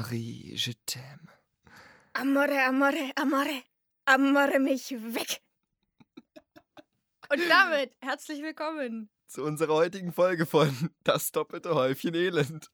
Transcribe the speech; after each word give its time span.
Marie, 0.00 0.56
je 0.56 0.72
t'aime. 0.86 1.28
Amore, 2.14 2.58
amore, 2.64 3.12
amore, 3.16 3.64
amore 4.06 4.58
mich 4.58 4.92
weg. 4.92 5.42
Und 7.28 7.42
damit 7.50 7.94
herzlich 8.00 8.40
willkommen. 8.40 9.10
Zu 9.26 9.44
unserer 9.44 9.74
heutigen 9.74 10.14
Folge 10.14 10.46
von 10.46 10.90
Das 11.04 11.32
doppelte 11.32 11.74
Häufchen 11.74 12.14
Elend. 12.14 12.70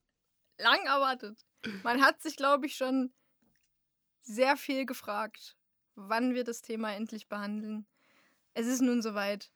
Lang 0.57 0.85
erwartet. 0.85 1.45
Man 1.83 2.01
hat 2.01 2.21
sich, 2.21 2.37
glaube 2.37 2.65
ich, 2.65 2.77
schon 2.77 3.13
sehr 4.21 4.55
viel 4.55 4.85
gefragt, 4.85 5.57
wann 5.95 6.33
wir 6.33 6.45
das 6.45 6.61
Thema 6.61 6.93
endlich 6.93 7.27
behandeln. 7.27 7.87
Es 8.53 8.67
ist 8.67 8.81
nun 8.81 9.01
soweit. 9.01 9.51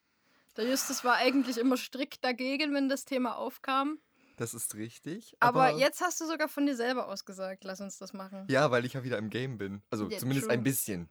Der 0.58 0.68
Justus 0.68 1.06
war 1.06 1.16
eigentlich 1.16 1.58
immer 1.58 1.78
strikt 1.78 2.22
dagegen, 2.26 2.74
wenn 2.74 2.90
das 2.90 3.06
Thema 3.06 3.38
aufkam. 3.38 4.02
Das 4.42 4.56
ist 4.56 4.74
richtig. 4.74 5.38
Aber, 5.40 5.70
jetzt 5.78 6.02
hast 6.02 6.20
du 6.20 6.26
sogar 6.26 6.50
von 6.50 6.66
dir 6.66 6.76
selber 6.76 7.08
ausgesagt, 7.10 7.64
lass 7.64 7.80
uns 7.80 8.00
das 8.00 8.12
machen. 8.12 8.48
Ja, 8.50 8.72
weil 8.72 8.86
ich 8.86 8.94
ja 8.94 9.04
wieder 9.04 9.20
im 9.20 9.30
Game 9.30 9.60
bin. 9.60 9.84
Also 9.92 10.10
Ja, 10.10 10.18
zumindest 10.18 10.48
true. 10.48 10.54
ein 10.56 10.64
bisschen. 10.64 11.10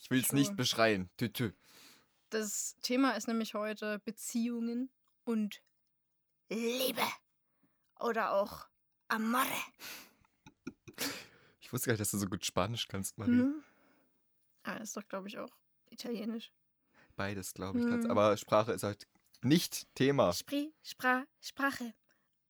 Ich 0.00 0.10
will 0.10 0.20
es 0.20 0.32
nicht 0.32 0.56
beschreien. 0.56 1.08
Tü, 1.16 1.28
tü. 1.32 1.52
Das 2.30 2.74
Thema 2.82 3.12
ist 3.12 3.28
nämlich 3.28 3.54
heute 3.54 4.00
Beziehungen 4.00 4.90
und 5.22 5.62
Liebe. 6.50 7.02
Oder 8.00 8.32
auch 8.32 8.66
Amore. 9.06 9.46
Ich 11.60 11.72
wusste 11.72 11.86
gar 11.86 11.92
nicht, 11.92 12.00
dass 12.00 12.10
du 12.10 12.18
so 12.18 12.26
gut 12.26 12.44
Spanisch 12.44 12.88
kannst, 12.88 13.16
Marie. 13.16 13.42
Hm? 13.42 13.62
Ah, 14.64 14.78
ist 14.78 14.96
doch, 14.96 15.06
glaube 15.06 15.28
ich, 15.28 15.38
auch 15.38 15.56
italienisch. 15.90 16.50
Beides, 17.14 17.54
glaube 17.54 17.78
ich. 17.78 17.84
Hm. 17.84 18.10
Aber 18.10 18.36
Sprache 18.36 18.72
ist 18.72 18.82
halt 18.82 19.06
nicht 19.40 19.86
Thema. 19.94 20.32
Spri, 20.32 20.74
Spra, 20.82 21.24
Sprache. 21.40 21.94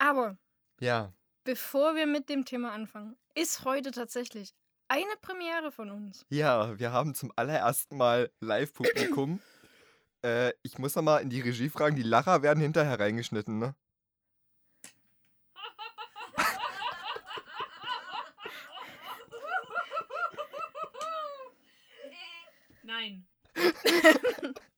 Aber 0.02 0.36
Ja. 0.80 1.12
bevor 1.44 1.94
wir 1.94 2.08
mit 2.08 2.28
dem 2.28 2.44
Thema 2.44 2.72
anfangen, 2.72 3.16
ist 3.36 3.64
heute 3.64 3.92
tatsächlich 3.92 4.52
eine 4.88 5.14
Premiere 5.20 5.70
von 5.70 5.92
uns. 5.92 6.26
Ja, 6.28 6.76
wir 6.76 6.90
haben 6.90 7.14
zum 7.14 7.32
allerersten 7.36 7.96
Mal 7.96 8.32
Live-Publikum. 8.40 9.40
äh, 10.24 10.52
ich 10.64 10.78
muss 10.78 10.96
noch 10.96 11.04
mal 11.04 11.18
in 11.18 11.30
die 11.30 11.40
Regie 11.40 11.68
fragen, 11.68 11.94
die 11.94 12.02
Lacher 12.02 12.42
werden 12.42 12.58
hinterher 12.58 12.98
reingeschnitten, 12.98 13.60
ne? 13.60 13.76
Nein. 22.82 23.24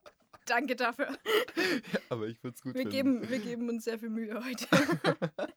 Danke 0.47 0.77
dafür. 0.77 1.09
Ja, 1.93 2.01
aber 2.09 2.27
ich 2.27 2.43
würde 2.43 2.55
es 2.55 2.63
gut 2.63 2.75
Wir 2.75 2.83
finden. 2.83 3.21
geben, 3.23 3.29
wir 3.31 3.39
geben 3.39 3.69
uns 3.69 3.85
sehr 3.85 3.99
viel 3.99 4.11
Mühe 4.11 4.43
heute. 4.45 4.67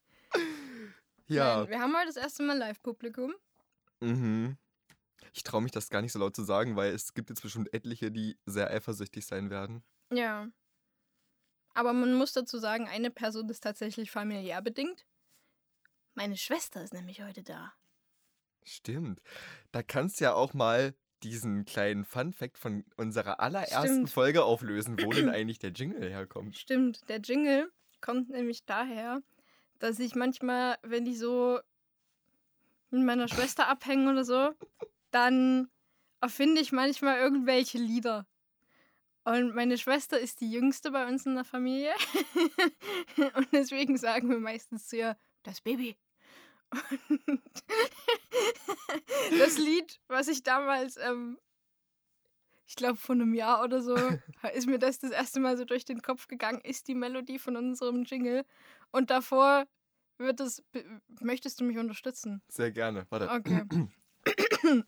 ja. 1.27 1.59
Nein, 1.59 1.69
wir 1.69 1.79
haben 1.79 1.95
heute 1.95 2.07
das 2.07 2.17
erste 2.17 2.43
Mal 2.43 2.57
Live-Publikum. 2.57 3.33
Mhm. 3.99 4.57
Ich 5.33 5.43
traue 5.43 5.61
mich 5.61 5.71
das 5.71 5.89
gar 5.89 6.01
nicht 6.01 6.13
so 6.13 6.19
laut 6.19 6.35
zu 6.35 6.43
sagen, 6.43 6.75
weil 6.75 6.93
es 6.93 7.13
gibt 7.13 7.29
jetzt 7.29 7.41
bestimmt 7.41 7.73
etliche, 7.73 8.11
die 8.11 8.37
sehr 8.45 8.69
eifersüchtig 8.69 9.25
sein 9.25 9.49
werden. 9.49 9.83
Ja. 10.11 10.47
Aber 11.73 11.93
man 11.93 12.13
muss 12.15 12.33
dazu 12.33 12.57
sagen, 12.57 12.87
eine 12.87 13.11
Person 13.11 13.49
ist 13.49 13.61
tatsächlich 13.61 14.09
familiär 14.09 14.61
bedingt. 14.61 15.05
Meine 16.15 16.37
Schwester 16.37 16.83
ist 16.83 16.93
nämlich 16.93 17.21
heute 17.21 17.43
da. 17.43 17.73
Stimmt. 18.63 19.21
Da 19.71 19.83
kannst 19.83 20.19
du 20.19 20.25
ja 20.25 20.33
auch 20.33 20.53
mal 20.53 20.95
diesen 21.23 21.65
kleinen 21.65 22.05
Fun-Fact 22.05 22.57
von 22.57 22.85
unserer 22.95 23.39
allerersten 23.39 23.87
Stimmt. 23.87 24.09
Folge 24.09 24.43
auflösen, 24.43 24.97
wo 25.01 25.11
denn 25.11 25.29
eigentlich 25.29 25.59
der 25.59 25.71
Jingle 25.71 26.09
herkommt. 26.09 26.57
Stimmt, 26.57 27.07
der 27.09 27.19
Jingle 27.19 27.71
kommt 28.01 28.29
nämlich 28.29 28.65
daher, 28.65 29.21
dass 29.79 29.99
ich 29.99 30.15
manchmal, 30.15 30.77
wenn 30.83 31.05
ich 31.05 31.19
so 31.19 31.59
mit 32.89 33.03
meiner 33.03 33.27
Schwester 33.27 33.67
abhänge 33.67 34.11
oder 34.11 34.23
so, 34.23 34.51
dann 35.11 35.69
erfinde 36.21 36.61
ich 36.61 36.71
manchmal 36.71 37.19
irgendwelche 37.19 37.77
Lieder. 37.77 38.25
Und 39.23 39.53
meine 39.55 39.77
Schwester 39.77 40.17
ist 40.17 40.39
die 40.39 40.49
jüngste 40.49 40.91
bei 40.91 41.05
uns 41.05 41.25
in 41.25 41.35
der 41.35 41.43
Familie. 41.43 41.91
Und 43.35 43.47
deswegen 43.51 43.97
sagen 43.97 44.29
wir 44.29 44.39
meistens 44.39 44.87
zu 44.87 44.97
ihr, 44.97 45.17
das 45.43 45.59
Baby. 45.59 45.97
Und 46.71 47.41
das 49.39 49.57
Lied, 49.57 49.99
was 50.07 50.27
ich 50.27 50.43
damals, 50.43 50.97
ähm, 50.97 51.37
ich 52.65 52.75
glaube 52.75 52.97
vor 52.97 53.15
einem 53.15 53.33
Jahr 53.33 53.63
oder 53.63 53.81
so, 53.81 53.95
ist 54.53 54.67
mir 54.67 54.79
das 54.79 54.99
das 54.99 55.11
erste 55.11 55.39
Mal 55.39 55.57
so 55.57 55.65
durch 55.65 55.85
den 55.85 56.01
Kopf 56.01 56.27
gegangen, 56.27 56.61
ist 56.61 56.87
die 56.87 56.95
Melodie 56.95 57.39
von 57.39 57.55
unserem 57.55 58.03
Jingle. 58.03 58.45
Und 58.91 59.09
davor 59.09 59.65
wird 60.17 60.39
es, 60.39 60.63
möchtest 61.21 61.59
du 61.59 61.63
mich 61.63 61.77
unterstützen? 61.77 62.41
Sehr 62.47 62.71
gerne. 62.71 63.05
Warte. 63.09 63.29
Okay, 63.29 63.87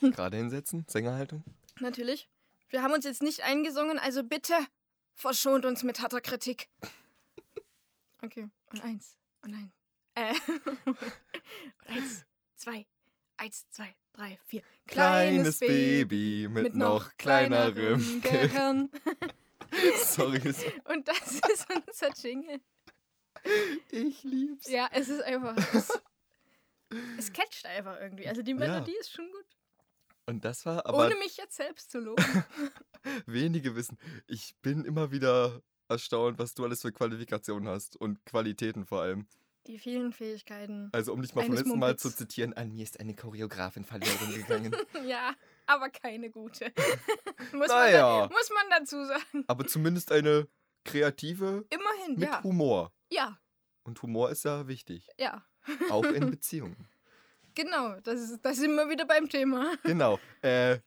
Gerade 0.00 0.36
hinsetzen. 0.36 0.84
Sängerhaltung. 0.88 1.42
natürlich. 1.80 2.28
Wir 2.68 2.82
haben 2.82 2.92
uns 2.92 3.04
jetzt 3.04 3.22
nicht 3.22 3.42
eingesungen, 3.42 3.98
also 3.98 4.24
bitte 4.24 4.54
verschont 5.14 5.64
uns 5.64 5.82
mit 5.82 6.00
harter 6.00 6.20
Kritik. 6.20 6.68
Okay, 8.22 8.48
und 8.70 8.82
eins, 8.82 9.18
und 9.42 9.52
eins. 9.52 9.83
Äh, 10.16 10.32
und 10.86 10.96
eins, 11.86 12.24
zwei, 12.54 12.86
eins, 13.36 13.68
zwei, 13.70 13.94
drei, 14.12 14.38
vier. 14.46 14.62
Kleines 14.86 15.58
Baby 15.58 16.46
mit, 16.48 16.76
noch 16.76 17.16
kleinerem 17.16 18.22
Gehirn. 18.22 18.90
Sorry. 20.04 20.40
Und 20.84 21.08
das 21.08 21.40
ist 21.52 21.66
unser 21.68 22.12
Jingle. 22.16 22.60
Ich 23.90 24.22
lieb's. 24.22 24.68
Ja, 24.68 24.88
es 24.92 25.08
ist 25.08 25.22
einfach. 25.22 25.56
Es, 25.74 26.00
es 27.18 27.32
catcht 27.32 27.66
einfach 27.66 28.00
irgendwie. 28.00 28.28
Also 28.28 28.42
die 28.42 28.52
Ja. 28.52 28.56
Melodie 28.58 28.96
ist 29.00 29.12
schon 29.12 29.30
gut. 29.30 29.46
Und 30.26 30.44
das 30.44 30.64
war 30.64 30.86
aber 30.86 31.06
Ohne 31.06 31.16
mich 31.16 31.36
jetzt 31.36 31.56
selbst 31.56 31.90
zu 31.90 31.98
loben. 31.98 32.24
wenige 33.26 33.74
wissen. 33.76 33.98
Ich 34.26 34.54
bin 34.62 34.84
immer 34.84 35.10
wieder 35.10 35.60
erstaunt, 35.88 36.38
was 36.38 36.54
du 36.54 36.64
alles 36.64 36.82
für 36.82 36.92
Qualifikationen 36.92 37.68
hast 37.68 37.96
und 37.96 38.24
Qualitäten 38.24 38.86
vor 38.86 39.02
allem. 39.02 39.26
Die 39.66 39.78
vielen 39.78 40.12
Fähigkeiten. 40.12 40.90
Also 40.92 41.12
um 41.12 41.22
dich 41.22 41.34
mal 41.34 41.44
vom 41.44 41.54
letzten 41.54 41.78
Mal 41.78 41.96
zu 41.96 42.10
zitieren, 42.14 42.52
an 42.52 42.72
mir 42.72 42.82
ist 42.82 43.00
eine 43.00 43.14
Choreografin 43.14 43.84
verloren 43.84 44.34
gegangen. 44.34 44.74
Ja, 45.06 45.34
aber 45.66 45.88
keine 45.90 46.30
gute. 46.30 46.70
muss, 47.52 47.68
man 47.68 47.68
Naja. 47.68 48.26
da, 48.28 48.34
muss 48.34 48.50
man 48.50 48.64
dazu 48.78 49.04
sagen. 49.06 49.44
Aber 49.46 49.66
zumindest 49.66 50.12
eine 50.12 50.48
kreative 50.84 51.64
Immerhin, 51.70 52.18
mit 52.18 52.28
ja. 52.28 52.42
Humor. 52.42 52.92
Ja, 53.10 53.38
Und 53.84 54.02
Humor 54.02 54.30
ist 54.30 54.44
ja 54.44 54.66
wichtig. 54.68 55.08
ja. 55.18 55.44
Auch 55.90 56.04
in 56.04 56.30
Beziehungen. 56.30 56.88
Genau, 57.54 57.98
das 58.00 58.20
ist, 58.20 58.44
da 58.44 58.52
sind 58.52 58.74
wir 58.74 58.90
wieder 58.90 59.06
beim 59.06 59.28
Thema. 59.30 59.76
Genau. 59.84 60.18
Äh, 60.42 60.80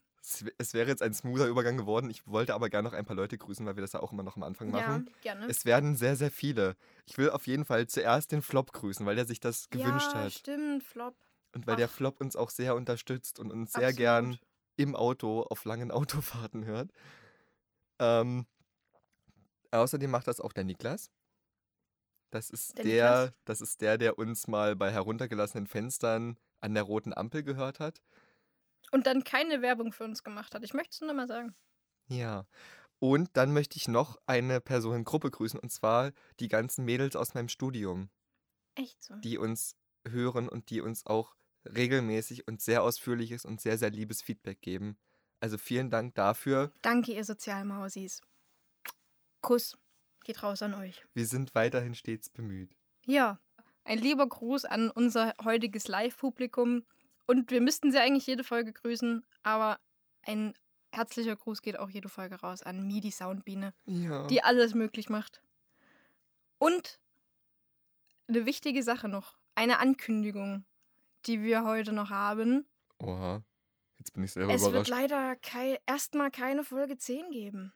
es, 0.57 0.73
wäre 0.73 0.89
jetzt 0.89 1.01
ein 1.01 1.13
smoother 1.13 1.47
Übergang 1.47 1.77
geworden. 1.77 2.09
Ich 2.09 2.27
wollte 2.27 2.53
aber 2.53 2.69
gerne 2.69 2.89
noch 2.89 2.95
ein 2.95 3.05
paar 3.05 3.15
Leute 3.15 3.37
grüßen, 3.37 3.65
weil 3.65 3.75
wir 3.75 3.81
das 3.81 3.93
ja 3.93 4.01
auch 4.01 4.11
immer 4.11 4.23
noch 4.23 4.35
am 4.35 4.43
Anfang 4.43 4.71
machen. 4.71 5.05
Ja, 5.07 5.33
gerne. 5.33 5.47
Es 5.47 5.65
werden 5.65 5.95
sehr, 5.95 6.15
sehr 6.15 6.31
viele. 6.31 6.75
Ich 7.05 7.17
will 7.17 7.29
auf 7.29 7.47
jeden 7.47 7.65
Fall 7.65 7.87
zuerst 7.87 8.31
den 8.31 8.41
Flop 8.41 8.73
grüßen, 8.73 9.05
weil 9.05 9.15
der 9.15 9.25
sich 9.25 9.39
das 9.39 9.69
gewünscht 9.69 10.11
ja, 10.13 10.23
hat. 10.23 10.33
stimmt, 10.33 10.83
Flop. 10.83 11.15
Und 11.53 11.65
weil 11.65 11.75
der 11.77 11.87
Ach. 11.87 11.91
Flop 11.91 12.19
uns 12.19 12.35
auch 12.35 12.49
sehr 12.49 12.75
unterstützt 12.75 13.39
und 13.39 13.51
uns 13.51 13.71
sehr 13.71 13.87
Absolut. 13.87 13.97
gern 13.97 14.39
im 14.75 14.95
Auto 14.95 15.43
auf 15.43 15.65
langen 15.65 15.91
Autofahrten 15.91 16.65
hört. 16.65 16.91
Ähm, 17.99 18.45
außerdem 19.71 20.11
macht 20.11 20.27
das 20.27 20.39
auch 20.41 20.53
der 20.53 20.63
Niklas. 20.65 21.09
Das 22.29 22.49
ist 22.49 22.77
Der 22.77 22.83
der, 22.83 23.09
Niklas? 23.11 23.33
das 23.45 23.61
ist 23.61 23.81
der, 23.81 23.97
der 23.97 24.17
uns 24.17 24.47
mal 24.47 24.75
bei 24.75 24.91
heruntergelassenen 24.91 25.67
Fenstern 25.67 26.37
an 26.59 26.73
der 26.73 26.83
roten 26.83 27.13
Ampel 27.13 27.43
gehört 27.43 27.79
hat. 27.79 28.01
Und 28.91 29.05
dann 29.07 29.23
keine 29.23 29.61
Werbung 29.61 29.91
für 29.91 30.03
uns 30.05 30.23
gemacht 30.23 30.55
hat. 30.55 30.63
Ich 30.63 30.73
möchte 30.73 30.91
es 30.93 31.01
nur 31.01 31.13
mal 31.13 31.27
sagen. 31.27 31.55
Ja. 32.07 32.45
Und 32.99 33.35
dann 33.37 33.53
möchte 33.53 33.77
ich 33.77 33.87
noch 33.87 34.17
eine 34.25 34.59
Personengruppe 34.61 35.29
grüßen, 35.29 35.59
und 35.59 35.71
zwar 35.71 36.11
die 36.39 36.47
ganzen 36.47 36.85
Mädels 36.85 37.15
aus 37.15 37.33
meinem 37.33 37.49
Studium, 37.49 38.09
Echt 38.75 39.03
so. 39.03 39.15
die 39.17 39.37
uns 39.37 39.75
hören 40.07 40.49
und 40.49 40.69
die 40.69 40.81
uns 40.81 41.05
auch 41.05 41.35
regelmäßig 41.65 42.47
und 42.47 42.61
sehr 42.61 42.81
ausführliches 42.81 43.45
und 43.45 43.61
sehr, 43.61 43.77
sehr 43.77 43.91
liebes 43.91 44.21
Feedback 44.21 44.61
geben. 44.61 44.97
Also 45.39 45.57
vielen 45.57 45.89
Dank 45.91 46.15
dafür. 46.15 46.71
Danke, 46.81 47.11
ihr 47.13 47.23
Sozialmausis. 47.23 48.21
Kuss. 49.41 49.77
Geht 50.23 50.41
raus 50.43 50.61
an 50.61 50.73
euch. 50.73 51.05
Wir 51.13 51.25
sind 51.25 51.55
weiterhin 51.55 51.93
stets 51.95 52.29
bemüht. 52.29 52.75
Ja, 53.05 53.39
ein 53.83 53.99
lieber 53.99 54.27
Gruß 54.27 54.65
an 54.65 54.89
unser 54.89 55.33
heutiges 55.43 55.87
Live-Publikum. 55.87 56.83
Und 57.27 57.51
wir 57.51 57.61
müssten 57.61 57.91
sie 57.91 57.99
eigentlich 57.99 58.25
jede 58.25 58.43
Folge 58.43 58.73
grüßen, 58.73 59.25
aber 59.43 59.79
ein 60.25 60.53
herzlicher 60.91 61.35
Gruß 61.35 61.61
geht 61.61 61.77
auch 61.77 61.89
jede 61.89 62.09
Folge 62.09 62.35
raus 62.39 62.63
an 62.63 62.87
Midi 62.87 63.11
Soundbiene, 63.11 63.73
Ja. 63.85 64.25
die 64.27 64.41
alles 64.43 64.73
möglich 64.73 65.09
macht. 65.09 65.41
Und 66.57 66.99
eine 68.27 68.45
wichtige 68.45 68.81
Sache 68.81 69.07
noch, 69.09 69.37
eine 69.55 69.79
Ankündigung, 69.79 70.65
die 71.25 71.43
wir 71.43 71.63
heute 71.65 71.91
noch 71.93 72.09
haben. 72.09 72.65
Oha. 72.99 73.43
Jetzt 73.99 74.13
bin 74.13 74.23
ich 74.23 74.31
selber 74.31 74.53
Es 74.53 74.61
wird 74.61 74.71
überrascht. 74.71 74.89
leider 74.89 75.35
kei 75.37 75.79
erstmal 75.85 76.31
keine 76.31 76.63
Folge 76.63 76.97
10 76.97 77.29
geben. 77.31 77.73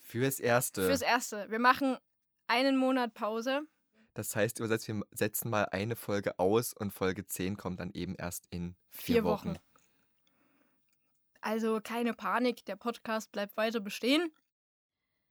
Fürs 0.00 0.38
Erste. 0.40 0.86
Fürs 0.86 1.02
Erste. 1.02 1.50
Wir 1.50 1.58
machen 1.58 1.96
einen 2.46 2.76
Monat 2.76 3.14
Pause. 3.14 3.62
Das 4.14 4.34
heißt, 4.34 4.58
übersetzt, 4.58 4.88
wir 4.88 5.02
setzen 5.12 5.50
mal 5.50 5.64
eine 5.66 5.96
Folge 5.96 6.38
aus 6.38 6.72
und 6.72 6.92
Folge 6.92 7.26
10 7.26 7.56
kommt 7.56 7.80
dann 7.80 7.92
eben 7.92 8.14
erst 8.16 8.46
in 8.50 8.74
vier, 8.90 9.16
Vier 9.16 9.24
Wochen. 9.24 9.50
Wochen. 9.50 9.58
Also 11.40 11.80
keine 11.80 12.14
Panik, 12.14 12.64
der 12.64 12.76
Podcast 12.76 13.30
bleibt 13.30 13.56
weiter 13.56 13.80
bestehen. 13.80 14.32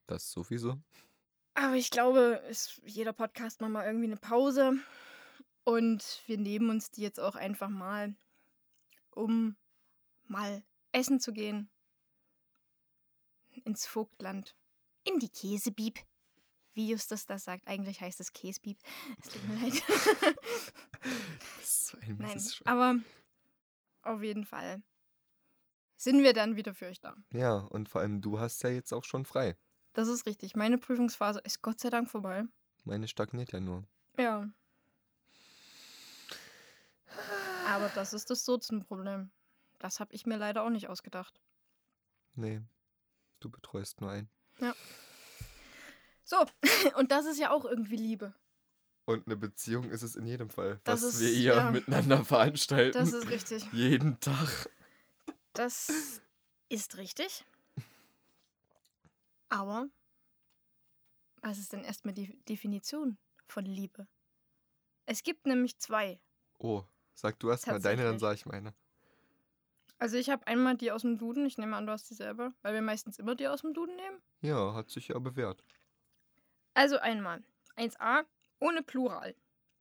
Das 0.07 0.31
sowieso. 0.31 0.79
Aber 1.53 1.75
ich 1.75 1.89
glaube, 1.89 2.41
es, 2.49 2.79
jeder 2.85 3.13
Podcast 3.13 3.61
macht 3.61 3.71
mal 3.71 3.85
irgendwie 3.85 4.05
eine 4.05 4.17
Pause. 4.17 4.77
Und 5.63 6.21
wir 6.27 6.37
nehmen 6.37 6.69
uns 6.69 6.91
die 6.91 7.01
jetzt 7.01 7.19
auch 7.19 7.35
einfach 7.35 7.69
mal, 7.69 8.15
um 9.11 9.57
mal 10.27 10.63
essen 10.91 11.19
zu 11.19 11.33
gehen. 11.33 11.69
Ins 13.65 13.85
Vogtland. 13.85 14.55
In 15.03 15.19
die 15.19 15.29
Käsebieb. 15.29 15.99
Wie 16.77 16.91
Justus 16.91 17.25
das 17.25 17.43
sagt. 17.43 17.67
Eigentlich 17.67 18.01
heißt 18.01 18.19
es 18.19 18.31
Käsebieb. 18.33 18.77
Es 19.19 19.29
tut 19.29 19.47
mir 19.47 19.55
leid. 19.55 19.83
Das 21.57 21.63
ist 21.63 21.87
so 21.87 21.97
ein 21.99 22.17
Nein, 22.19 22.39
aber 22.65 22.95
auf 24.03 24.21
jeden 24.21 24.45
Fall 24.45 24.83
sind 25.95 26.21
wir 26.21 26.33
dann 26.33 26.55
wieder 26.55 26.75
für 26.75 26.85
euch 26.85 26.99
da. 26.99 27.15
Ja, 27.33 27.55
und 27.57 27.89
vor 27.89 28.01
allem 28.01 28.21
du 28.21 28.39
hast 28.39 28.61
ja 28.61 28.69
jetzt 28.69 28.93
auch 28.93 29.03
schon 29.05 29.25
frei. 29.25 29.57
Das 29.93 30.07
ist 30.07 30.27
richtig. 30.27 30.55
Meine 30.55 30.77
Prüfungsphase 30.77 31.39
ist 31.39 31.63
Gott 31.63 31.79
sei 31.79 31.89
Dank 31.89 32.11
vorbei. 32.11 32.43
Meine 32.83 33.07
stagniert 33.07 33.53
ja 33.53 33.59
nur. 33.59 33.83
Ja. 34.19 34.47
Aber 37.67 37.89
das 37.95 38.13
ist 38.13 38.29
das 38.29 38.45
Sozenproblem. 38.45 39.31
Das 39.79 39.99
habe 39.99 40.13
ich 40.13 40.27
mir 40.27 40.37
leider 40.37 40.61
auch 40.61 40.69
nicht 40.69 40.89
ausgedacht. 40.89 41.41
Nee, 42.35 42.61
du 43.39 43.49
betreust 43.49 43.99
nur 43.99 44.11
einen. 44.11 44.29
So, 46.29 46.35
und 46.97 47.11
das 47.13 47.25
ist 47.25 47.39
ja 47.39 47.51
auch 47.51 47.63
irgendwie 47.63 47.95
Liebe. 47.95 48.33
Und 49.05 49.25
eine 49.27 49.37
Beziehung 49.37 49.89
ist 49.89 50.01
es 50.03 50.17
in 50.17 50.25
jedem 50.25 50.49
Fall, 50.49 50.81
Das 50.83 51.01
was 51.01 51.13
ist- 51.13 51.19
wir 51.21 51.29
hier 51.29 51.55
ja. 51.55 51.71
miteinander 51.71 52.25
veranstalten. 52.25 52.97
Das 52.97 53.13
ist 53.13 53.29
richtig. 53.29 53.65
jeden 53.71 54.19
Tag. 54.19 54.69
Das 55.53 56.21
ist 56.67 56.97
richtig. 56.97 57.45
Aber 59.47 59.87
was 61.41 61.57
ist 61.59 61.71
denn 61.71 61.85
erstmal 61.85 62.13
die 62.13 62.37
Definition 62.45 63.17
von 63.47 63.63
Liebe? 63.65 64.05
Es 65.05 65.23
gibt 65.23 65.45
nämlich 65.45 65.77
zwei. 65.79 66.19
Oh, 66.59 66.83
sag 67.13 67.39
du 67.39 67.49
erst 67.49 67.67
mal 67.67 67.79
deine, 67.79 68.03
dann 68.03 68.19
sag 68.19 68.35
ich 68.35 68.45
meine. 68.45 68.73
Also 69.99 70.17
ich 70.17 70.29
habe 70.29 70.45
einmal 70.45 70.75
die 70.75 70.91
aus 70.91 71.03
dem 71.03 71.17
Duden. 71.17 71.45
Ich 71.45 71.57
nehme 71.57 71.77
an, 71.77 71.85
du 71.87 71.93
hast 71.93 72.09
die 72.09 72.13
selber, 72.15 72.53
weil 72.61 72.73
wir 72.73 72.81
meistens 72.81 73.17
immer 73.17 73.35
die 73.35 73.47
aus 73.47 73.61
dem 73.61 73.73
Duden 73.73 73.95
nehmen. 73.95 74.17
Ja, 74.41 74.73
hat 74.73 74.89
sich 74.89 75.07
ja 75.07 75.17
bewährt. 75.17 75.63
Also 76.77 76.99
einmal 76.99 77.41
1a 77.75 78.23
ohne 78.59 78.83
Plural. 78.83 79.33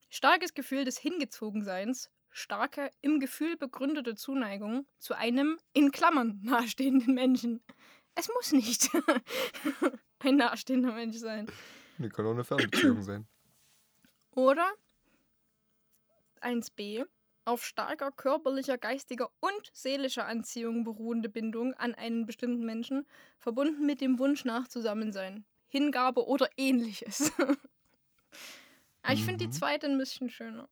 Starkes 0.09 0.55
Gefühl 0.55 0.87
des 0.87 0.97
Hingezogenseins, 0.97 2.11
starke 2.31 2.91
im 3.03 3.21
Gefühl 3.21 3.59
begründete 3.59 4.15
Zuneigung 4.15 4.87
zu 4.99 5.13
einem 5.13 5.59
in 5.75 5.93
Klammern 5.93 6.41
nahestehenden 6.43 7.13
Menschen. 7.13 7.63
Es 8.15 8.31
muss 8.31 8.53
nicht 8.53 8.89
ein 10.21 10.37
nahestehender 10.37 10.93
Mensch 10.93 11.19
sein. 11.19 11.53
Nee, 11.99 12.09
kann 12.09 12.25
auch 12.25 12.31
eine 12.31 12.45
Fernbeziehung 12.45 13.03
sein. 13.03 13.29
Oder 14.31 14.67
1b 16.41 17.05
auf 17.45 17.63
starker 17.63 18.11
körperlicher, 18.11 18.79
geistiger 18.79 19.29
und 19.41 19.71
seelischer 19.75 20.25
Anziehung 20.25 20.83
beruhende 20.83 21.29
Bindung 21.29 21.75
an 21.75 21.95
einen 21.95 22.25
bestimmten 22.25 22.65
Menschen, 22.65 23.07
verbunden 23.39 23.85
mit 23.85 24.01
dem 24.01 24.19
Wunsch 24.19 24.47
nach 24.47 24.67
Zusammensein, 24.67 25.45
Hingabe 25.77 26.27
oder 26.27 26.49
ähnliches. 26.57 27.33
Aber 29.03 29.13
ich 29.15 29.23
finde 29.25 29.39
die 29.45 29.47
Mhm. 29.49 29.53
zweite 29.53 29.87
ein 29.87 29.99
bisschen 29.99 30.31
schöner. 30.31 30.69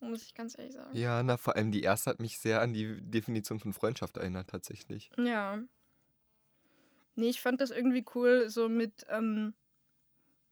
Muss 0.00 0.22
ich 0.22 0.34
ganz 0.34 0.58
ehrlich 0.58 0.74
sagen. 0.74 0.94
Ja, 0.96 1.22
na, 1.22 1.36
vor 1.36 1.56
allem 1.56 1.70
die 1.70 1.82
erste 1.82 2.10
hat 2.10 2.20
mich 2.20 2.38
sehr 2.38 2.60
an 2.60 2.72
die 2.72 3.00
Definition 3.00 3.58
von 3.60 3.72
Freundschaft 3.72 4.16
erinnert, 4.16 4.50
tatsächlich. 4.50 5.10
Ja. 5.16 5.62
Nee, 7.14 7.28
ich 7.28 7.40
fand 7.40 7.60
das 7.60 7.70
irgendwie 7.70 8.04
cool, 8.14 8.50
so 8.50 8.68
mit 8.68 9.06
ähm, 9.08 9.54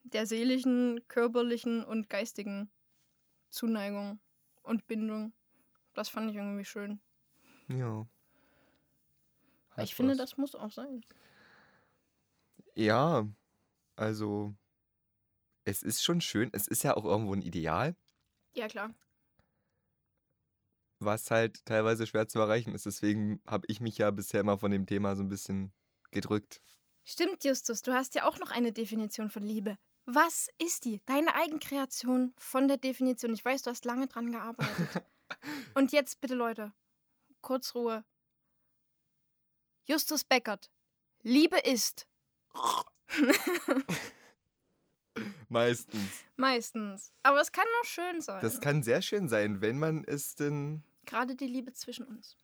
der 0.03 0.25
seelischen, 0.25 1.01
körperlichen 1.07 1.83
und 1.83 2.09
geistigen 2.09 2.71
Zuneigung 3.49 4.19
und 4.63 4.87
Bindung. 4.87 5.33
Das 5.93 6.09
fand 6.09 6.29
ich 6.31 6.37
irgendwie 6.37 6.65
schön. 6.65 6.99
Ja. 7.67 8.07
Hat 9.71 9.83
ich 9.83 9.93
finde, 9.93 10.13
was. 10.13 10.17
das 10.19 10.37
muss 10.37 10.55
auch 10.55 10.71
sein. 10.71 11.03
Ja, 12.75 13.27
also. 13.95 14.55
Es 15.65 15.81
ist 15.81 16.03
schon 16.03 16.19
schön. 16.21 16.49
Es 16.53 16.67
ist 16.67 16.83
ja 16.83 16.95
auch 16.97 17.05
irgendwo 17.05 17.33
ein 17.33 17.41
Ideal, 17.41 17.95
Ja, 18.53 18.67
klar. 18.67 18.93
was 20.99 21.31
halt 21.31 21.63
teilweise 21.65 22.05
schwer 22.05 22.27
zu 22.27 22.39
erreichen 22.39 22.73
ist. 22.75 22.85
Deswegen 22.85 23.41
habe 23.47 23.65
ich 23.69 23.79
mich 23.79 23.97
ja 23.97 24.11
bisher 24.11 24.41
immer 24.41 24.57
von 24.57 24.71
dem 24.71 24.85
Thema 24.85 25.15
so 25.15 25.23
ein 25.23 25.29
bisschen 25.29 25.73
gedrückt. 26.11 26.61
Stimmt, 27.05 27.43
Justus, 27.43 27.81
du 27.81 27.93
hast 27.93 28.15
ja 28.15 28.25
auch 28.27 28.39
noch 28.39 28.51
eine 28.51 28.71
Definition 28.73 29.29
von 29.29 29.43
Liebe. 29.43 29.77
Was 30.05 30.49
ist 30.57 30.83
die? 30.85 31.01
Deine 31.05 31.33
Eigenkreation 31.35 32.33
von 32.37 32.67
der 32.67 32.77
Definition. 32.77 33.33
Ich 33.33 33.43
weiß, 33.43 33.61
du 33.63 33.69
hast 33.69 33.85
lange 33.85 34.07
dran 34.07 34.31
gearbeitet. 34.31 35.03
Und 35.75 35.91
jetzt 35.93 36.19
bitte, 36.19 36.35
Leute, 36.35 36.73
kurz 37.41 37.73
Ruhe. 37.73 38.03
Justus 39.85 40.23
Beckert. 40.25 40.71
Liebe 41.21 41.57
ist. 41.59 42.07
Meistens. 45.49 46.23
Meistens. 46.35 47.13
Aber 47.21 47.39
es 47.41 47.51
kann 47.51 47.65
auch 47.81 47.85
schön 47.85 48.21
sein. 48.21 48.41
Das 48.41 48.59
kann 48.59 48.81
sehr 48.81 49.01
schön 49.01 49.29
sein, 49.29 49.61
wenn 49.61 49.77
man 49.77 50.03
es 50.03 50.35
denn. 50.35 50.83
Gerade 51.05 51.35
die 51.35 51.47
Liebe 51.47 51.71
zwischen 51.73 52.05
uns. 52.07 52.37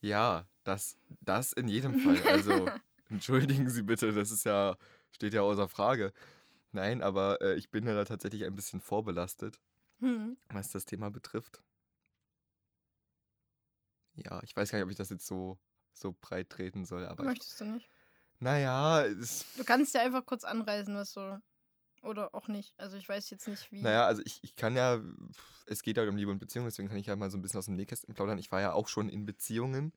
Ja, 0.00 0.46
das, 0.62 0.96
das 1.20 1.52
in 1.52 1.66
jedem 1.68 1.98
Fall. 1.98 2.20
Also, 2.28 2.68
entschuldigen 3.08 3.68
Sie 3.70 3.82
bitte, 3.82 4.12
das 4.12 4.30
ist 4.30 4.44
ja, 4.44 4.76
steht 5.10 5.34
ja 5.34 5.40
außer 5.42 5.68
Frage. 5.68 6.12
Nein, 6.72 7.02
aber 7.02 7.40
äh, 7.40 7.54
ich 7.54 7.70
bin 7.70 7.86
ja 7.86 7.94
da 7.94 8.04
tatsächlich 8.04 8.44
ein 8.44 8.54
bisschen 8.54 8.80
vorbelastet, 8.80 9.60
Hm. 10.00 10.36
was 10.50 10.70
das 10.70 10.84
Thema 10.84 11.10
betrifft. 11.10 11.62
Ja, 14.16 14.40
ich 14.42 14.54
weiß 14.54 14.70
gar 14.70 14.78
nicht, 14.78 14.84
ob 14.84 14.90
ich 14.90 14.96
das 14.96 15.10
jetzt 15.10 15.26
so, 15.26 15.58
so 15.92 16.14
breit 16.20 16.50
treten 16.50 16.84
soll, 16.84 17.06
aber 17.06 17.22
ich, 17.24 17.28
Möchtest 17.30 17.60
du 17.60 17.64
nicht? 17.64 17.88
Naja, 18.40 19.04
es, 19.06 19.44
Du 19.56 19.64
kannst 19.64 19.94
ja 19.94 20.02
einfach 20.02 20.24
kurz 20.26 20.44
anreißen, 20.44 20.94
was 20.94 21.12
so. 21.12 21.38
Oder 22.02 22.34
auch 22.34 22.48
nicht. 22.48 22.74
Also 22.76 22.96
ich 22.98 23.08
weiß 23.08 23.30
jetzt 23.30 23.48
nicht, 23.48 23.72
wie. 23.72 23.80
naja, 23.80 24.04
also 24.06 24.20
ich, 24.26 24.38
ich 24.42 24.56
kann 24.56 24.76
ja, 24.76 25.00
es 25.66 25.82
geht 25.82 25.96
ja 25.96 26.06
um 26.06 26.16
Liebe 26.16 26.30
und 26.30 26.38
Beziehung, 26.38 26.66
deswegen 26.66 26.88
kann 26.88 26.98
ich 26.98 27.06
ja 27.06 27.16
mal 27.16 27.30
so 27.30 27.38
ein 27.38 27.42
bisschen 27.42 27.58
aus 27.58 27.64
dem 27.64 27.76
Nähkästchen 27.76 28.14
plaudern. 28.14 28.38
Ich 28.38 28.52
war 28.52 28.60
ja 28.60 28.72
auch 28.74 28.88
schon 28.88 29.08
in 29.08 29.24
Beziehungen. 29.24 29.92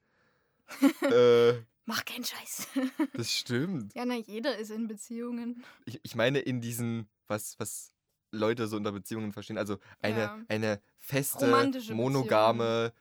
äh, 1.12 1.54
Mach 1.86 2.06
keinen 2.06 2.24
Scheiß. 2.24 2.68
das 3.14 3.32
stimmt. 3.32 3.94
ja, 3.94 4.06
na, 4.06 4.16
jeder 4.16 4.58
ist 4.58 4.72
in 4.72 4.88
Beziehungen. 4.88 5.64
ich, 5.86 6.00
ich 6.04 6.16
meine 6.16 6.40
in 6.40 6.62
diesen, 6.62 7.10
was, 7.28 7.60
was 7.60 7.92
Leute 8.32 8.68
so 8.68 8.78
unter 8.78 8.92
Beziehungen 8.94 9.34
verstehen. 9.34 9.58
Also 9.58 9.78
eine, 10.02 10.20
Ja. 10.20 10.40
eine 10.48 10.82
feste, 11.00 11.72
monogame, 11.94 12.94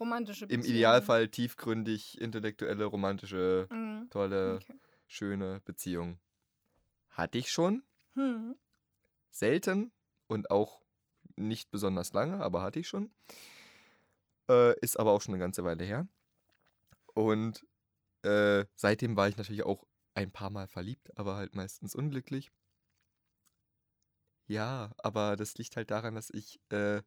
Romantische 0.00 0.44
im 0.46 0.60
Beziehungen. 0.60 0.76
Idealfall 0.76 1.28
tiefgründig, 1.28 2.18
intellektuelle, 2.20 2.84
romantische, 2.86 3.66
Mhm. 3.70 3.91
Tolle, 4.10 4.56
Okay. 4.56 4.78
schöne 5.06 5.60
Beziehung. 5.64 6.18
Hatte 7.10 7.38
ich 7.38 7.50
schon. 7.50 7.82
Hm. 8.14 8.56
Selten 9.30 9.92
und 10.26 10.50
auch 10.50 10.82
nicht 11.36 11.70
besonders 11.70 12.12
lange, 12.12 12.42
aber 12.42 12.62
hatte 12.62 12.80
ich 12.80 12.88
schon. 12.88 13.10
Äh, 14.48 14.78
ist 14.80 14.98
aber 14.98 15.12
auch 15.12 15.20
schon 15.22 15.34
eine 15.34 15.42
ganze 15.42 15.64
Weile 15.64 15.84
her. 15.84 16.06
Und 17.14 17.66
äh, 18.22 18.64
seitdem 18.74 19.16
war 19.16 19.28
ich 19.28 19.36
natürlich 19.36 19.64
auch 19.64 19.86
ein 20.14 20.30
paar 20.30 20.50
Mal 20.50 20.68
verliebt, 20.68 21.16
aber 21.18 21.36
halt 21.36 21.54
meistens 21.54 21.94
unglücklich. 21.94 22.52
Ja, 24.46 24.90
aber 24.98 25.36
das 25.36 25.54
liegt 25.56 25.76
halt 25.76 25.90
daran, 25.90 26.14
dass 26.14 26.30
ich, 26.30 26.60
äh, 26.70 27.02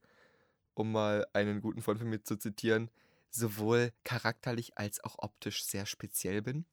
um 0.73 0.91
mal 0.91 1.27
einen 1.33 1.61
guten 1.61 1.81
Freund 1.81 1.99
von 1.99 2.09
mir 2.09 2.23
zu 2.23 2.37
zitieren, 2.37 2.89
sowohl 3.29 3.91
charakterlich 4.03 4.77
als 4.77 5.03
auch 5.03 5.15
optisch 5.19 5.63
sehr 5.65 5.85
speziell 5.85 6.41
bin. 6.41 6.65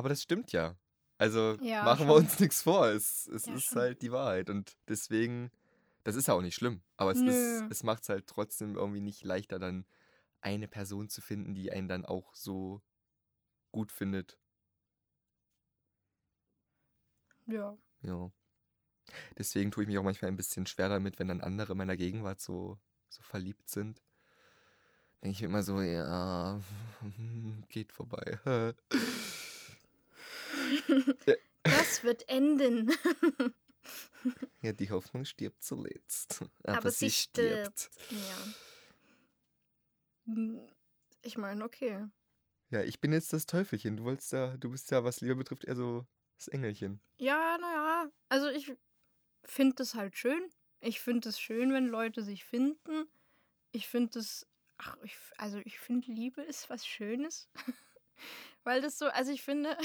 Aber 0.00 0.08
das 0.08 0.22
stimmt 0.22 0.52
ja. 0.52 0.76
Also 1.18 1.58
Ja, 1.60 1.84
machen 1.84 2.06
wir 2.08 2.14
schon. 2.14 2.24
uns 2.24 2.40
nichts 2.40 2.62
vor. 2.62 2.86
Es, 2.88 3.26
es 3.26 3.46
Ja, 3.46 3.54
ist 3.54 3.64
schon. 3.64 3.76
halt 3.76 4.00
die 4.00 4.10
Wahrheit. 4.12 4.48
Und 4.48 4.78
deswegen, 4.88 5.50
das 6.04 6.14
ist 6.16 6.26
ja 6.28 6.32
auch 6.32 6.40
nicht 6.40 6.54
schlimm. 6.54 6.80
Aber 6.96 7.12
es, 7.12 7.20
Nö. 7.20 7.30
ist, 7.30 7.70
es 7.70 7.82
macht 7.82 8.04
es 8.04 8.08
halt 8.08 8.26
trotzdem 8.26 8.76
irgendwie 8.76 9.02
nicht 9.02 9.24
leichter, 9.24 9.58
dann 9.58 9.84
eine 10.40 10.68
Person 10.68 11.10
zu 11.10 11.20
finden, 11.20 11.54
die 11.54 11.70
einen 11.70 11.86
dann 11.88 12.06
auch 12.06 12.34
so 12.34 12.80
gut 13.72 13.92
findet. 13.92 14.38
Ja. 17.46 17.76
Ja. 18.02 18.30
Deswegen 19.36 19.70
tue 19.72 19.82
ich 19.82 19.88
mich 19.88 19.98
auch 19.98 20.04
manchmal 20.04 20.30
ein 20.30 20.36
bisschen 20.36 20.66
schwer 20.66 20.88
damit, 20.88 21.18
wenn 21.18 21.26
dann 21.28 21.40
andere 21.40 21.72
in 21.72 21.78
meiner 21.78 21.96
Gegenwart 21.96 22.40
so, 22.40 22.78
so 23.08 23.22
verliebt 23.22 23.68
sind. 23.68 24.00
Denke 25.22 25.34
ich 25.34 25.40
mir 25.42 25.48
immer 25.48 25.62
so, 25.62 25.80
ja, 25.82 26.60
geht 27.68 27.92
vorbei. 27.92 28.38
Das 31.62 32.02
wird 32.04 32.28
enden. 32.28 32.90
Ja, 34.60 34.72
die 34.74 34.90
Hoffnung 34.90 35.24
stirbt 35.24 35.64
zuletzt. 35.64 36.42
Aber, 36.64 36.76
Aber 36.78 36.90
sie, 36.90 37.08
sie 37.08 37.10
stirbt. 37.12 37.90
ja. 38.10 38.36
Hm, 40.26 40.60
Ich 41.22 41.38
meine, 41.38 41.64
okay. 41.64 42.06
Ja, 42.68 42.82
ich 42.82 43.00
bin 43.00 43.12
jetzt 43.12 43.32
das 43.32 43.46
Teufelchen. 43.46 43.96
Du 43.96 44.04
wolltest 44.04 44.32
ja, 44.32 44.56
du 44.58 44.70
bist 44.70 44.90
ja, 44.90 45.02
was 45.02 45.22
Liebe 45.22 45.36
betrifft, 45.36 45.64
eher 45.64 45.76
so 45.76 46.06
das 46.36 46.48
Engelchen. 46.48 47.00
Ja, 47.18 47.56
naja. 47.58 48.10
Also 48.28 48.48
ich 48.48 48.72
finde 49.44 49.82
es 49.82 49.94
halt 49.94 50.16
schön. 50.16 50.42
Ich 50.80 51.00
finde 51.00 51.30
es 51.30 51.40
schön, 51.40 51.72
wenn 51.72 51.86
Leute 51.88 52.22
sich 52.22 52.44
finden. 52.44 53.06
Ich 53.72 53.88
finde 53.88 54.18
es, 54.18 54.46
ach, 54.76 54.96
ich, 55.02 55.16
also 55.38 55.58
ich 55.64 55.78
finde 55.78 56.12
Liebe 56.12 56.42
ist 56.42 56.68
was 56.70 56.86
Schönes. 56.86 57.48
Weil 58.64 58.80
das 58.80 58.98
so, 58.98 59.06
also 59.06 59.32
ich 59.32 59.42
finde. 59.42 59.70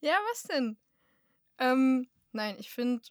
ja, 0.00 0.18
was 0.30 0.42
denn? 0.44 0.76
Ähm, 1.58 2.08
nein, 2.32 2.56
ich 2.58 2.70
finde, 2.70 3.02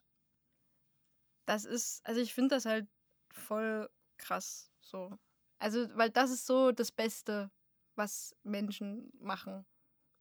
das 1.46 1.66
ist, 1.66 2.06
also 2.06 2.22
ich 2.22 2.34
finde 2.34 2.56
das 2.56 2.66
halt 2.66 2.88
voll 3.30 3.90
krass 4.18 4.72
so. 4.82 5.18
Also, 5.60 5.88
weil 5.96 6.10
das 6.10 6.32
ist 6.32 6.46
so 6.46 6.72
das 6.72 6.92
Beste, 6.92 7.52
was 7.96 8.36
Menschen 8.44 9.12
machen. 9.20 9.66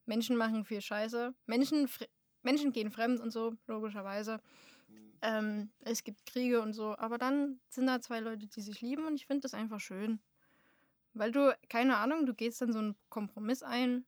Menschen 0.06 0.36
machen 0.36 0.64
viel 0.64 0.80
Scheiße. 0.80 1.34
Menschen, 1.46 1.88
Menschen 2.42 2.72
gehen 2.72 2.90
fremd 2.90 3.20
und 3.20 3.30
so, 3.30 3.54
logischerweise. 3.66 4.40
Ähm, 5.22 5.70
es 5.80 6.04
gibt 6.04 6.26
Kriege 6.26 6.60
und 6.62 6.72
so. 6.72 6.96
Aber 6.98 7.18
dann 7.18 7.60
sind 7.68 7.86
da 7.86 8.00
zwei 8.00 8.20
Leute, 8.20 8.46
die 8.46 8.60
sich 8.60 8.80
lieben 8.80 9.06
und 9.06 9.14
ich 9.14 9.26
finde 9.26 9.42
das 9.42 9.54
einfach 9.54 9.80
schön. 9.80 10.20
Weil 11.12 11.32
du, 11.32 11.56
keine 11.68 11.96
Ahnung, 11.96 12.26
du 12.26 12.34
gehst 12.34 12.60
dann 12.60 12.72
so 12.72 12.78
einen 12.78 12.96
Kompromiss 13.08 13.62
ein, 13.62 14.06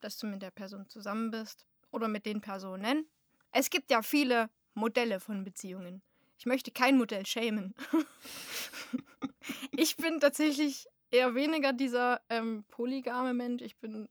dass 0.00 0.18
du 0.18 0.26
mit 0.26 0.42
der 0.42 0.50
Person 0.50 0.88
zusammen 0.88 1.30
bist 1.30 1.66
oder 1.90 2.08
mit 2.08 2.26
den 2.26 2.40
Personen. 2.40 3.06
Es 3.52 3.70
gibt 3.70 3.90
ja 3.90 4.02
viele 4.02 4.50
Modelle 4.74 5.20
von 5.20 5.44
Beziehungen. 5.44 6.02
Ich 6.38 6.46
möchte 6.46 6.70
kein 6.72 6.96
Modell 6.96 7.26
schämen. 7.26 7.74
ich 9.72 9.96
bin 9.96 10.18
tatsächlich 10.18 10.86
eher 11.10 11.34
weniger 11.34 11.72
dieser 11.72 12.20
ähm, 12.28 12.64
polygame 12.68 13.34
Mensch. 13.34 13.62
Ich 13.62 13.76
bin, 13.76 14.08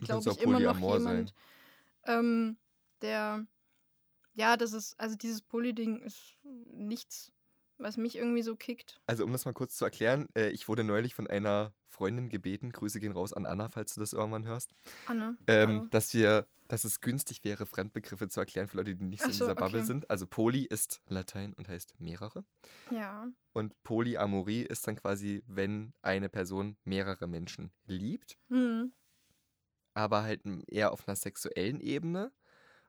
glaube 0.00 0.28
ich, 0.30 0.42
immer 0.42 0.60
noch 0.60 0.78
jemand, 0.78 1.32
ähm, 2.04 2.58
der, 3.00 3.46
ja, 4.34 4.56
das 4.56 4.72
ist, 4.72 4.98
also 4.98 5.16
dieses 5.16 5.40
Poly-Ding 5.40 6.00
ist 6.00 6.36
nichts, 6.42 7.32
was 7.78 7.96
mich 7.96 8.16
irgendwie 8.16 8.42
so 8.42 8.56
kickt. 8.56 9.00
Also 9.06 9.24
um 9.24 9.32
das 9.32 9.44
mal 9.44 9.52
kurz 9.54 9.76
zu 9.76 9.84
erklären, 9.84 10.28
äh, 10.36 10.50
ich 10.50 10.68
wurde 10.68 10.84
neulich 10.84 11.14
von 11.14 11.26
einer 11.26 11.72
Freundin 11.88 12.28
gebeten, 12.28 12.70
Grüße 12.70 13.00
gehen 13.00 13.12
raus 13.12 13.32
an 13.32 13.46
Anna, 13.46 13.68
falls 13.68 13.94
du 13.94 14.00
das 14.00 14.12
irgendwann 14.12 14.44
hörst, 14.46 14.72
Anne. 15.06 15.36
ähm, 15.46 15.88
dass 15.90 16.12
wir, 16.14 16.46
dass 16.68 16.84
es 16.84 17.00
günstig 17.00 17.42
wäre, 17.44 17.66
Fremdbegriffe 17.66 18.28
zu 18.28 18.40
erklären 18.40 18.68
für 18.68 18.76
Leute, 18.76 18.94
die 18.94 19.04
nicht 19.04 19.20
so 19.22 19.26
Ach 19.26 19.30
in 19.30 19.34
so, 19.34 19.44
dieser 19.46 19.54
Bubble 19.54 19.78
okay. 19.78 19.86
sind. 19.86 20.10
Also 20.10 20.26
Poly 20.26 20.64
ist 20.64 21.00
Latein 21.08 21.54
und 21.54 21.68
heißt 21.68 21.98
mehrere. 21.98 22.44
Ja. 22.90 23.26
Und 23.52 23.82
Polyamorie 23.82 24.62
ist 24.62 24.86
dann 24.86 24.96
quasi, 24.96 25.42
wenn 25.46 25.92
eine 26.02 26.28
Person 26.28 26.76
mehrere 26.84 27.26
Menschen 27.26 27.72
liebt, 27.86 28.38
Hm. 28.48 28.92
aber 29.94 30.22
halt 30.22 30.42
eher 30.68 30.92
auf 30.92 31.08
einer 31.08 31.16
sexuellen 31.16 31.80
Ebene. 31.80 32.30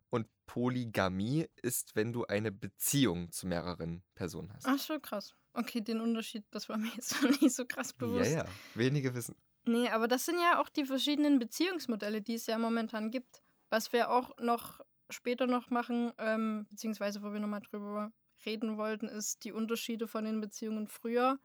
Und 0.10 0.28
Polygamie 0.46 1.48
ist, 1.62 1.96
wenn 1.96 2.12
du 2.12 2.26
eine 2.26 2.52
Beziehung 2.52 3.32
zu 3.32 3.48
mehreren 3.48 4.04
Personen 4.16 4.52
hast. 4.54 4.66
Ach 4.66 4.80
so, 4.80 5.00
krass. 5.00 5.36
Okay, 5.54 5.82
den 5.82 6.02
Unterschied, 6.02 6.44
das 6.52 6.70
war 6.70 6.78
mir 6.78 6.90
jetzt 6.96 7.22
noch 7.22 7.30
nicht 7.42 7.56
so 7.56 7.66
krass 7.66 7.92
ja, 7.92 7.98
bewusst. 7.98 8.32
ja. 8.32 8.46
Wenige 8.76 9.14
wissen. 9.14 9.36
Nee, 9.66 9.90
aber 9.90 10.08
das 10.08 10.26
sind 10.26 10.40
ja 10.40 10.60
auch 10.62 10.70
die 10.70 10.86
verschiedenen 10.86 11.38
Beziehungsmodelle, 11.38 12.22
die 12.22 12.36
es 12.36 12.48
ja 12.48 12.58
momentan 12.58 13.12
gibt. 13.12 13.44
Was 13.70 13.94
wir 13.94 14.10
auch 14.10 14.36
noch 14.40 14.80
später 15.12 15.46
noch 15.46 15.70
machen, 15.70 16.12
ähm, 16.18 16.66
beziehungsweise 16.70 17.22
wo 17.22 17.34
wir 17.34 17.40
nochmal 17.40 17.62
drüber 17.62 18.12
reden 18.46 18.78
wollten, 18.78 19.08
ist 19.08 19.44
die 19.44 19.52
Unterschiede 19.52 20.08
von 20.08 20.24
den 20.26 20.42
Beziehungen 20.42 20.88
früher 20.88 21.40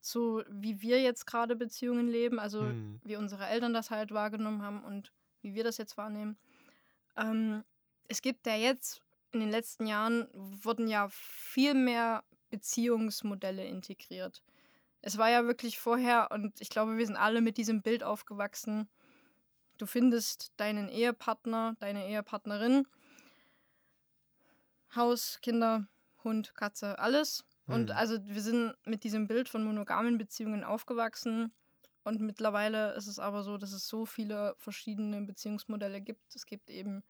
zu 0.00 0.44
wie 0.48 0.80
wir 0.80 1.02
jetzt 1.02 1.26
gerade 1.26 1.56
Beziehungen 1.56 2.06
leben, 2.06 2.38
also 2.38 2.62
Hm. 2.62 3.00
wie 3.02 3.16
unsere 3.16 3.46
Eltern 3.46 3.74
das 3.74 3.90
halt 3.90 4.12
wahrgenommen 4.12 4.62
haben 4.62 4.84
und 4.84 5.12
wie 5.42 5.54
wir 5.54 5.64
das 5.64 5.78
jetzt 5.78 5.96
wahrnehmen. 5.96 6.38
Ähm, 7.16 7.64
es 8.08 8.22
gibt 8.22 8.46
ja 8.46 8.56
jetzt, 8.56 9.02
in 9.32 9.40
den 9.40 9.50
letzten 9.50 9.86
Jahren 9.86 10.28
wurden 10.32 10.88
ja 10.88 11.08
viel 11.10 11.74
mehr 11.74 12.24
Beziehungsmodelle 12.50 13.64
integriert. 13.64 14.42
Es 15.02 15.18
war 15.18 15.30
ja 15.30 15.44
wirklich 15.44 15.78
vorher, 15.78 16.30
und 16.30 16.60
ich 16.60 16.70
glaube, 16.70 16.96
wir 16.96 17.06
sind 17.06 17.16
alle 17.16 17.40
mit 17.40 17.58
diesem 17.58 17.82
Bild 17.82 18.02
aufgewachsen. 18.02 18.88
Du 19.78 19.86
findest 19.86 20.52
deinen 20.56 20.88
Ehepartner, 20.88 21.76
deine 21.78 22.08
Ehepartnerin, 22.08 22.86
Haus, 24.94 25.38
Kinder, 25.42 25.86
Hund, 26.24 26.54
Katze, 26.54 26.98
alles. 26.98 27.44
Und 27.66 27.90
Hm. 27.90 27.96
also 27.96 28.18
wir 28.26 28.40
sind 28.40 28.74
mit 28.84 29.04
diesem 29.04 29.26
Bild 29.26 29.48
von 29.48 29.64
monogamen 29.64 30.18
Beziehungen 30.18 30.64
aufgewachsen. 30.64 31.52
Und 32.04 32.20
mittlerweile 32.20 32.94
ist 32.94 33.08
es 33.08 33.18
aber 33.18 33.42
so, 33.42 33.58
dass 33.58 33.72
es 33.72 33.88
so 33.88 34.06
viele 34.06 34.54
verschiedene 34.58 35.22
Beziehungsmodelle 35.22 36.00
gibt. 36.00 36.34
Es 36.34 36.46
gibt 36.46 36.70
eben, 36.70 37.02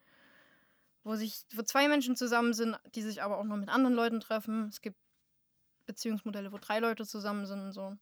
wo 1.07 1.15
sich, 1.15 1.47
wo 1.55 1.63
zwei 1.63 1.87
Menschen 1.87 2.17
zusammen 2.17 2.53
sind, 2.53 2.77
die 2.95 3.03
sich 3.03 3.23
aber 3.23 3.39
auch 3.39 3.45
noch 3.45 3.57
mit 3.57 3.69
anderen 3.69 3.95
Leuten 3.95 4.19
treffen. 4.19 4.69
Es 4.69 4.81
gibt 4.81 4.99
Beziehungsmodelle, 5.87 6.51
wo 6.51 6.59
drei 6.59 6.81
Leute 6.81 7.07
zusammen 7.07 7.47
sind 7.47 7.61
und 7.61 7.73
so. 7.73 7.97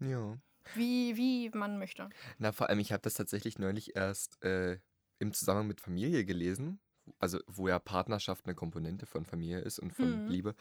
Ja. 0.00 0.38
Wie, 0.74 1.14
wie 1.16 1.50
man 1.50 1.78
möchte. 1.78 2.08
Na, 2.38 2.52
vor 2.52 2.70
allem, 2.70 2.78
ich 2.78 2.90
habe 2.90 3.02
das 3.02 3.14
tatsächlich 3.14 3.58
neulich 3.58 3.96
erst 3.96 4.42
äh, 4.42 4.78
im 5.18 5.34
Zusammenhang 5.34 5.68
mit 5.68 5.82
Familie 5.82 6.24
gelesen. 6.24 6.80
Also, 7.18 7.38
wo 7.46 7.68
ja 7.68 7.78
Partnerschaft 7.78 8.46
eine 8.46 8.54
Komponente 8.54 9.04
von 9.04 9.26
Familie 9.26 9.58
ist 9.60 9.78
und 9.78 9.92
von 9.92 10.24
Mhm. 10.24 10.28
Liebe. 10.30 10.54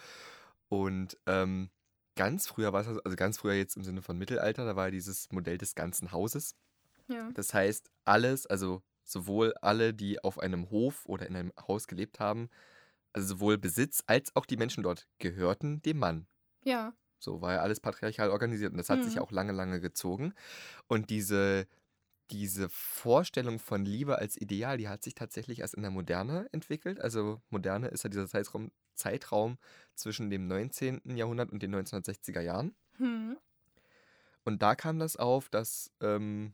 Und 0.68 1.18
ähm, 1.26 1.70
ganz 2.18 2.48
früher 2.48 2.74
war 2.74 2.82
es, 2.82 2.88
also 2.88 3.02
also 3.04 3.16
ganz 3.16 3.38
früher 3.38 3.54
jetzt 3.54 3.78
im 3.78 3.86
Sinne 3.86 4.02
von 4.02 4.18
Mittelalter, 4.18 4.66
da 4.66 4.76
war 4.76 4.88
ja 4.88 4.92
dieses 4.92 5.32
Modell 5.32 5.58
des 5.58 5.74
ganzen 5.74 6.12
Hauses. 6.12 6.58
Ja. 7.08 7.32
Das 7.32 7.54
heißt, 7.54 7.90
alles, 8.04 8.46
also 8.46 8.84
sowohl 9.04 9.54
alle, 9.62 9.94
die 9.94 10.24
auf 10.24 10.40
einem 10.40 10.70
Hof 10.70 11.06
oder 11.06 11.28
in 11.28 11.36
einem 11.36 11.54
Haus 11.68 11.88
gelebt 11.88 12.20
haben, 12.20 12.50
also 13.14 13.28
sowohl 13.36 13.58
Besitz 13.58 14.04
als 14.08 14.36
auch 14.36 14.46
die 14.46 14.58
Menschen 14.58 14.84
dort 14.84 15.08
gehörten 15.20 15.82
dem 15.84 16.00
Mann. 16.00 16.28
Ja. 16.64 16.94
So 17.20 17.42
war 17.42 17.54
ja 17.54 17.62
alles 17.62 17.80
patriarchal 17.80 18.30
organisiert 18.32 18.72
und 18.72 18.78
das 18.78 18.90
hat 18.90 19.04
sich 19.04 19.16
Mhm. 19.16 19.22
auch 19.22 19.32
lange, 19.32 19.54
lange 19.54 19.80
gezogen. 19.82 20.34
Und 20.88 21.10
diese, 21.10 21.68
diese 22.32 22.70
Vorstellung 22.70 23.60
von 23.60 23.86
Liebe 23.86 24.20
als 24.20 24.38
Ideal, 24.38 24.78
die 24.78 24.90
hat 24.90 25.04
sich 25.04 25.16
tatsächlich 25.16 25.60
erst 25.60 25.76
in 25.76 25.84
der 25.84 25.92
Moderne 25.92 26.50
entwickelt. 26.54 27.00
Also 27.02 27.42
Moderne 27.50 27.90
ist 27.90 28.04
ja 28.04 28.10
dieser 28.12 28.28
Zeitraum, 28.28 28.72
Zeitraum 28.96 29.58
zwischen 29.96 30.30
dem 30.32 30.48
19. 30.48 31.18
Jahrhundert 31.18 31.52
und 31.52 31.64
den 31.64 31.72
1960er 31.72 32.42
Jahren. 32.42 32.76
Hm. 32.98 33.38
Und 34.46 34.62
da 34.62 34.76
kam 34.76 35.00
das 35.00 35.16
auf, 35.16 35.50
dass, 35.50 35.92
ähm, 36.02 36.54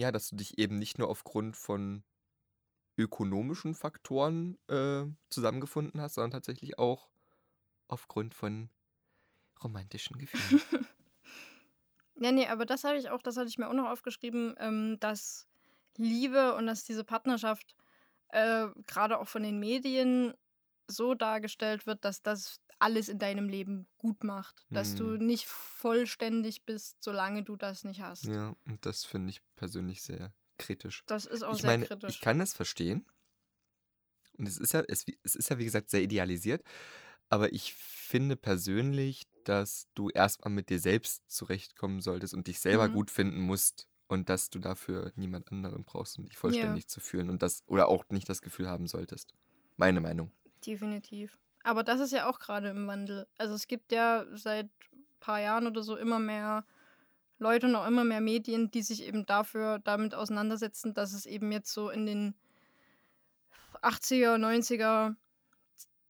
ja, 0.00 0.12
dass 0.12 0.28
du 0.28 0.36
dich 0.36 0.58
eben 0.58 0.78
nicht 0.78 0.98
nur 0.98 1.08
aufgrund 1.08 1.56
von 1.56 2.04
ökonomischen 2.98 3.74
Faktoren 3.74 4.58
äh, 4.68 5.06
zusammengefunden 5.30 6.00
hast, 6.00 6.14
sondern 6.14 6.32
tatsächlich 6.32 6.78
auch 6.78 7.10
aufgrund 7.88 8.34
von 8.34 8.70
romantischen 9.62 10.18
Gefühlen. 10.18 10.62
Ja, 12.16 12.32
nee, 12.32 12.46
aber 12.46 12.66
das 12.66 12.84
habe 12.84 12.98
ich 12.98 13.08
auch, 13.08 13.22
das 13.22 13.36
hatte 13.36 13.48
ich 13.48 13.56
mir 13.56 13.68
auch 13.68 13.72
noch 13.74 13.88
aufgeschrieben, 13.88 14.54
ähm, 14.58 14.98
dass 15.00 15.48
Liebe 15.96 16.54
und 16.54 16.66
dass 16.66 16.84
diese 16.84 17.04
Partnerschaft 17.04 17.74
äh, 18.28 18.68
gerade 18.86 19.18
auch 19.18 19.28
von 19.28 19.42
den 19.42 19.58
Medien 19.58 20.34
so 20.86 21.14
dargestellt 21.14 21.86
wird, 21.86 22.04
dass 22.04 22.22
das 22.22 22.60
alles 22.80 23.08
in 23.08 23.18
deinem 23.18 23.48
Leben 23.48 23.88
gut 23.98 24.24
macht. 24.24 24.66
Dass 24.72 24.94
du 24.94 25.16
Hm. 25.16 25.18
nicht 25.18 25.46
vollständig 25.46 26.64
bist, 26.66 27.02
solange 27.02 27.44
du 27.44 27.56
das 27.56 27.84
nicht 27.84 28.00
hast. 28.02 28.24
ja, 28.24 28.54
und 28.66 28.84
das 28.86 29.04
finde 29.04 29.30
ich 29.30 29.42
persönlich 29.56 30.02
sehr 30.02 30.34
kritisch. 30.58 31.04
Das 31.06 31.26
ist 31.26 31.42
auch 31.42 31.52
ich 31.54 31.60
sehr 31.60 31.70
meine, 31.70 31.86
kritisch. 31.86 32.16
ich 32.16 32.20
kann 32.20 32.38
das 32.38 32.52
verstehen. 32.54 33.06
Und 34.38 34.46
es 34.48 34.58
ist 34.58 34.72
ja, 34.72 34.82
es, 34.88 35.04
es 35.22 35.34
ist 35.34 35.50
ja, 35.50 35.58
wie 35.58 35.64
gesagt, 35.64 35.90
sehr 35.90 36.02
idealisiert. 36.02 36.62
Aber 37.28 37.52
ich 37.52 37.74
finde 37.74 38.36
persönlich, 38.36 39.24
dass 39.44 39.88
du 39.94 40.10
erstmal 40.10 40.52
mit 40.52 40.70
dir 40.70 40.80
selbst 40.80 41.30
zurechtkommen 41.30 42.00
solltest 42.00 42.34
und 42.34 42.46
dich 42.46 42.60
selber 42.60 42.88
Mhm. 42.88 42.90
gut 42.90 43.10
finden 43.10 43.40
musst. 43.40 43.88
Und 44.08 44.28
dass 44.28 44.50
du 44.50 44.58
dafür 44.58 45.12
niemand 45.16 45.52
anderen 45.52 45.84
brauchst, 45.84 46.18
um 46.18 46.24
dich 46.26 46.36
vollständig 46.36 46.88
zu 46.88 47.00
fühlen. 47.00 47.30
Und 47.30 47.42
das, 47.42 47.62
oder 47.66 47.88
auch 47.88 48.04
nicht 48.10 48.28
das 48.28 48.42
Gefühl 48.42 48.68
haben 48.68 48.88
solltest. 48.88 49.34
Meine 49.76 50.00
Meinung. 50.00 50.32
Definitiv. 50.64 51.36
Aber 51.70 51.84
das 51.84 52.00
ist 52.00 52.10
ja 52.10 52.28
auch 52.28 52.40
gerade 52.40 52.70
im 52.70 52.88
Wandel. 52.88 53.28
Also 53.38 53.54
es 53.54 53.68
gibt 53.68 53.92
ja 53.92 54.26
seit 54.34 54.66
ein 54.66 55.04
paar 55.20 55.38
Jahren 55.38 55.68
oder 55.68 55.84
so 55.84 55.96
immer 55.96 56.18
mehr 56.18 56.64
Leute 57.38 57.68
und 57.68 57.76
auch 57.76 57.86
immer 57.86 58.02
mehr 58.02 58.20
Medien, 58.20 58.72
die 58.72 58.82
sich 58.82 59.04
eben 59.04 59.24
dafür 59.24 59.78
damit 59.78 60.12
auseinandersetzen, 60.16 60.94
dass 60.94 61.12
es 61.12 61.26
eben 61.26 61.52
jetzt 61.52 61.72
so 61.72 61.88
in 61.88 62.06
den 62.06 62.34
80er, 63.82 64.36
90er, 64.36 65.14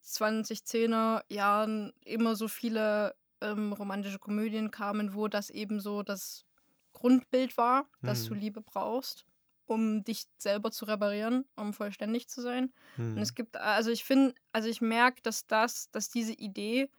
2010er 0.03 1.25
Jahren 1.29 1.93
immer 2.07 2.37
so 2.37 2.49
viele 2.49 3.15
ähm, 3.43 3.75
romantische 3.75 4.19
Komödien 4.19 4.71
kamen, 4.71 5.13
wo 5.13 5.29
das 5.29 5.51
eben 5.51 5.79
so 5.79 6.03
das 6.03 6.47
Grundbild 6.95 7.59
war, 7.59 7.85
dass 8.01 8.25
du 8.25 8.33
Mhm. 8.33 8.41
Liebe 8.41 8.63
brauchst. 8.63 9.27
Um 9.71 10.03
dich 10.03 10.27
selber 10.37 10.73
zu 10.73 10.85
reparieren, 10.85 11.45
um 11.55 11.73
vollständig 11.73 12.29
zu 12.29 12.43
sein. 12.43 12.73
Hm. 12.97 13.17
Und 13.17 13.23
es 13.23 13.37
gibt, 13.37 13.57
also 13.57 13.93
ich 13.93 14.03
finde, 14.03 14.35
also 14.51 14.69
ich 14.69 14.81
merke, 14.81 15.23
dass 15.23 15.47
das, 15.47 15.91
dass 15.93 16.11
diese 16.11 16.33
Idee 16.33 16.91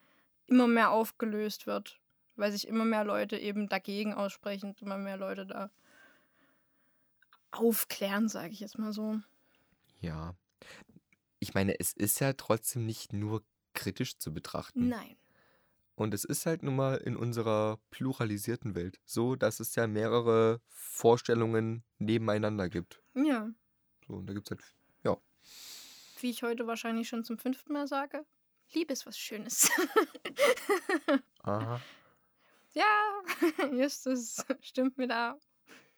immer 0.48 0.68
mehr 0.68 0.92
aufgelöst 0.92 1.68
wird, 1.68 2.00
weil 2.38 2.54
sich 2.54 2.66
immer 2.66 2.86
mehr 2.86 3.04
Leute 3.04 3.38
eben 3.38 3.68
dagegen 3.68 4.14
aussprechen, 4.14 4.74
immer 4.80 4.98
mehr 4.98 5.18
Leute 5.18 5.46
da 5.46 5.70
aufklären, 7.52 8.30
sage 8.30 8.54
ich 8.54 8.62
jetzt 8.62 8.80
mal 8.80 8.94
so. 8.94 9.20
Ja. 10.00 10.34
Ich 11.40 11.54
meine, 11.54 11.78
es 11.78 11.92
ist 11.92 12.22
ja 12.22 12.32
trotzdem 12.32 12.86
nicht 12.86 13.12
nur 13.12 13.44
kritisch 13.74 14.18
zu 14.18 14.34
betrachten. 14.34 14.88
Nein. 14.88 15.18
Und 15.96 16.14
es 16.14 16.24
ist 16.24 16.46
halt 16.46 16.64
nun 16.64 16.76
mal 16.76 16.96
in 16.98 17.16
unserer 17.16 17.80
pluralisierten 17.92 18.76
Welt 18.76 19.00
so, 19.06 19.36
dass 19.36 19.60
es 19.60 19.76
ja 19.76 19.88
mehrere 19.88 20.62
Vorstellungen 20.68 21.84
nebeneinander 22.00 22.70
gibt. 22.70 23.02
Ja. 23.14 23.50
So, 24.08 24.14
und 24.14 24.28
da 24.28 24.34
gibt 24.34 24.48
es 24.48 24.58
halt. 24.58 24.76
Wie 26.22 26.30
ich 26.30 26.44
heute 26.44 26.68
wahrscheinlich 26.68 27.08
schon 27.10 27.24
zum 27.24 27.38
fünften 27.38 27.74
Mal 27.74 27.88
sage, 27.88 28.26
Liebe 28.74 28.94
ist 28.94 29.06
was 29.06 29.18
Schönes. 29.18 29.70
Aha. 31.44 31.82
ja, 32.74 33.24
Justus 33.74 34.46
stimmt 34.62 34.98
mir 34.98 35.08
da 35.08 35.38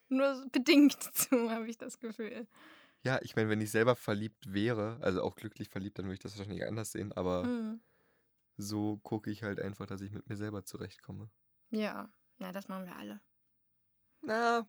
nur 0.10 0.46
bedingt 0.52 0.98
zu, 1.14 1.52
habe 1.52 1.68
ich 1.68 1.78
das 1.78 2.00
Gefühl. 2.00 2.48
Ja, 3.04 3.20
ich 3.22 3.36
meine, 3.36 3.50
wenn 3.50 3.60
ich 3.60 3.72
selber 3.72 3.96
verliebt 3.96 4.54
wäre, 4.54 4.98
also 5.02 5.22
auch 5.22 5.36
glücklich 5.36 5.70
verliebt, 5.70 6.00
dann 6.00 6.06
würde 6.06 6.16
ich 6.16 6.20
das 6.22 6.38
wahrscheinlich 6.38 6.66
anders 6.66 6.94
sehen, 6.94 7.12
aber 7.12 7.44
Hm. 7.44 7.82
So 8.64 8.98
gucke 8.98 9.30
ich 9.30 9.44
halt 9.44 9.60
einfach, 9.60 9.86
dass 9.86 10.02
ich 10.02 10.12
mit 10.12 10.28
mir 10.28 10.36
selber 10.36 10.66
zurechtkomme. 10.66 11.30
Ja, 11.70 12.12
na, 12.38 12.52
das 12.52 12.68
machen 12.68 12.86
wir 12.86 12.96
alle. 12.96 13.22
Na. 14.22 14.68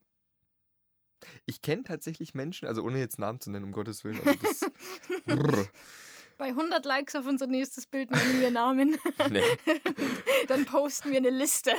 Ich 1.46 1.62
kenne 1.62 1.84
tatsächlich 1.84 2.34
Menschen, 2.34 2.68
also 2.68 2.82
ohne 2.82 2.98
jetzt 2.98 3.18
Namen 3.18 3.40
zu 3.40 3.50
nennen, 3.50 3.64
um 3.64 3.72
Gottes 3.72 4.04
Willen. 4.04 4.20
Also 4.26 4.38
das. 4.42 4.70
Bei 6.36 6.46
100 6.46 6.84
Likes 6.84 7.14
auf 7.14 7.26
unser 7.26 7.46
nächstes 7.46 7.86
Bild 7.86 8.10
nennen 8.10 8.40
wir 8.40 8.50
Namen. 8.50 8.98
nee. 9.30 9.42
Dann 10.48 10.64
posten 10.64 11.10
wir 11.10 11.18
eine 11.18 11.30
Liste. 11.30 11.72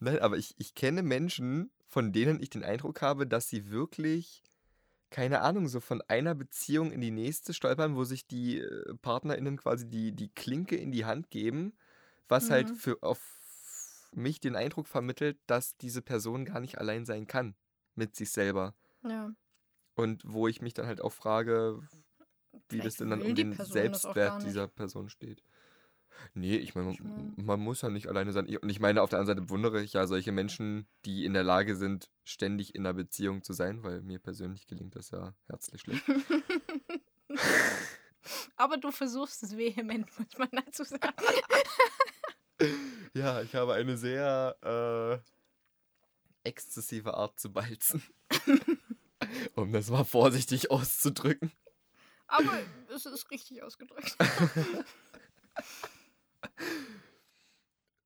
Nein, 0.00 0.18
aber 0.18 0.36
ich, 0.36 0.54
ich 0.58 0.74
kenne 0.74 1.02
Menschen, 1.02 1.70
von 1.86 2.12
denen 2.12 2.42
ich 2.42 2.50
den 2.50 2.64
Eindruck 2.64 3.00
habe, 3.00 3.26
dass 3.26 3.48
sie 3.48 3.70
wirklich, 3.70 4.42
keine 5.10 5.40
Ahnung, 5.42 5.68
so 5.68 5.80
von 5.80 6.02
einer 6.08 6.34
Beziehung 6.34 6.90
in 6.92 7.00
die 7.00 7.10
nächste 7.10 7.54
stolpern, 7.54 7.96
wo 7.96 8.04
sich 8.04 8.26
die 8.26 8.58
äh, 8.60 8.94
PartnerInnen 9.02 9.56
quasi 9.58 9.88
die, 9.88 10.12
die 10.12 10.28
Klinke 10.30 10.76
in 10.76 10.92
die 10.92 11.04
Hand 11.04 11.30
geben, 11.30 11.76
was 12.28 12.50
halt 12.50 12.70
Mhm. 12.70 12.76
für 12.76 13.02
auf 13.02 14.10
mich 14.12 14.40
den 14.40 14.56
Eindruck 14.56 14.86
vermittelt, 14.88 15.38
dass 15.46 15.76
diese 15.76 16.02
Person 16.02 16.44
gar 16.44 16.60
nicht 16.60 16.78
allein 16.78 17.04
sein 17.04 17.26
kann 17.26 17.56
mit 17.94 18.16
sich 18.16 18.30
selber. 18.30 18.74
Ja. 19.02 19.34
Und 19.94 20.22
wo 20.26 20.46
ich 20.48 20.60
mich 20.60 20.74
dann 20.74 20.86
halt 20.86 21.00
auch 21.00 21.12
frage, 21.12 21.88
wie 22.68 22.80
das 22.80 22.96
Vielleicht 22.96 23.00
denn 23.00 23.10
dann 23.10 23.22
um 23.22 23.34
den 23.34 23.52
das 23.56 23.68
Selbstwert 23.68 24.42
dieser 24.42 24.68
Person 24.68 25.08
steht. 25.10 25.42
Nee, 26.34 26.56
ich 26.56 26.74
meine, 26.74 26.90
Ich 26.92 27.00
mein- 27.00 27.34
man, 27.36 27.60
muss 27.60 27.82
ja 27.82 27.90
nicht 27.90 28.08
alleine 28.08 28.32
sein. 28.32 28.46
Und 28.58 28.68
ich 28.68 28.80
meine, 28.80 29.02
auf 29.02 29.10
der 29.10 29.18
anderen 29.18 29.36
Seite 29.38 29.46
bewundere 29.46 29.82
ich 29.82 29.92
ja 29.94 30.06
solche 30.06 30.32
Menschen, 30.32 30.86
die 31.04 31.24
in 31.24 31.32
der 31.34 31.42
Lage 31.44 31.76
sind, 31.76 32.10
ständig 32.24 32.74
in 32.74 32.86
einer 32.86 32.94
Beziehung 32.94 33.42
zu 33.42 33.52
sein, 33.52 33.82
weil 33.82 34.02
mir 34.02 34.18
persönlich 34.18 34.66
gelingt 34.66 34.96
das 34.96 35.10
ja 35.10 35.34
herzlich 35.46 35.82
schlecht. 35.82 36.04
Aber 38.56 38.76
du 38.76 38.90
versuchst 38.90 39.42
es 39.42 39.56
vehement, 39.56 40.06
muss 40.18 40.38
man 40.38 40.48
dazu 40.52 40.84
sagen. 40.84 41.14
Ja, 43.12 43.42
ich 43.42 43.54
habe 43.54 43.74
eine 43.74 43.96
sehr 43.98 45.22
äh, 46.42 46.48
exzessive 46.48 47.14
Art 47.14 47.38
zu 47.38 47.52
balzen. 47.52 48.02
um 49.54 49.72
das 49.72 49.90
mal 49.90 50.04
vorsichtig 50.04 50.70
auszudrücken. 50.70 51.52
Aber 52.28 52.58
es 52.94 53.06
ist 53.06 53.30
richtig 53.30 53.62
ausgedrückt. 53.62 54.16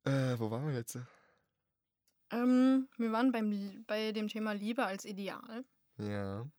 Äh, 0.04 0.38
wo 0.38 0.50
waren 0.50 0.66
wir 0.66 0.74
jetzt? 0.74 0.98
ähm, 2.30 2.88
wir 2.96 3.12
waren 3.12 3.32
beim, 3.32 3.84
bei 3.86 4.12
dem 4.12 4.28
Thema 4.28 4.52
Liebe 4.52 4.84
als 4.84 5.04
Ideal. 5.04 5.64
Ja. 5.98 6.50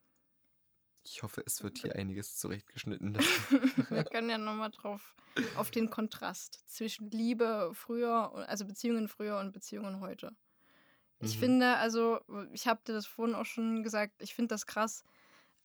Ich 1.03 1.23
hoffe, 1.23 1.41
es 1.45 1.63
wird 1.63 1.79
hier 1.79 1.95
einiges 1.95 2.37
zurechtgeschnitten. 2.37 3.17
wir 3.89 4.03
können 4.11 4.29
ja 4.29 4.37
nochmal 4.37 4.69
drauf 4.71 5.15
auf 5.53 5.71
den 5.71 5.89
Kontrast 5.89 6.63
zwischen 6.67 7.09
Liebe 7.09 7.71
früher, 7.73 8.33
also 8.47 8.65
Beziehungen 8.65 9.07
früher 9.07 9.39
und 9.39 9.51
Beziehungen 9.51 9.99
heute. 9.99 10.35
Ich 11.21 11.37
Mhm. 11.37 11.39
finde, 11.39 11.77
also, 11.77 12.19
ich 12.53 12.67
habe 12.67 12.81
dir 12.85 12.93
das 12.93 13.07
vorhin 13.07 13.35
auch 13.35 13.45
schon 13.45 13.83
gesagt, 13.83 14.21
ich 14.21 14.35
finde 14.35 14.49
das 14.49 14.65
krass, 14.67 15.03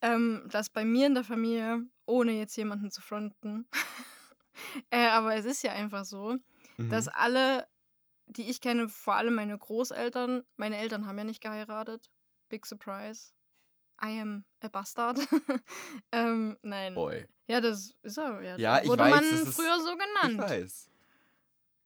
ähm, 0.02 0.48
dass 0.50 0.70
bei 0.70 0.84
mir 0.84 1.06
in 1.06 1.14
der 1.14 1.24
Familie, 1.24 1.82
ohne 2.06 2.32
jetzt 2.32 2.56
jemanden 2.56 2.90
zu 2.90 3.02
fronten, 3.02 3.68
äh, 4.90 5.08
aber 5.08 5.34
es 5.36 5.44
ist 5.44 5.62
ja 5.62 5.72
einfach 5.72 6.04
so, 6.04 6.36
Mhm. 6.78 6.90
dass 6.90 7.08
alle, 7.08 7.66
die 8.26 8.50
ich 8.50 8.60
kenne, 8.60 8.88
vor 8.88 9.14
allem 9.14 9.34
meine 9.34 9.56
Großeltern, 9.56 10.44
meine 10.56 10.76
Eltern 10.78 11.06
haben 11.06 11.16
ja 11.18 11.24
nicht 11.24 11.40
geheiratet. 11.40 12.10
Big 12.48 12.66
surprise. 12.66 13.32
I 14.02 14.20
am 14.20 14.44
a 14.60 14.68
bastard. 14.68 15.18
ähm, 16.12 16.58
nein. 16.62 16.94
Boy. 16.94 17.26
Ja, 17.48 17.60
das 17.60 17.94
ist 18.02 18.18
er. 18.18 18.42
Ja, 18.42 18.56
Ja, 18.58 18.82
ich 18.82 18.88
wurde 18.88 19.04
weiß, 19.04 19.10
man 19.10 19.46
früher 19.46 19.80
so 19.80 19.92
Ich 19.94 19.98
genannt. 19.98 20.50
weiß. 20.50 20.90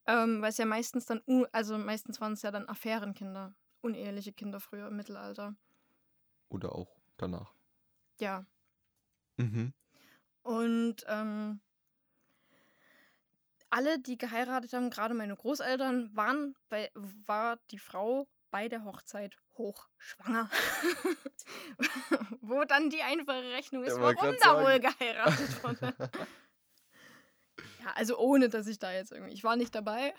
Ähm, 0.07 0.43
weil 0.43 0.49
es 0.51 0.59
ja 0.59 0.67
meistens 0.67 1.07
dann, 1.07 1.23
also 1.53 1.79
meistens 1.79 2.21
waren 2.21 2.33
es 2.33 2.43
ja 2.43 2.51
dann 2.51 2.69
Affärenkinder, 2.69 3.55
uneheliche 3.81 4.33
Kinder 4.33 4.59
früher 4.59 4.89
im 4.89 4.97
Mittelalter. 4.97 5.55
Oder 6.49 6.75
auch 6.75 6.97
danach. 7.17 7.55
Ja. 8.19 8.45
Mhm. 9.37 9.73
Und 10.43 11.05
ähm, 11.07 11.61
alle, 13.71 13.99
die 14.01 14.19
geheiratet 14.19 14.73
haben, 14.73 14.91
gerade 14.91 15.15
meine 15.15 15.37
Großeltern, 15.37 16.15
waren 16.15 16.55
bei, 16.69 16.91
war 16.95 17.59
die 17.71 17.79
Frau 17.79 18.29
bei 18.51 18.69
der 18.69 18.85
Hochzeit 18.85 19.37
hochschwanger. 19.57 20.51
Wo 22.41 22.65
dann 22.65 22.91
die 22.91 23.03
einfache 23.03 23.51
Rechnung 23.53 23.85
ist, 23.85 23.97
Ja, 23.97 24.03
warum 24.03 24.35
da 24.41 24.45
sagen. 24.55 24.65
wohl 24.65 24.81
geheiratet 24.81 25.63
wurde. 25.63 25.95
ja, 27.85 27.93
also 27.95 28.19
ohne, 28.19 28.49
dass 28.49 28.67
ich 28.67 28.79
da 28.79 28.93
jetzt 28.93 29.13
irgendwie, 29.13 29.33
ich 29.35 29.45
war 29.45 29.57
nicht 29.57 29.75
dabei, 29.75 30.15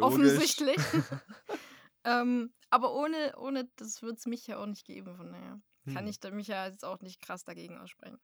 offensichtlich. 0.00 0.76
ähm, 2.04 2.52
aber 2.70 2.94
ohne, 2.94 3.34
ohne 3.36 3.68
das 3.76 4.02
wird 4.02 4.18
es 4.18 4.26
mich 4.26 4.46
ja 4.46 4.58
auch 4.58 4.66
nicht 4.66 4.86
geben, 4.86 5.16
von 5.16 5.32
daher 5.32 5.60
kann 5.92 6.04
Hm. 6.04 6.06
ich 6.06 6.20
da 6.20 6.30
mich 6.30 6.46
ja 6.46 6.66
jetzt 6.66 6.84
auch 6.84 7.00
nicht 7.00 7.20
krass 7.20 7.42
dagegen 7.42 7.76
aussprechen. 7.78 8.20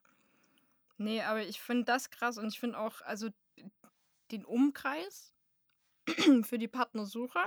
Nee, 0.97 1.23
aber 1.23 1.43
ich 1.43 1.61
finde 1.61 1.85
das 1.85 2.11
krass 2.11 2.39
und 2.39 2.49
ich 2.49 2.61
finde 2.61 2.79
auch, 2.79 3.01
also 3.03 3.31
den 4.31 4.45
Umkreis 4.45 5.33
für 6.43 6.59
die 6.59 6.69
Partnersuche 6.69 7.41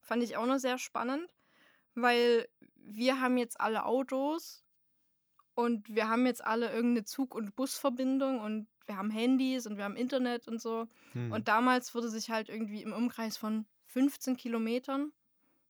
fand 0.00 0.22
ich 0.22 0.36
auch 0.36 0.46
noch 0.46 0.58
sehr 0.58 0.78
spannend, 0.78 1.34
weil 1.94 2.48
wir 2.76 3.20
haben 3.20 3.36
jetzt 3.36 3.60
alle 3.60 3.84
Autos 3.84 4.64
und 5.54 5.88
wir 5.88 6.08
haben 6.08 6.26
jetzt 6.26 6.44
alle 6.44 6.70
irgendeine 6.70 7.04
Zug- 7.04 7.34
und 7.34 7.56
Busverbindung 7.56 8.40
und 8.40 8.68
wir 8.86 8.96
haben 8.96 9.10
Handys 9.10 9.66
und 9.66 9.76
wir 9.76 9.84
haben 9.84 9.96
Internet 9.96 10.46
und 10.46 10.60
so. 10.60 10.86
Hm. 11.12 11.32
Und 11.32 11.48
damals 11.48 11.94
wurde 11.94 12.08
sich 12.08 12.30
halt 12.30 12.48
irgendwie 12.48 12.82
im 12.82 12.92
Umkreis 12.92 13.36
von 13.36 13.66
15 13.86 14.36
Kilometern, 14.36 15.12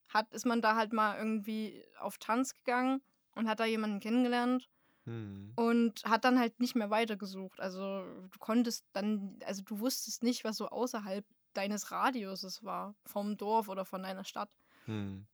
hat, 0.09 0.33
ist 0.35 0.45
man 0.45 0.61
da 0.61 0.77
halt 0.77 0.93
mal 0.93 1.17
irgendwie 1.17 1.83
auf 1.99 2.19
Tanz 2.19 2.55
gegangen 2.55 3.01
und 3.35 3.49
hat 3.49 3.61
da 3.61 3.65
jemanden 3.65 4.01
kennengelernt 4.01 4.69
Hm. 5.07 5.53
und 5.55 6.05
hat 6.05 6.25
dann 6.25 6.39
halt 6.39 6.59
nicht 6.59 6.75
mehr 6.75 6.91
weitergesucht. 6.91 7.61
Also 7.61 8.03
du 8.03 8.39
konntest 8.41 8.85
dann, 8.93 9.39
also 9.47 9.63
du 9.63 9.79
wusstest 9.79 10.25
nicht, 10.25 10.43
was 10.43 10.57
so 10.57 10.69
außerhalb 10.69 11.25
deines 11.53 11.93
Radiuses 11.93 12.65
war, 12.65 12.97
vom 13.07 13.37
Dorf 13.37 13.69
oder 13.69 13.85
von 13.85 14.03
deiner 14.03 14.25
Stadt. 14.25 14.51
Hm. 14.87 15.27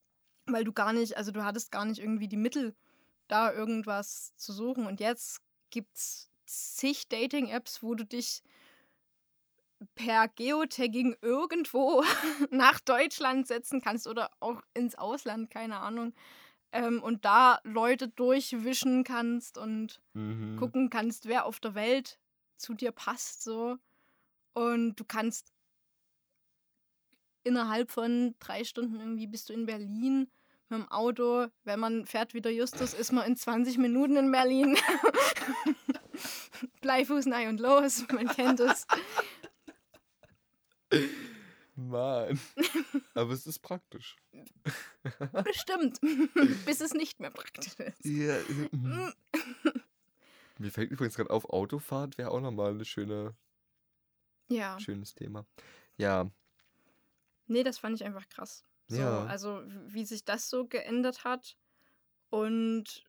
Weil 0.47 0.65
du 0.65 0.73
gar 0.73 0.93
nicht, 0.93 1.17
also 1.17 1.33
du 1.33 1.43
hattest 1.43 1.73
gar 1.73 1.87
nicht 1.87 2.01
irgendwie 2.01 2.29
die 2.29 2.37
Mittel, 2.37 2.75
da 3.29 3.51
irgendwas 3.51 4.37
zu 4.37 4.53
suchen. 4.53 4.87
Und 4.87 5.01
jetzt 5.01 5.41
gibt's 5.71 6.31
zig 6.45 7.09
Dating-Apps, 7.09 7.83
wo 7.83 7.95
du 7.95 8.05
dich 8.05 8.43
per 9.95 10.29
Geotagging 10.29 11.17
irgendwo 11.23 12.05
nach 12.51 12.79
Deutschland 12.81 13.47
setzen 13.47 13.81
kannst 13.81 14.07
oder 14.07 14.31
auch 14.41 14.61
ins 14.75 14.97
Ausland, 14.97 15.51
keine 15.51 15.79
Ahnung. 15.79 16.13
Ähm, 16.73 17.03
und 17.03 17.25
da 17.25 17.61
Leute 17.65 18.09
durchwischen 18.09 19.05
kannst 19.05 19.59
und 19.59 20.01
Mhm. 20.15 20.57
gucken 20.59 20.91
kannst, 20.91 21.27
wer 21.27 21.45
auf 21.47 21.61
der 21.61 21.75
Welt 21.75 22.19
zu 22.57 22.75
dir 22.75 22.93
passt, 22.93 23.43
so. 23.43 23.77
Und 24.55 24.97
du 24.97 25.05
kannst 25.05 25.53
innerhalb 27.45 27.91
von 27.91 28.35
drei 28.39 28.65
Stunden 28.65 29.01
irgendwie 29.01 29.27
bist 29.27 29.49
du 29.49 29.53
in 29.53 29.67
Berlin 29.67 30.31
mit 30.69 30.79
dem 30.81 30.89
Auto. 30.91 31.47
Wenn 31.65 31.81
man 31.81 32.07
fährt 32.07 32.35
wie 32.35 32.41
der 32.41 32.55
Justus, 32.55 32.95
ist 32.95 33.13
man 33.13 33.27
in 33.27 33.37
20 33.37 33.79
Minuten 33.79 34.17
in 34.17 34.31
Berlin. 34.31 34.77
Bleifuß, 36.81 37.27
nein 37.27 37.49
und 37.49 37.61
los, 37.61 38.07
man 38.13 38.29
kennt 38.29 38.61
es. 38.61 38.87
Mann. 41.89 42.39
Aber 43.15 43.33
es 43.33 43.47
ist 43.47 43.61
praktisch. 43.61 44.17
Bestimmt. 45.45 46.01
Bis 46.67 46.81
es 46.81 46.95
nicht 46.95 47.21
mehr 47.21 47.31
praktisch 47.31 47.75
ist. 47.79 48.05
Ja, 48.05 48.37
äh, 48.37 48.69
mhm. 48.73 49.13
Mir 50.59 50.71
fällt 50.71 50.91
übrigens 50.91 51.17
gerade 51.17 51.31
auf, 51.31 51.49
Autofahrt 51.51 52.19
wäre 52.19 52.31
auch 52.31 52.41
nochmal 52.41 52.73
ein 52.73 52.85
schöne, 52.85 53.35
Ja. 54.49 54.79
schönes 54.79 55.15
Thema. 55.15 55.47
Ja, 55.97 56.31
Nee, 57.47 57.63
das 57.65 57.79
fand 57.79 57.97
ich 57.97 58.05
einfach 58.05 58.29
krass. 58.29 58.65
So, 58.89 58.99
Ja. 58.99 59.27
Also, 59.27 59.63
wie 59.87 60.05
sich 60.05 60.25
das 60.25 60.49
so 60.49 60.67
geändert 60.67 61.25
hat 61.25 61.57
und 62.31 63.05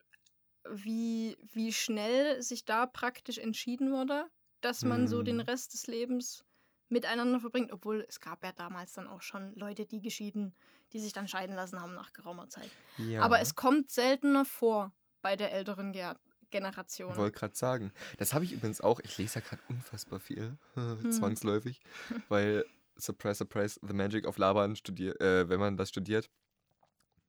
wie, 0.69 1.37
wie 1.53 1.73
schnell 1.73 2.41
sich 2.41 2.65
da 2.65 2.85
praktisch 2.85 3.37
entschieden 3.37 3.91
wurde, 3.91 4.27
dass 4.61 4.83
man 4.83 5.07
so 5.07 5.23
den 5.23 5.39
Hm. 5.39 5.45
Rest 5.47 5.73
des 5.73 5.87
Lebens 5.87 6.45
miteinander 6.93 7.39
verbringt. 7.39 7.71
Obwohl 7.73 8.05
es 8.07 8.19
gab 8.21 8.43
ja 8.43 8.51
damals 8.53 8.93
dann 8.93 9.07
auch 9.07 9.21
schon 9.21 9.53
Leute, 9.55 9.85
die 9.85 10.01
geschieden, 10.01 10.55
die 10.93 10.99
sich 10.99 11.11
dann 11.13 11.27
scheiden 11.27 11.55
lassen 11.55 11.81
haben 11.81 11.93
nach 11.95 12.13
geraumer 12.13 12.47
Zeit. 12.49 12.69
ja. 12.97 13.21
Aber 13.21 13.41
es 13.41 13.55
kommt 13.55 13.91
seltener 13.91 14.45
vor 14.45 14.93
bei 15.21 15.35
der 15.35 15.51
älteren 15.51 15.91
Ge 15.91 16.13
Generation. 16.51 17.15
wollte 17.17 17.39
gerade 17.39 17.55
sagen. 17.55 17.91
Das 18.19 18.33
habe 18.35 18.45
ich 18.45 18.53
übrigens 18.53 18.79
auch. 18.79 18.99
Ich 18.99 19.17
lese 19.17 19.39
ja 19.39 19.45
gerade 19.45 19.63
unfassbar 19.69 20.19
viel, 20.19 20.55
Hm. 20.75 21.11
zwangsläufig, 21.11 21.81
weil 22.29 22.63
Surprise, 22.95 23.39
Surprise, 23.39 23.79
The 23.81 23.93
Magic 23.93 24.27
of 24.27 24.37
Laban 24.37 24.75
studiert, 24.75 25.19
äh, 25.19 25.49
wenn 25.49 25.59
man 25.59 25.77
das 25.77 25.89
studiert, 25.89 26.29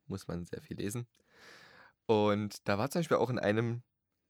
muss 0.08 0.28
man 0.28 0.44
sehr 0.44 0.60
viel 0.60 0.76
lesen. 0.76 1.06
Und 2.04 2.68
da 2.68 2.76
war 2.76 2.90
zum 2.90 2.98
Beispiel 3.00 3.16
auch 3.16 3.30
in 3.30 3.38
einem 3.38 3.82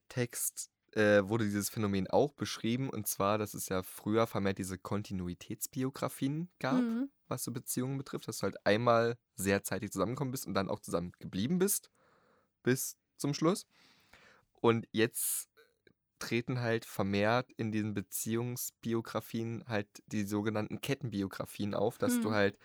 Text, 0.08 0.70
äh, 0.96 1.28
wurde 1.28 1.44
dieses 1.44 1.70
Phänomen 1.70 2.08
auch 2.08 2.34
beschrieben, 2.34 2.90
und 2.90 3.06
zwar, 3.06 3.38
dass 3.38 3.54
es 3.54 3.68
ja 3.68 3.82
früher 3.82 4.26
vermehrt 4.26 4.58
diese 4.58 4.78
Kontinuitätsbiografien 4.78 6.50
gab, 6.60 6.86
Mhm. 6.86 7.08
was 7.28 7.44
so 7.44 7.52
Beziehungen 7.52 7.98
betrifft, 7.98 8.28
dass 8.28 8.38
du 8.38 8.44
halt 8.44 8.66
einmal 8.66 9.18
sehr 9.36 9.62
zeitig 9.64 9.92
zusammengekommen 9.92 10.32
bist 10.32 10.46
und 10.46 10.54
dann 10.54 10.68
auch 10.70 10.80
zusammen 10.80 11.12
geblieben 11.18 11.58
bist, 11.58 11.90
bis 12.62 12.98
zum 13.18 13.34
Schluss. 13.34 13.66
Und 14.60 14.86
jetzt 14.92 15.48
treten 16.18 16.60
halt 16.60 16.84
vermehrt 16.84 17.52
in 17.56 17.72
diesen 17.72 17.94
Beziehungsbiografien 17.94 19.64
halt 19.68 19.88
die 20.06 20.24
sogenannten 20.24 20.80
Kettenbiografien 20.80 21.74
auf, 21.74 21.98
dass 21.98 22.20
du 22.20 22.30
Hm. 22.30 22.34
halt 22.34 22.58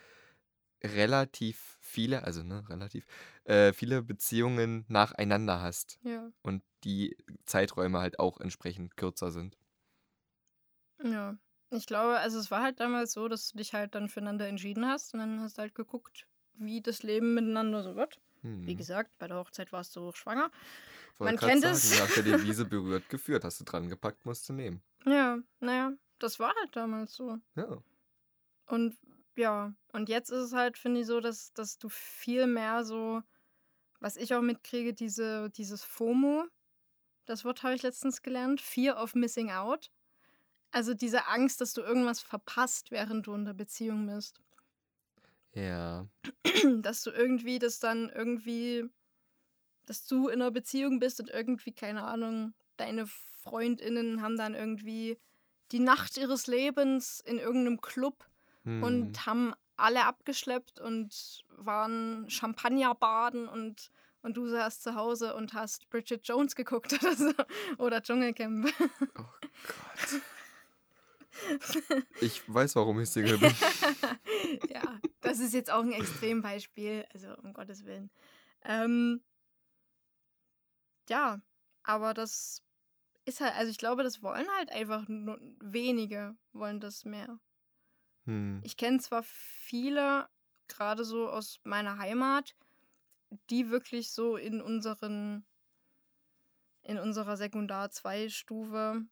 relativ 0.84 1.78
viele, 1.80 2.24
also 2.24 2.42
ne, 2.42 2.68
relativ, 2.68 3.06
äh, 3.44 3.72
viele 3.72 4.02
Beziehungen 4.02 4.84
nacheinander 4.88 5.60
hast 5.60 5.98
Ja. 6.02 6.30
und 6.42 6.62
die 6.84 7.16
Zeiträume 7.46 7.98
halt 8.00 8.18
auch 8.18 8.40
entsprechend 8.40 8.96
kürzer 8.96 9.30
sind. 9.30 9.56
Ja. 11.02 11.36
Ich 11.72 11.86
glaube, 11.86 12.18
also 12.18 12.38
es 12.38 12.50
war 12.50 12.62
halt 12.62 12.80
damals 12.80 13.12
so, 13.12 13.28
dass 13.28 13.50
du 13.50 13.58
dich 13.58 13.74
halt 13.74 13.94
dann 13.94 14.08
füreinander 14.08 14.48
entschieden 14.48 14.86
hast 14.86 15.14
und 15.14 15.20
dann 15.20 15.40
hast 15.40 15.56
du 15.56 15.62
halt 15.62 15.74
geguckt, 15.74 16.26
wie 16.54 16.80
das 16.80 17.02
Leben 17.02 17.34
miteinander 17.34 17.82
so 17.82 17.94
wird. 17.94 18.20
Wie 18.64 18.74
Hm. 18.74 18.76
gesagt, 18.76 19.16
bei 19.18 19.28
der 19.28 19.36
Hochzeit 19.38 19.72
warst 19.72 19.94
du 19.96 20.12
schwanger. 20.12 20.50
Wollte 21.18 21.34
man 21.34 21.36
kennt 21.38 21.62
sagen, 21.62 21.76
es. 21.76 21.98
Nach 22.00 22.10
der 22.12 22.22
Devise 22.24 22.64
berührt 22.64 23.08
geführt, 23.08 23.44
hast 23.44 23.60
du 23.60 23.64
dran 23.64 23.88
gepackt, 23.88 24.26
musst 24.26 24.48
du 24.48 24.52
nehmen. 24.52 24.82
Ja, 25.04 25.38
naja, 25.60 25.92
das 26.18 26.38
war 26.40 26.54
halt 26.54 26.74
damals 26.74 27.14
so. 27.14 27.38
Ja. 27.56 27.82
Und 28.66 28.96
ja, 29.40 29.72
und 29.92 30.08
jetzt 30.10 30.30
ist 30.30 30.44
es 30.44 30.52
halt, 30.52 30.76
finde 30.76 31.00
ich, 31.00 31.06
so, 31.06 31.20
dass, 31.20 31.52
dass 31.54 31.78
du 31.78 31.88
viel 31.88 32.46
mehr 32.46 32.84
so, 32.84 33.22
was 33.98 34.16
ich 34.16 34.34
auch 34.34 34.42
mitkriege, 34.42 34.92
diese, 34.92 35.50
dieses 35.50 35.82
FOMO, 35.82 36.44
das 37.24 37.44
Wort 37.44 37.62
habe 37.62 37.74
ich 37.74 37.82
letztens 37.82 38.22
gelernt, 38.22 38.60
Fear 38.60 39.02
of 39.02 39.14
Missing 39.14 39.50
Out. 39.50 39.90
Also 40.72 40.94
diese 40.94 41.26
Angst, 41.26 41.60
dass 41.60 41.72
du 41.72 41.80
irgendwas 41.80 42.20
verpasst, 42.20 42.90
während 42.90 43.26
du 43.26 43.34
in 43.34 43.46
der 43.46 43.54
Beziehung 43.54 44.06
bist. 44.06 44.40
Ja. 45.54 46.06
dass 46.82 47.02
du 47.02 47.10
irgendwie 47.10 47.58
das 47.58 47.80
dann 47.80 48.10
irgendwie, 48.10 48.84
dass 49.86 50.06
du 50.06 50.28
in 50.28 50.42
einer 50.42 50.50
Beziehung 50.50 50.98
bist 50.98 51.18
und 51.18 51.30
irgendwie, 51.30 51.72
keine 51.72 52.04
Ahnung, 52.04 52.52
deine 52.76 53.06
FreundInnen 53.06 54.20
haben 54.20 54.36
dann 54.36 54.54
irgendwie 54.54 55.18
die 55.72 55.80
Nacht 55.80 56.18
ihres 56.18 56.46
Lebens 56.46 57.20
in 57.20 57.38
irgendeinem 57.38 57.80
Club 57.80 58.26
Hm. 58.64 58.82
und 58.82 59.26
haben 59.26 59.54
alle 59.76 60.04
abgeschleppt 60.04 60.80
und 60.80 61.44
waren 61.48 62.28
Champagner 62.28 62.94
baden 62.94 63.48
und, 63.48 63.90
und 64.22 64.36
du 64.36 64.46
saßt 64.46 64.82
zu 64.82 64.94
Hause 64.94 65.34
und 65.34 65.54
hast 65.54 65.88
Bridget 65.88 66.26
Jones 66.26 66.54
geguckt 66.54 66.92
oder 67.02 67.16
so. 67.16 67.32
Oder 67.78 68.02
Dschungelcamp. 68.02 68.72
Oh 69.18 69.22
Gott. 69.66 70.20
Ich 72.20 72.42
weiß, 72.52 72.76
warum 72.76 73.00
ich 73.00 73.08
Single 73.08 73.38
bin. 73.38 73.54
ja, 74.68 75.00
das 75.22 75.38
ist 75.38 75.54
jetzt 75.54 75.70
auch 75.70 75.82
ein 75.82 75.92
Extrembeispiel, 75.92 77.06
also 77.14 77.34
um 77.42 77.54
Gottes 77.54 77.86
Willen. 77.86 78.10
Ähm, 78.62 79.22
ja, 81.08 81.40
aber 81.82 82.14
das 82.14 82.62
ist 83.24 83.40
halt, 83.40 83.54
also 83.54 83.70
ich 83.70 83.78
glaube, 83.78 84.02
das 84.02 84.22
wollen 84.22 84.46
halt 84.58 84.70
einfach 84.70 85.08
nur 85.08 85.40
wenige, 85.60 86.36
wollen 86.52 86.80
das 86.80 87.04
mehr. 87.04 87.38
Hm. 88.26 88.60
Ich 88.64 88.76
kenne 88.76 88.98
zwar 88.98 89.22
viele, 89.24 90.28
gerade 90.68 91.04
so 91.04 91.28
aus 91.28 91.60
meiner 91.64 91.98
Heimat, 91.98 92.54
die 93.50 93.70
wirklich 93.70 94.10
so 94.10 94.36
in 94.36 94.60
unseren, 94.60 95.44
in 96.82 96.98
unserer 96.98 97.36
Sekundar-2-Stufe, 97.36 99.04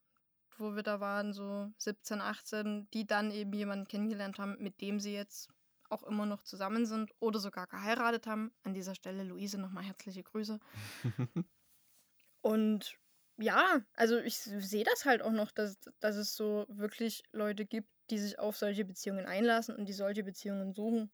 wo 0.57 0.75
wir 0.75 0.83
da 0.83 1.01
waren, 1.01 1.33
so 1.33 1.71
17, 1.79 2.21
18, 2.21 2.89
die 2.93 3.07
dann 3.07 3.31
eben 3.31 3.53
jemanden 3.53 3.87
kennengelernt 3.87 4.39
haben, 4.39 4.57
mit 4.59 4.81
dem 4.81 5.01
sie 5.01 5.15
jetzt 5.15 5.49
auch 5.89 6.03
immer 6.03 6.27
noch 6.27 6.43
zusammen 6.43 6.85
sind 6.87 7.13
oder 7.19 7.39
sogar 7.39 7.67
geheiratet 7.67 8.27
haben. 8.27 8.53
An 8.63 8.75
dieser 8.75 8.95
Stelle, 8.95 9.23
Luise, 9.25 9.59
nochmal 9.59 9.85
herzliche 9.85 10.23
Grüße. 10.23 10.59
Und 12.43 12.99
ja, 13.37 13.81
also 13.95 14.19
ich 14.19 14.39
sehe 14.39 14.85
das 14.85 15.05
halt 15.05 15.23
auch 15.23 15.33
noch, 15.33 15.53
dass, 15.53 15.79
dass 16.01 16.17
es 16.17 16.35
so 16.35 16.67
wirklich 16.69 17.23
Leute 17.33 17.65
gibt, 17.67 17.89
die 18.11 18.19
sich 18.19 18.39
auf 18.39 18.57
solche 18.57 18.85
Beziehungen 18.85 19.27
einlassen 19.27 19.77
und 19.77 19.87
die 19.87 19.93
solche 19.93 20.25
Beziehungen 20.25 20.73
suchen, 20.73 21.11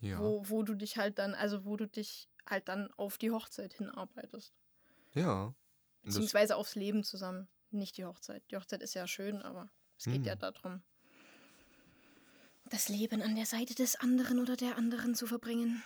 ja. 0.00 0.18
wo, 0.18 0.42
wo 0.48 0.62
du 0.62 0.74
dich 0.74 0.96
halt 0.96 1.18
dann, 1.18 1.34
also 1.34 1.64
wo 1.64 1.76
du 1.76 1.86
dich 1.86 2.28
halt 2.48 2.68
dann 2.68 2.90
auf 2.96 3.18
die 3.18 3.30
Hochzeit 3.30 3.74
hinarbeitest. 3.74 4.54
Ja. 5.14 5.54
Beziehungsweise 6.02 6.56
aufs 6.56 6.74
Leben 6.74 7.02
zusammen, 7.04 7.48
nicht 7.70 7.96
die 7.96 8.04
Hochzeit. 8.04 8.42
Die 8.50 8.56
Hochzeit 8.56 8.82
ist 8.82 8.94
ja 8.94 9.06
schön, 9.06 9.40
aber 9.42 9.70
es 9.96 10.04
geht 10.04 10.26
ja 10.26 10.32
Hm. 10.32 10.40
darum, 10.40 10.82
das 12.66 12.88
Leben 12.88 13.22
an 13.22 13.36
der 13.36 13.46
Seite 13.46 13.74
des 13.74 13.96
anderen 13.96 14.38
oder 14.38 14.56
der 14.56 14.76
anderen 14.76 15.14
zu 15.14 15.26
verbringen. 15.26 15.82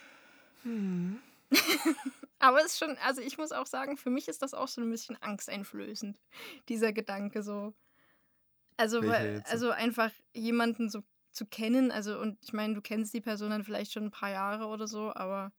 Hm. 0.63 1.21
Aber 2.39 2.61
es 2.61 2.67
ist 2.67 2.79
schon, 2.79 2.97
also 2.99 3.21
ich 3.21 3.37
muss 3.39 3.53
auch 3.53 3.67
sagen, 3.67 3.97
für 3.97 4.11
mich 4.11 4.29
ist 4.29 4.43
das 4.43 4.55
auch 4.55 4.69
so 4.69 4.81
ein 4.81 4.91
bisschen 4.91 5.21
angsteinflößend, 5.21 6.19
dieser 6.69 6.93
Gedanke 6.93 7.43
so. 7.43 7.75
Also, 8.79 9.07
weil, 9.07 9.35
also 9.45 9.71
einfach 9.71 10.13
jemanden 10.35 10.89
so 10.91 11.03
zu 11.33 11.47
kennen, 11.47 11.91
also 11.93 12.19
und 12.21 12.39
ich 12.45 12.53
meine, 12.55 12.75
du 12.75 12.83
kennst 12.83 13.13
die 13.15 13.21
Person 13.21 13.51
dann 13.51 13.65
vielleicht 13.65 13.93
schon 13.93 14.05
ein 14.07 14.11
paar 14.13 14.31
Jahre 14.31 14.67
oder 14.67 14.87
so, 14.89 15.15
aber 15.15 15.53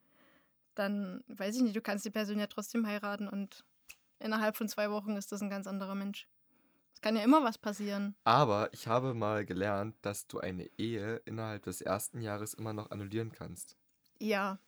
dann, 0.76 1.24
weiß 1.28 1.58
ich 1.58 1.64
nicht, 1.64 1.76
du 1.76 1.82
kannst 1.82 2.06
die 2.06 2.12
Person 2.12 2.40
ja 2.40 2.48
trotzdem 2.48 2.88
heiraten 2.88 3.28
und 3.30 3.66
innerhalb 4.20 4.58
von 4.58 4.70
zwei 4.70 4.92
Wochen 4.92 5.18
ist 5.18 5.32
das 5.32 5.42
ein 5.42 5.50
ganz 5.52 5.68
anderer 5.68 5.96
Mensch. 5.96 6.28
Es 6.94 7.02
kann 7.02 7.16
ja 7.18 7.24
immer 7.24 7.44
was 7.44 7.58
passieren. 7.60 8.16
Aber 8.24 8.70
ich 8.74 8.88
habe 8.88 9.14
mal 9.14 9.46
gelernt, 9.46 9.98
dass 10.04 10.26
du 10.26 10.40
eine 10.40 10.70
Ehe 10.78 11.18
innerhalb 11.26 11.64
des 11.64 11.82
ersten 11.82 12.22
Jahres 12.22 12.54
immer 12.54 12.72
noch 12.72 12.92
annullieren 12.92 13.34
kannst. 13.34 13.78
Ja. 14.20 14.60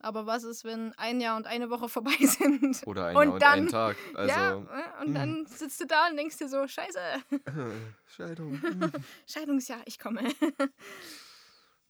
Aber 0.00 0.26
was 0.26 0.44
ist, 0.44 0.64
wenn 0.64 0.92
ein 0.94 1.20
Jahr 1.20 1.36
und 1.36 1.46
eine 1.46 1.70
Woche 1.70 1.88
vorbei 1.88 2.16
sind? 2.20 2.86
Oder 2.86 3.06
ein 3.06 3.16
Und 3.16 3.24
Jahr 3.24 3.32
und 3.34 3.42
dann- 3.42 3.52
einen 3.58 3.68
Tag. 3.68 3.96
Also, 4.14 4.28
ja, 4.28 4.52
äh, 4.52 5.00
und 5.02 5.06
hm. 5.08 5.14
dann 5.14 5.46
sitzt 5.46 5.80
du 5.80 5.86
da 5.86 6.08
und 6.08 6.16
denkst 6.16 6.36
dir 6.38 6.48
so, 6.48 6.66
scheiße, 6.66 6.98
Scheidung. 8.16 8.60
hm, 8.62 8.92
Scheidungsjahr, 9.26 9.80
ich 9.86 9.98
komme. 9.98 10.22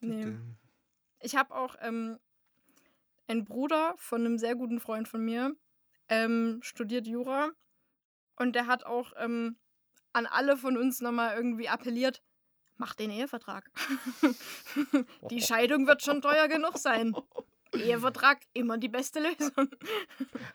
nee. 0.01 0.37
Ich 1.21 1.35
habe 1.37 1.55
auch 1.55 1.77
ähm, 1.81 2.19
einen 3.27 3.45
Bruder 3.45 3.95
von 3.99 4.21
einem 4.21 4.38
sehr 4.38 4.55
guten 4.55 4.81
Freund 4.81 5.09
von 5.09 5.25
mir, 5.25 5.55
ähm, 6.09 6.61
studiert 6.62 7.07
Jura. 7.07 7.51
Und 8.37 8.55
der 8.55 8.66
hat 8.66 8.85
auch 8.85 9.12
ähm, 9.16 9.57
an 10.12 10.27
alle 10.27 10.57
von 10.57 10.77
uns 10.77 11.01
nochmal 11.01 11.35
irgendwie 11.37 11.69
appelliert, 11.69 12.23
macht 12.77 12.99
den 12.99 13.11
Ehevertrag. 13.11 13.71
die 15.31 15.40
Scheidung 15.40 15.87
wird 15.87 16.03
schon 16.03 16.21
teuer 16.21 16.47
genug 16.49 16.77
sein. 16.79 17.14
Ehevertrag, 17.81 18.41
immer 18.53 18.79
die 18.79 18.89
beste 18.89 19.21
Lösung. 19.21 19.69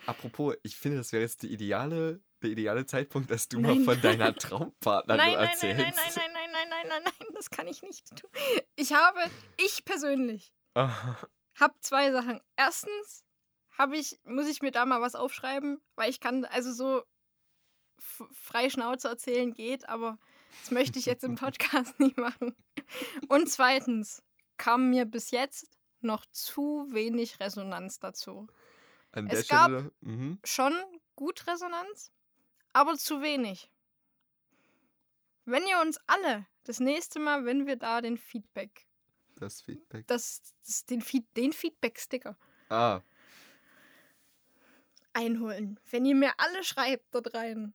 Apropos, 0.06 0.56
ich 0.64 0.76
finde, 0.78 0.98
das 0.98 1.12
wäre 1.12 1.24
jetzt 1.24 1.44
die 1.44 1.52
ideale, 1.52 2.22
der 2.42 2.50
ideale 2.52 2.86
Zeitpunkt, 2.86 3.32
dass 3.32 3.48
du 3.48 3.60
Nein. 3.60 3.84
mal 3.84 3.94
von 3.94 4.02
deiner 4.02 4.36
Traumpartnerin 4.36 5.18
Nein, 5.18 5.34
nein, 5.34 5.40
nein, 5.40 5.50
erzählst. 5.50 5.80
nein, 5.80 5.94
nein, 5.96 6.14
nein, 6.16 6.34
nein, 6.34 6.52
nein, 6.54 6.88
nein, 6.90 7.02
nein, 7.04 7.14
nein, 7.20 7.28
das 7.34 7.50
kann 7.50 7.68
ich 7.68 7.82
nicht 7.82 8.08
tun. 8.16 8.30
Ich 8.76 8.94
habe, 8.94 9.20
ich 9.58 9.86
persönlich, 9.86 10.54
habe 10.76 11.74
zwei 11.80 12.12
Sachen. 12.12 12.40
Erstens 12.56 13.24
habe 13.78 13.98
ich, 13.98 14.20
muss 14.24 14.48
ich 14.48 14.62
mir 14.62 14.72
da 14.72 14.86
mal 14.86 15.02
was 15.02 15.16
aufschreiben, 15.16 15.80
weil 15.96 16.10
ich 16.10 16.20
kann, 16.20 16.46
also 16.46 16.72
so 16.72 17.04
frei 18.34 18.70
Schnauze 18.70 19.08
erzählen 19.08 19.54
geht, 19.54 19.88
aber 19.88 20.18
das 20.62 20.72
möchte 20.72 21.00
ich 21.00 21.06
jetzt 21.06 21.24
im 21.24 21.36
Podcast 21.36 22.00
nicht 22.00 22.18
machen. 22.18 22.56
Und 23.30 23.50
zweitens, 23.50 24.24
kam 24.58 24.90
mir 24.92 25.06
bis 25.06 25.32
jetzt 25.32 25.68
noch 26.04 26.26
zu 26.28 26.88
wenig 26.92 27.40
Resonanz 27.40 28.00
dazu. 28.00 28.48
An 29.12 29.28
Es 29.28 29.48
gab- 29.48 29.70
Stelle, 29.70 29.92
mhm, 30.02 30.40
Schon 30.44 30.74
gut 31.16 31.46
Resonanz, 31.48 32.12
aber 32.74 32.96
zu 32.98 33.22
wenig. 33.22 33.70
Wenn 35.46 35.66
ihr 35.68 35.80
uns 35.82 36.00
alle 36.08 36.46
das 36.64 36.80
nächste 36.80 37.20
Mal, 37.20 37.46
wenn 37.46 37.68
wir 37.68 37.76
da 37.76 38.02
den 38.02 38.18
Feedback, 38.18 38.88
das 39.36 39.62
Feedback. 39.62 40.08
das, 40.08 40.54
das 40.66 40.86
den, 40.86 41.02
Feed, 41.02 41.26
den 41.36 41.52
Feedback-Sticker 41.52 42.38
Ah, 42.70 43.02
einholen, 45.14 45.80
wenn 45.90 46.06
ihr 46.06 46.16
mir 46.16 46.34
alle 46.38 46.64
schreibt 46.64 47.14
dort 47.14 47.34
rein, 47.34 47.74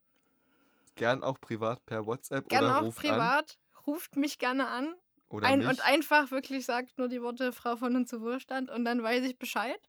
gern 0.95 1.23
auch 1.23 1.41
privat 1.41 1.85
per 1.85 2.07
WhatsApp 2.07 2.49
gerne 2.49 2.69
oder 2.69 2.79
auch 2.79 2.83
ruft 2.85 2.99
an. 3.05 3.11
privat, 3.13 3.59
ruft 3.87 4.17
mich 4.17 4.39
gerne 4.39 4.69
an 4.69 4.95
Oder 5.29 5.49
ein, 5.49 5.59
mich. 5.61 5.69
und 5.69 5.81
einfach 5.85 6.31
wirklich 6.31 6.65
sagt 6.65 6.99
nur 6.99 7.09
die 7.09 7.21
Worte 7.21 7.53
Frau 7.53 7.77
von 7.77 7.97
und 7.97 8.09
zu 8.09 8.21
Wohlstand 8.21 8.71
und 8.71 8.85
dann 8.85 9.03
weiß 9.03 9.25
ich 9.25 9.39
Bescheid. 9.39 9.81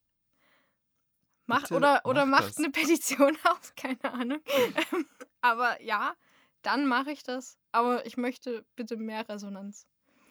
Mach, 1.45 1.61
Bitte 1.61 1.75
oder 1.75 2.01
oder 2.03 2.25
mach 2.25 2.41
macht 2.41 2.49
das. 2.49 2.57
eine 2.57 2.71
Petition 2.71 3.37
aus, 3.43 3.73
keine 3.75 4.03
Ahnung. 4.03 4.39
Ähm, 4.91 5.05
Aber 5.41 5.81
ja, 5.81 6.13
dann 6.61 6.87
mache 6.87 7.11
ich 7.11 7.23
das. 7.23 7.57
Aber 7.71 8.05
ich 8.05 8.17
möchte 8.17 8.65
bitte 8.75 8.97
mehr 8.97 9.27
Resonanz. 9.29 9.87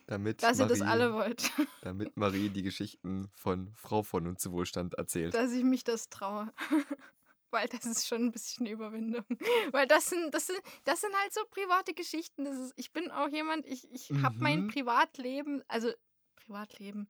damit, 0.06 0.42
Dass 0.42 0.58
ihr 0.58 0.66
Marie, 0.66 0.78
das 0.78 0.88
alle 0.88 1.14
wollt. 1.14 1.50
damit 1.82 2.16
Marie 2.16 2.50
die 2.50 2.62
Geschichten 2.62 3.30
von 3.34 3.72
Frau 3.76 4.02
von 4.02 4.26
und 4.26 4.40
zu 4.40 4.52
Wohlstand 4.52 4.94
erzählt. 4.94 5.34
Dass 5.34 5.52
ich 5.52 5.64
mich 5.64 5.84
das 5.84 6.08
traue. 6.10 6.52
Weil 7.50 7.68
das 7.68 7.86
ist 7.86 8.06
schon 8.06 8.24
ein 8.24 8.32
bisschen 8.32 8.66
Überwindung. 8.66 9.24
Weil 9.72 9.86
das 9.86 10.06
sind, 10.08 10.34
das 10.34 10.46
sind, 10.48 10.60
das 10.84 11.00
sind 11.00 11.14
halt 11.14 11.32
so 11.32 11.40
private 11.50 11.94
Geschichten. 11.94 12.44
Das 12.44 12.56
ist, 12.56 12.72
ich 12.76 12.92
bin 12.92 13.10
auch 13.10 13.28
jemand, 13.28 13.66
ich, 13.66 13.90
ich 13.92 14.10
habe 14.22 14.36
mein 14.40 14.64
Mhm. 14.64 14.66
Privatleben, 14.66 15.62
also 15.68 15.92
Privatleben, 16.36 17.08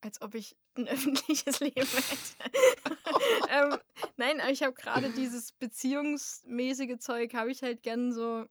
als 0.00 0.20
ob 0.20 0.34
ich 0.34 0.56
ein 0.76 0.86
öffentliches 0.88 1.60
Leben 1.60 1.86
hätte. 1.86 2.50
ähm, 3.48 3.78
nein, 4.16 4.40
aber 4.40 4.50
ich 4.50 4.62
habe 4.62 4.74
gerade 4.74 5.10
dieses 5.10 5.52
beziehungsmäßige 5.52 6.98
Zeug, 6.98 7.34
habe 7.34 7.50
ich 7.50 7.62
halt 7.62 7.82
gern 7.82 8.12
so 8.12 8.46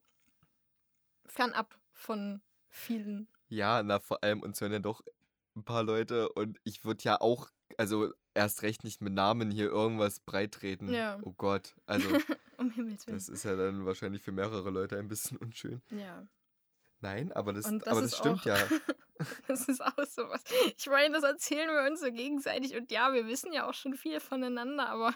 fernab 1.26 1.78
von 1.92 2.42
vielen. 2.68 3.28
Ja, 3.48 3.82
na, 3.82 3.98
vor 4.00 4.22
allem 4.22 4.42
uns 4.42 4.60
hören 4.60 4.72
ja 4.72 4.78
doch 4.78 5.02
ein 5.56 5.64
paar 5.64 5.82
Leute 5.82 6.30
und 6.32 6.58
ich 6.64 6.84
würde 6.84 7.04
ja 7.04 7.20
auch, 7.20 7.50
also 7.78 8.12
erst 8.34 8.62
recht 8.62 8.84
nicht 8.84 9.00
mit 9.00 9.14
Namen 9.14 9.50
hier 9.50 9.66
irgendwas 9.70 10.20
breitreten. 10.20 10.92
Ja. 10.92 11.18
Oh 11.22 11.32
Gott, 11.32 11.74
also 11.86 12.06
Um 12.58 12.70
Himmels 12.70 13.06
Willen. 13.06 13.16
das 13.16 13.28
ist 13.30 13.44
ja 13.44 13.56
dann 13.56 13.86
wahrscheinlich 13.86 14.20
für 14.22 14.32
mehrere 14.32 14.68
Leute 14.70 14.98
ein 14.98 15.08
bisschen 15.08 15.36
unschön. 15.38 15.80
ja. 15.90 16.26
Nein, 17.00 17.30
aber 17.30 17.52
das, 17.52 17.62
das 17.62 17.86
aber 17.86 18.00
das 18.02 18.16
stimmt 18.16 18.40
auch- 18.40 18.44
ja. 18.44 18.56
Das 19.48 19.68
ist 19.68 19.80
auch 19.80 20.04
sowas. 20.06 20.42
Ich 20.76 20.86
meine, 20.86 21.12
das 21.14 21.24
erzählen 21.24 21.68
wir 21.68 21.90
uns 21.90 22.00
so 22.00 22.10
gegenseitig. 22.12 22.76
Und 22.76 22.90
ja, 22.92 23.12
wir 23.12 23.26
wissen 23.26 23.52
ja 23.52 23.68
auch 23.68 23.74
schon 23.74 23.94
viel 23.94 24.20
voneinander, 24.20 24.88
aber 24.88 25.12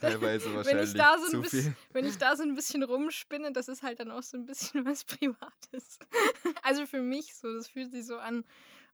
Teilweise 0.00 0.46
wenn 0.46 0.56
wahrscheinlich 0.56 0.90
ich, 0.90 0.96
da 0.96 1.16
so 1.18 1.28
zu 1.30 1.42
bisschen, 1.42 1.62
viel. 1.62 1.76
wenn 1.92 2.06
ich 2.06 2.16
da 2.18 2.34
so 2.36 2.42
ein 2.42 2.54
bisschen 2.56 2.82
rumspinne, 2.82 3.52
das 3.52 3.68
ist 3.68 3.84
halt 3.84 4.00
dann 4.00 4.10
auch 4.10 4.22
so 4.24 4.36
ein 4.36 4.46
bisschen 4.46 4.84
was 4.84 5.04
Privates. 5.04 5.98
Also 6.62 6.86
für 6.86 7.00
mich 7.00 7.34
so, 7.36 7.52
das 7.52 7.68
fühlt 7.68 7.92
sich 7.92 8.04
so 8.06 8.18
an. 8.18 8.44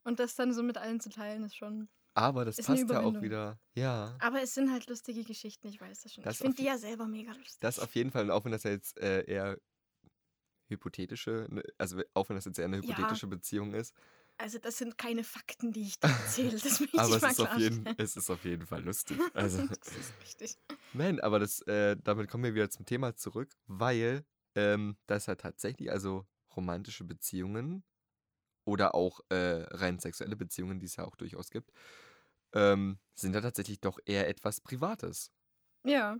Und 0.03 0.19
das 0.19 0.35
dann 0.35 0.53
so 0.53 0.61
mit 0.63 0.77
allen 0.77 0.99
zu 0.99 1.09
teilen, 1.09 1.43
ist 1.43 1.55
schon. 1.55 1.87
Aber 2.15 2.45
das 2.45 2.59
ist 2.59 2.65
passt 2.67 2.89
ja 2.89 3.01
auch 3.01 3.21
wieder. 3.21 3.59
Ja. 3.75 4.15
Aber 4.19 4.41
es 4.41 4.53
sind 4.53 4.71
halt 4.71 4.87
lustige 4.89 5.23
Geschichten, 5.23 5.67
ich 5.67 5.79
weiß 5.81 6.01
das 6.01 6.13
schon. 6.13 6.23
Das 6.23 6.35
ich 6.35 6.39
finde 6.39 6.55
die 6.57 6.63
ja 6.63 6.77
selber 6.77 7.07
mega 7.07 7.31
lustig. 7.33 7.59
Das 7.59 7.79
auf 7.79 7.95
jeden 7.95 8.11
Fall, 8.11 8.25
und 8.25 8.31
auch 8.31 8.45
wenn 8.45 8.51
das 8.51 8.63
ja 8.63 8.71
jetzt 8.71 8.97
äh, 8.99 9.23
eher 9.25 9.57
hypothetische, 10.69 11.47
ne, 11.49 11.63
also 11.77 12.01
auch 12.13 12.29
wenn 12.29 12.35
das 12.35 12.45
jetzt 12.45 12.57
eher 12.59 12.65
eine 12.65 12.77
Ja. 12.81 12.85
hypothetische 12.87 13.27
Beziehung 13.27 13.73
ist, 13.73 13.93
Also, 14.37 14.57
das 14.59 14.77
sind 14.77 14.97
keine 14.97 15.23
Fakten, 15.23 15.71
die 15.71 15.83
ich 15.83 15.99
da 15.99 16.09
erzähle. 16.09 16.57
Das 16.59 16.79
möchte 16.79 16.97
aber 16.97 17.15
ich 17.15 17.17
es 17.17 17.21
mal 17.21 17.29
ist, 17.31 17.39
auf 17.39 17.55
jeden, 17.55 17.91
es 17.97 18.15
ist 18.15 18.29
auf 18.29 18.43
jeden 18.45 18.65
Fall 18.67 18.83
lustig. 18.83 19.29
Also, 19.33 19.63
das 19.81 19.95
ist 19.95 20.15
richtig. 20.21 20.57
nein, 20.91 21.19
aber 21.19 21.39
das, 21.39 21.61
äh, 21.61 21.97
damit 22.01 22.29
kommen 22.29 22.43
wir 22.43 22.55
wieder 22.55 22.69
zum 22.69 22.85
Thema 22.85 23.15
zurück, 23.15 23.55
weil 23.67 24.25
ähm, 24.55 24.97
das 25.07 25.25
ja 25.27 25.35
tatsächlich, 25.35 25.91
also 25.91 26.27
romantische 26.55 27.03
Beziehungen 27.05 27.83
oder 28.65 28.95
auch 28.95 29.21
äh, 29.29 29.63
rein 29.71 29.99
sexuelle 29.99 30.35
Beziehungen, 30.35 30.79
die 30.79 30.85
es 30.87 30.95
ja 30.97 31.05
auch 31.05 31.15
durchaus 31.15 31.49
gibt, 31.51 31.71
ähm, 32.53 32.99
sind 33.15 33.35
ja 33.35 33.41
tatsächlich 33.41 33.81
doch 33.81 33.99
eher 34.05 34.27
etwas 34.29 34.61
Privates. 34.61 35.31
Ja, 35.83 36.19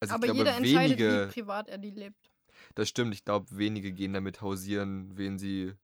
Also 0.00 0.14
aber 0.14 0.16
ich 0.16 0.24
glaube, 0.24 0.46
jeder 0.46 0.56
entscheidet, 0.56 1.06
wenige, 1.06 1.06
wie 1.06 1.20
privat 1.20 1.68
er 1.68 1.78
die 1.78 1.90
lebt. 1.92 2.32
das 2.74 2.88
stimmt, 2.88 3.12
ich 3.14 3.24
glaube, 3.24 3.56
wenige 3.58 3.92
gehen 3.92 4.12
damit 4.12 4.40
hausieren, 4.40 5.16
wen 5.16 5.38
sie 5.38 5.74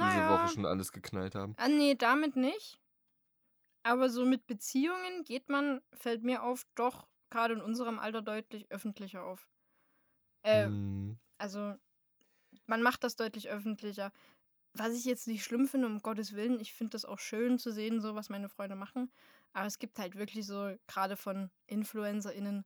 diese 0.00 0.26
Naja, 0.26 0.28
Woche 0.28 0.48
schon 0.48 0.66
alles 0.66 0.92
geknallt 0.92 1.34
haben. 1.36 1.56
ah, 1.56 1.68
nee, 1.68 1.94
damit 1.96 2.36
nicht. 2.36 2.80
Aber 3.82 4.08
so 4.10 4.24
mit 4.24 4.46
Beziehungen 4.46 5.24
geht 5.24 5.48
man, 5.48 5.82
fällt 5.92 6.22
mir 6.22 6.42
auf, 6.42 6.64
doch 6.74 7.08
gerade 7.30 7.54
in 7.54 7.60
unserem 7.60 7.98
Alter 7.98 8.22
deutlich 8.22 8.70
öffentlicher 8.70 9.24
auf. 9.24 9.48
Äh, 10.42 10.70
Hm, 10.70 11.14
Also, 11.38 11.76
man 12.66 12.82
macht 12.82 13.04
das 13.04 13.16
deutlich 13.16 13.50
öffentlicher. 13.50 14.12
Was 14.76 14.92
ich 14.92 15.04
jetzt 15.04 15.28
nicht 15.28 15.44
schlimm 15.44 15.68
finde, 15.68 15.86
um 15.86 16.02
Gottes 16.02 16.34
Willen, 16.34 16.58
ich 16.60 16.72
finde 16.74 16.90
das 16.92 17.04
auch 17.04 17.18
schön 17.20 17.58
zu 17.58 17.70
sehen, 17.72 18.00
so 18.00 18.14
was 18.16 18.28
meine 18.28 18.48
Freunde 18.48 18.74
machen. 18.76 19.10
Aber 19.52 19.66
es 19.66 19.78
gibt 19.78 19.98
halt 20.00 20.16
wirklich 20.16 20.46
so, 20.46 20.74
gerade 20.88 21.16
von 21.16 21.48
InfluencerInnen, 21.68 22.64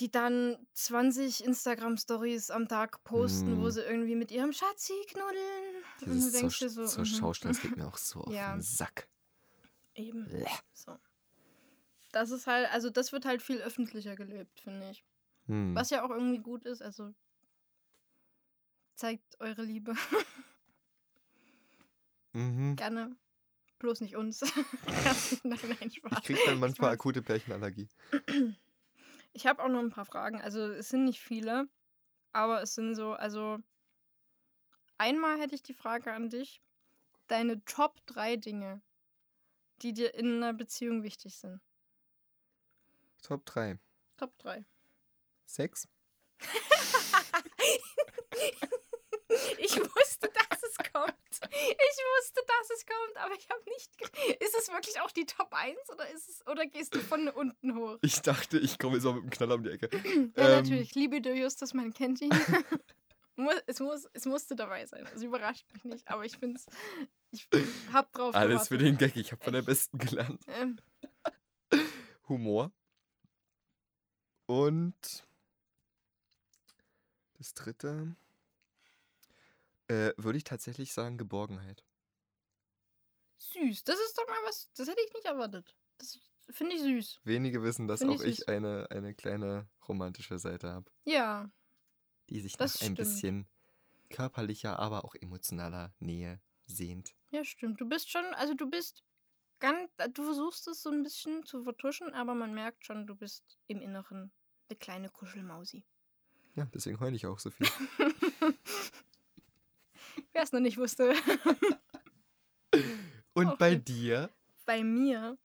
die 0.00 0.10
dann 0.10 0.56
20 0.72 1.44
Instagram-Stories 1.44 2.50
am 2.50 2.66
Tag 2.66 3.04
posten, 3.04 3.58
wo 3.62 3.66
Mm. 3.68 3.70
sie 3.70 3.82
irgendwie 3.82 4.16
mit 4.16 4.32
ihrem 4.32 4.52
Schatzi 4.52 4.92
knuddeln. 5.08 5.76
Und 6.00 6.08
du 6.08 6.12
dieses 6.12 6.32
denkst 6.32 6.58
dir 6.58 6.68
so, 6.70 6.82
mhm, 7.00 7.04
Schaustein, 7.04 7.52
das 7.52 7.60
geht 7.62 7.76
mir 7.76 7.86
auch 7.86 7.96
so 7.96 8.22
auf 8.22 8.32
Ja. 8.34 8.52
den 8.56 8.62
Sack. 8.62 9.06
eben. 9.94 10.24
Bleh. 10.24 10.44
So. 10.72 10.98
Das 12.10 12.32
ist 12.32 12.48
halt, 12.48 12.68
also 12.72 12.90
das 12.90 13.12
wird 13.12 13.24
halt 13.24 13.42
viel 13.42 13.58
öffentlicher 13.58 14.16
gelebt, 14.16 14.58
finde 14.58 14.90
ich. 14.90 15.04
Hm. 15.46 15.76
Was 15.76 15.90
ja 15.90 16.04
auch 16.04 16.10
irgendwie 16.10 16.38
gut 16.38 16.64
ist, 16.64 16.82
also 16.82 17.14
zeigt 18.96 19.38
eure 19.40 19.62
Liebe. 19.62 19.94
Mhm. 22.34 22.76
Gerne. 22.76 23.16
Bloß 23.78 24.02
nicht 24.02 24.16
uns. 24.16 24.40
nein, 25.42 25.58
nein, 25.80 25.90
Spaß. 25.90 26.18
Ich 26.18 26.24
krieg 26.24 26.38
dann 26.44 26.60
manchmal 26.60 26.90
Spaß. 26.90 27.00
akute 27.00 27.22
Pärchenallergie. 27.22 27.88
Ich 29.36 29.48
habe 29.48 29.64
auch 29.64 29.68
noch 29.68 29.80
ein 29.80 29.90
paar 29.90 30.04
Fragen. 30.04 30.40
Also 30.40 30.60
es 30.60 30.90
sind 30.90 31.06
nicht 31.06 31.20
viele, 31.20 31.66
aber 32.32 32.62
es 32.62 32.76
sind 32.76 32.94
so, 32.94 33.14
also 33.14 33.58
einmal 34.96 35.40
hätte 35.40 35.56
ich 35.56 35.62
die 35.64 35.74
Frage 35.74 36.12
an 36.12 36.30
dich. 36.30 36.62
Deine 37.26 37.64
Top 37.64 37.96
3 38.06 38.36
Dinge, 38.36 38.80
die 39.82 39.92
dir 39.92 40.14
in 40.14 40.36
einer 40.36 40.52
Beziehung 40.52 41.02
wichtig 41.02 41.36
sind. 41.36 41.60
Top 43.24 43.44
3. 43.46 43.76
Top 44.18 44.38
3. 44.38 44.64
Sex? 45.46 45.88
Ich 49.58 49.76
wusste, 49.76 50.28
dass 50.30 50.62
es 50.62 50.76
kommt. 50.92 51.14
Ich 51.30 51.98
wusste, 52.18 52.40
dass 52.46 52.70
es 52.70 52.86
kommt, 52.86 53.16
aber 53.34 53.38
ich 53.38 53.48
habe 53.50 53.62
nicht. 53.70 54.42
Ist 54.42 54.54
es 54.56 54.68
wirklich 54.68 55.00
auch 55.00 55.10
die 55.10 55.26
Top 55.26 55.52
1 55.52 55.76
oder 55.92 56.08
ist 56.10 56.28
es 56.28 56.46
oder 56.46 56.66
gehst 56.66 56.94
du 56.94 57.00
von 57.00 57.28
unten 57.28 57.76
hoch? 57.76 57.98
Ich 58.02 58.20
dachte, 58.22 58.58
ich 58.58 58.78
komme 58.78 58.94
jetzt 58.96 59.04
mal 59.04 59.14
mit 59.14 59.24
dem 59.24 59.30
Knaller 59.30 59.54
um 59.56 59.62
die 59.64 59.70
Ecke. 59.70 59.88
Ja, 60.36 60.48
Ähm, 60.48 60.62
natürlich. 60.62 60.94
Liebe 60.94 61.20
du 61.20 61.34
Justus, 61.34 61.74
man 61.74 61.92
kennt 61.92 62.20
ihn. 62.20 62.30
Es, 63.66 63.80
muss, 63.80 64.06
es 64.12 64.26
musste 64.26 64.54
dabei 64.54 64.86
sein. 64.86 65.08
Es 65.12 65.20
überrascht 65.24 65.66
mich 65.72 65.82
nicht, 65.82 66.06
aber 66.06 66.24
ich 66.24 66.38
finde 66.38 66.56
es. 66.56 66.66
Ich 67.32 67.48
hab 67.92 68.12
drauf 68.12 68.32
Alles 68.32 68.68
für 68.68 68.78
gewartet. 68.78 69.00
den 69.02 69.08
Gag. 69.08 69.16
Ich 69.16 69.32
habe 69.32 69.42
von 69.42 69.52
der. 69.52 69.62
Besten 69.62 69.98
gelernt. 69.98 70.40
Ähm, 70.46 70.78
Humor. 72.28 72.70
Und 74.46 75.26
das 77.38 77.54
dritte 77.54 78.14
äh, 79.88 80.12
würde 80.16 80.38
ich 80.38 80.44
tatsächlich 80.44 80.92
sagen 80.92 81.18
Geborgenheit. 81.18 81.82
Süß. 83.52 83.84
Das 83.84 83.98
ist 84.00 84.16
doch 84.18 84.26
mal 84.26 84.38
was. 84.46 84.70
Das 84.76 84.88
hätte 84.88 85.00
ich 85.06 85.12
nicht 85.14 85.26
erwartet. 85.26 85.74
Das 85.98 86.18
finde 86.50 86.74
ich 86.76 86.82
süß. 86.82 87.20
Wenige 87.24 87.62
wissen, 87.62 87.86
dass 87.88 88.00
Find 88.00 88.12
auch 88.12 88.22
ich 88.22 88.40
ich 88.40 88.48
eine, 88.48 88.86
eine 88.90 89.14
kleine 89.14 89.68
romantische 89.88 90.38
Seite 90.38 90.70
habe, 90.72 90.90
Ja. 91.04 91.50
die 92.30 92.40
sich 92.40 92.58
nach 92.58 92.66
ein 92.66 92.68
stimmt. 92.68 92.98
bisschen 92.98 93.46
körperlicher, 94.10 94.78
aber 94.78 95.04
auch 95.04 95.14
emotionaler 95.14 95.94
Nähe 95.98 96.40
sehnt. 96.66 97.14
Ja, 97.30 97.44
stimmt. 97.44 97.80
Du 97.80 97.88
bist 97.88 98.10
schon, 98.10 98.24
also 98.34 98.54
du 98.54 98.68
bist 98.68 99.02
ganz, 99.58 99.90
du 100.12 100.24
versuchst 100.24 100.68
es 100.68 100.82
so 100.82 100.90
ein 100.90 101.02
bisschen 101.02 101.44
zu 101.44 101.64
vertuschen, 101.64 102.12
aber 102.14 102.34
man 102.34 102.52
merkt 102.54 102.84
schon, 102.84 103.06
du 103.06 103.14
bist 103.14 103.58
im 103.66 103.80
Inneren 103.80 104.30
eine 104.68 104.78
kleine 104.78 105.08
Kuschelmausi. 105.10 105.84
Ja, 106.54 106.66
deswegen 106.72 107.00
heule 107.00 107.16
ich 107.16 107.26
auch 107.26 107.38
so 107.38 107.50
viel. 107.50 107.66
Wer 110.32 110.42
es 110.42 110.52
noch 110.52 110.60
nicht 110.60 110.78
wusste. 110.78 111.14
Und 113.34 113.50
Auch 113.52 113.58
bei 113.58 113.74
dir? 113.76 114.30
Bei 114.66 114.82
mir 114.84 115.38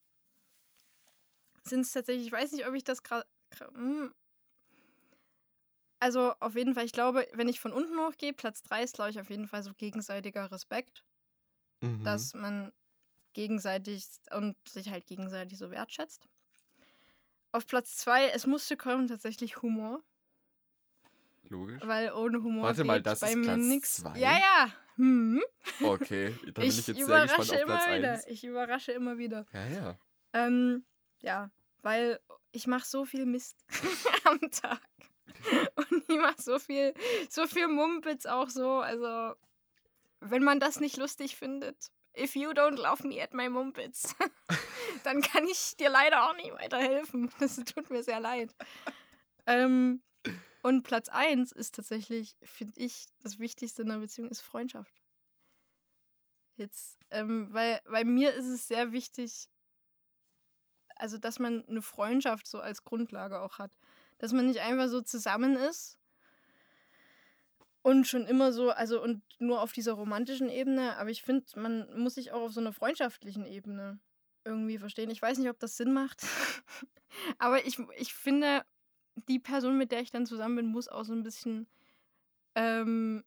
sind 1.63 1.81
es 1.81 1.91
tatsächlich, 1.91 2.27
ich 2.27 2.31
weiß 2.31 2.51
nicht, 2.51 2.67
ob 2.67 2.73
ich 2.75 2.83
das 2.83 3.03
gerade. 3.03 3.25
Also 6.01 6.33
auf 6.41 6.55
jeden 6.55 6.73
Fall, 6.75 6.83
ich 6.85 6.91
glaube, 6.91 7.25
wenn 7.33 7.47
ich 7.47 7.59
von 7.61 7.71
unten 7.71 7.97
hochgehe, 7.99 8.33
Platz 8.33 8.61
3 8.63 8.83
ist, 8.83 8.95
glaube 8.95 9.11
ich, 9.11 9.19
auf 9.19 9.29
jeden 9.29 9.47
Fall 9.47 9.63
so 9.63 9.73
gegenseitiger 9.73 10.51
Respekt. 10.51 11.05
Mhm. 11.81 11.95
dass 12.03 12.33
man 12.33 12.71
gegenseitig 13.33 14.05
und 14.31 14.57
sich 14.67 14.89
halt 14.89 15.07
gegenseitig 15.07 15.57
so 15.57 15.71
wertschätzt. 15.71 16.27
Auf 17.51 17.67
Platz 17.67 17.95
zwei, 17.95 18.29
es 18.29 18.47
musste 18.47 18.75
kommen, 18.75 19.05
tatsächlich 19.07 19.61
Humor. 19.61 20.03
Logisch. 21.49 21.83
Weil 21.83 22.11
ohne 22.13 22.41
Humor 22.43 22.67
Warte 22.67 22.83
mal, 22.83 23.01
das 23.01 23.19
bei 23.19 23.29
ist 23.29 23.35
mir 23.35 23.45
Platz 23.45 23.57
nichts. 23.57 23.97
zwei? 23.97 24.19
Ja, 24.19 24.37
ja. 24.37 24.73
Hm. 24.99 25.41
Okay, 25.81 26.35
da 26.47 26.61
bin 26.61 26.63
ich, 26.63 26.77
Ich, 26.77 26.87
jetzt 26.87 26.97
sehr 26.97 27.05
überrasche 27.05 27.37
gespannt 27.37 27.61
auf 27.61 27.67
Platz 27.67 27.85
immer 27.85 27.97
wieder. 27.97 28.11
1. 28.11 28.27
Ich 28.27 28.43
überrasche 28.43 28.91
immer 28.91 29.17
wieder. 29.17 29.45
Ja, 29.53 29.67
ja. 29.67 29.99
Ähm, 30.33 30.85
ja, 31.21 31.49
weil 31.81 32.19
ich 32.51 32.67
mache 32.67 32.85
so 32.85 33.05
viel 33.05 33.25
Mist 33.25 33.55
am 34.25 34.39
Tag. 34.51 34.81
Und 35.75 36.03
ich 36.09 36.19
mache 36.19 36.41
so 36.41 36.59
viel, 36.59 36.93
so 37.29 37.47
viel 37.47 37.69
Mumpitz 37.69 38.25
auch 38.25 38.49
so. 38.49 38.79
Also, 38.79 39.35
wenn 40.19 40.43
man 40.43 40.59
das 40.59 40.81
nicht 40.81 40.97
lustig 40.97 41.37
findet, 41.37 41.77
if 42.17 42.35
you 42.35 42.49
don't 42.49 42.75
love 42.75 43.07
me 43.07 43.23
at 43.23 43.33
my 43.33 43.47
Mumpitz, 43.47 44.15
dann 45.05 45.21
kann 45.21 45.47
ich 45.47 45.77
dir 45.77 45.89
leider 45.89 46.29
auch 46.29 46.35
nicht 46.35 46.51
weiterhelfen. 46.51 47.31
Das 47.39 47.55
tut 47.55 47.89
mir 47.89 48.03
sehr 48.03 48.19
leid. 48.19 48.53
Ähm, 49.45 50.01
und 50.61 50.83
Platz 50.83 51.09
1 51.09 51.51
ist 51.51 51.75
tatsächlich, 51.75 52.35
finde 52.43 52.79
ich, 52.79 53.07
das 53.21 53.39
Wichtigste 53.39 53.83
in 53.83 53.91
einer 53.91 54.01
Beziehung 54.01 54.29
ist 54.29 54.41
Freundschaft. 54.41 54.93
Jetzt, 56.55 56.97
ähm, 57.11 57.47
weil 57.53 57.79
bei 57.89 58.03
mir 58.03 58.33
ist 58.33 58.47
es 58.47 58.67
sehr 58.67 58.91
wichtig, 58.91 59.47
also 60.97 61.17
dass 61.17 61.39
man 61.39 61.65
eine 61.65 61.81
Freundschaft 61.81 62.47
so 62.47 62.59
als 62.59 62.83
Grundlage 62.83 63.39
auch 63.39 63.57
hat. 63.59 63.77
Dass 64.17 64.33
man 64.33 64.47
nicht 64.47 64.59
einfach 64.59 64.89
so 64.89 64.99
zusammen 64.99 65.55
ist 65.55 65.97
und 67.81 68.05
schon 68.05 68.25
immer 68.25 68.51
so, 68.51 68.71
also 68.71 69.01
und 69.01 69.23
nur 69.39 69.61
auf 69.61 69.71
dieser 69.71 69.93
romantischen 69.93 70.49
Ebene, 70.49 70.97
aber 70.97 71.09
ich 71.09 71.21
finde, 71.21 71.45
man 71.55 71.87
muss 71.97 72.15
sich 72.15 72.33
auch 72.33 72.41
auf 72.41 72.51
so 72.51 72.59
einer 72.59 72.73
freundschaftlichen 72.73 73.45
Ebene 73.45 73.99
irgendwie 74.43 74.77
verstehen. 74.77 75.09
Ich 75.09 75.21
weiß 75.21 75.37
nicht, 75.37 75.49
ob 75.49 75.59
das 75.59 75.77
Sinn 75.77 75.93
macht, 75.93 76.21
aber 77.37 77.65
ich, 77.65 77.79
ich 77.97 78.13
finde, 78.13 78.65
die 79.27 79.39
Person, 79.39 79.77
mit 79.77 79.91
der 79.91 80.01
ich 80.01 80.11
dann 80.11 80.25
zusammen 80.25 80.55
bin, 80.55 80.67
muss 80.67 80.87
auch 80.87 81.03
so 81.03 81.13
ein 81.13 81.23
bisschen 81.23 81.67
ähm, 82.55 83.23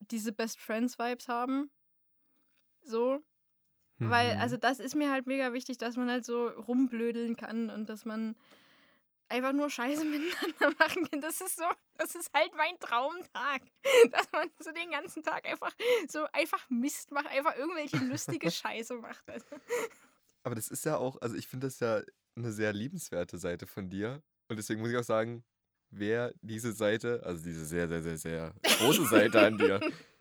diese 0.00 0.32
Best 0.32 0.60
Friends 0.60 0.98
Vibes 0.98 1.28
haben. 1.28 1.70
So, 2.82 3.20
weil, 3.98 4.34
Mhm. 4.34 4.40
also 4.40 4.56
das 4.56 4.80
ist 4.80 4.96
mir 4.96 5.10
halt 5.10 5.26
mega 5.26 5.52
wichtig, 5.52 5.78
dass 5.78 5.96
man 5.96 6.10
halt 6.10 6.24
so 6.24 6.48
rumblödeln 6.48 7.36
kann 7.36 7.70
und 7.70 7.88
dass 7.88 8.04
man 8.04 8.34
einfach 9.28 9.52
nur 9.52 9.70
Scheiße 9.70 10.04
miteinander 10.60 10.76
machen 10.78 11.08
kann. 11.08 11.20
Das 11.20 11.40
ist 11.40 11.56
so, 11.56 11.64
das 11.96 12.14
ist 12.16 12.32
halt 12.34 12.52
mein 12.56 12.78
Traumtag. 12.80 13.62
Dass 14.10 14.30
man 14.32 14.50
so 14.58 14.72
den 14.72 14.90
ganzen 14.90 15.22
Tag 15.22 15.46
einfach 15.48 15.72
so 16.08 16.26
einfach 16.32 16.68
Mist 16.68 17.12
macht, 17.12 17.28
einfach 17.28 17.56
irgendwelche 17.56 17.98
lustige 17.98 18.50
Scheiße 18.50 18.94
macht. 18.96 19.28
Also, 19.28 19.46
Aber 20.42 20.54
das 20.54 20.68
ist 20.68 20.84
ja 20.84 20.96
auch, 20.96 21.20
also 21.20 21.36
ich 21.36 21.46
finde 21.46 21.68
das 21.68 21.78
ja 21.80 22.02
eine 22.36 22.52
sehr 22.52 22.72
liebenswerte 22.72 23.38
Seite 23.38 23.66
von 23.66 23.88
dir. 23.88 24.22
Und 24.52 24.58
deswegen 24.58 24.82
muss 24.82 24.90
ich 24.90 24.98
auch 24.98 25.02
sagen, 25.02 25.42
wer 25.90 26.30
diese 26.42 26.72
Seite, 26.72 27.22
also 27.24 27.42
diese 27.42 27.64
sehr, 27.64 27.88
sehr, 27.88 28.02
sehr, 28.02 28.18
sehr 28.18 28.54
große 28.62 29.06
Seite 29.06 29.40
an 29.40 29.56
dir, 29.56 29.80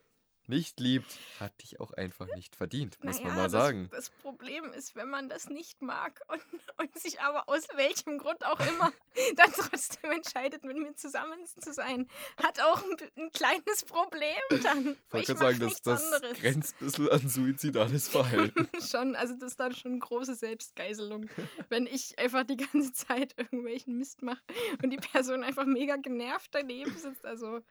nicht 0.47 0.80
liebt, 0.80 1.17
hat 1.39 1.62
dich 1.62 1.80
auch 1.80 1.91
einfach 1.91 2.27
nicht 2.36 2.56
verdient, 2.56 3.04
muss 3.04 3.19
man 3.19 3.30
naja, 3.30 3.36
mal 3.43 3.49
sagen. 3.49 3.88
Das, 3.91 4.06
das 4.06 4.21
Problem 4.21 4.65
ist, 4.73 4.95
wenn 4.95 5.10
man 5.10 5.30
das 5.30 5.49
nicht 5.49 5.82
mag 5.82 6.21
und, 6.27 6.41
und 6.77 6.99
sich 6.99 7.21
aber 7.21 7.47
aus 7.47 7.67
welchem 7.75 8.17
Grund 8.17 8.45
auch 8.45 8.60
immer 8.60 8.91
dann 9.36 9.51
trotzdem 9.51 10.12
entscheidet, 10.12 10.63
mit 10.63 10.77
mir 10.77 10.95
zusammen 10.95 11.45
zu 11.45 11.73
sein, 11.73 12.08
hat 12.41 12.60
auch 12.62 12.84
ein, 12.84 12.97
ein 13.17 13.32
kleines 13.32 13.86
Problem 13.86 14.27
dann. 14.63 14.97
Ich 15.13 15.25
gerade 15.27 15.39
sagen, 15.39 15.60
das, 15.60 15.82
das 15.82 16.13
anderes. 16.13 16.38
grenzt 16.39 16.75
ein 16.82 16.86
bisschen 16.86 17.10
an 17.10 17.30
suizidales 17.30 18.08
Verhalten. 18.10 18.67
schon, 18.80 19.15
also 19.15 19.36
das 19.36 19.51
ist 19.51 19.60
dann 19.60 19.75
schon 19.75 19.99
große 19.99 20.36
Selbstgeißelung, 20.36 21.30
wenn 21.69 21.86
ich 21.86 22.17
einfach 22.19 22.43
die 22.43 22.58
ganze 22.58 22.93
Zeit 22.93 23.34
irgendwelchen 23.38 23.97
Mist 23.97 24.21
mache 24.21 24.41
und 24.84 24.89
die 24.89 24.97
Person 24.97 25.43
einfach 25.43 25.65
mega 25.65 25.95
genervt 25.97 26.49
daneben 26.51 26.95
sitzt. 26.97 27.25
Also 27.25 27.62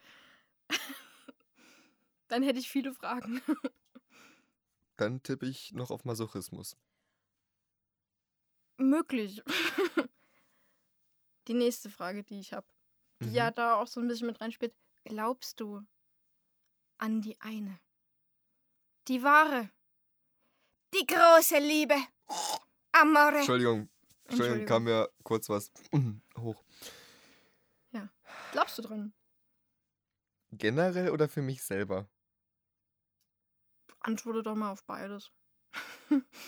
dann 2.30 2.42
hätte 2.42 2.58
ich 2.58 2.70
viele 2.70 2.92
Fragen. 2.94 3.40
Dann 4.96 5.22
tippe 5.22 5.46
ich 5.46 5.72
noch 5.72 5.90
auf 5.90 6.04
Masochismus. 6.04 6.76
Möglich. 8.76 9.42
Die 11.48 11.54
nächste 11.54 11.88
Frage, 11.88 12.22
die 12.22 12.38
ich 12.38 12.52
habe, 12.52 12.66
die 13.22 13.30
Mhm. 13.30 13.34
ja 13.34 13.50
da 13.50 13.76
auch 13.76 13.86
so 13.86 13.98
ein 14.00 14.08
bisschen 14.08 14.26
mit 14.26 14.40
reinspielt. 14.42 14.74
Glaubst 15.04 15.58
du 15.60 15.82
an 16.98 17.22
die 17.22 17.40
eine? 17.40 17.80
Die 19.08 19.22
wahre? 19.22 19.70
Die 20.94 21.06
große 21.06 21.58
Liebe? 21.58 21.96
Amore? 22.92 23.38
Entschuldigung, 23.38 23.88
Entschuldigung, 24.24 24.66
kam 24.66 24.84
mir 24.84 25.10
kurz 25.22 25.48
was 25.48 25.72
hoch. 26.38 26.62
Glaubst 28.52 28.78
du 28.78 28.82
dran? 28.82 29.12
Generell 30.52 31.10
oder 31.10 31.28
für 31.28 31.42
mich 31.42 31.62
selber? 31.62 32.08
Antworte 34.00 34.42
doch 34.42 34.54
mal 34.54 34.72
auf 34.72 34.84
beides. 34.84 35.30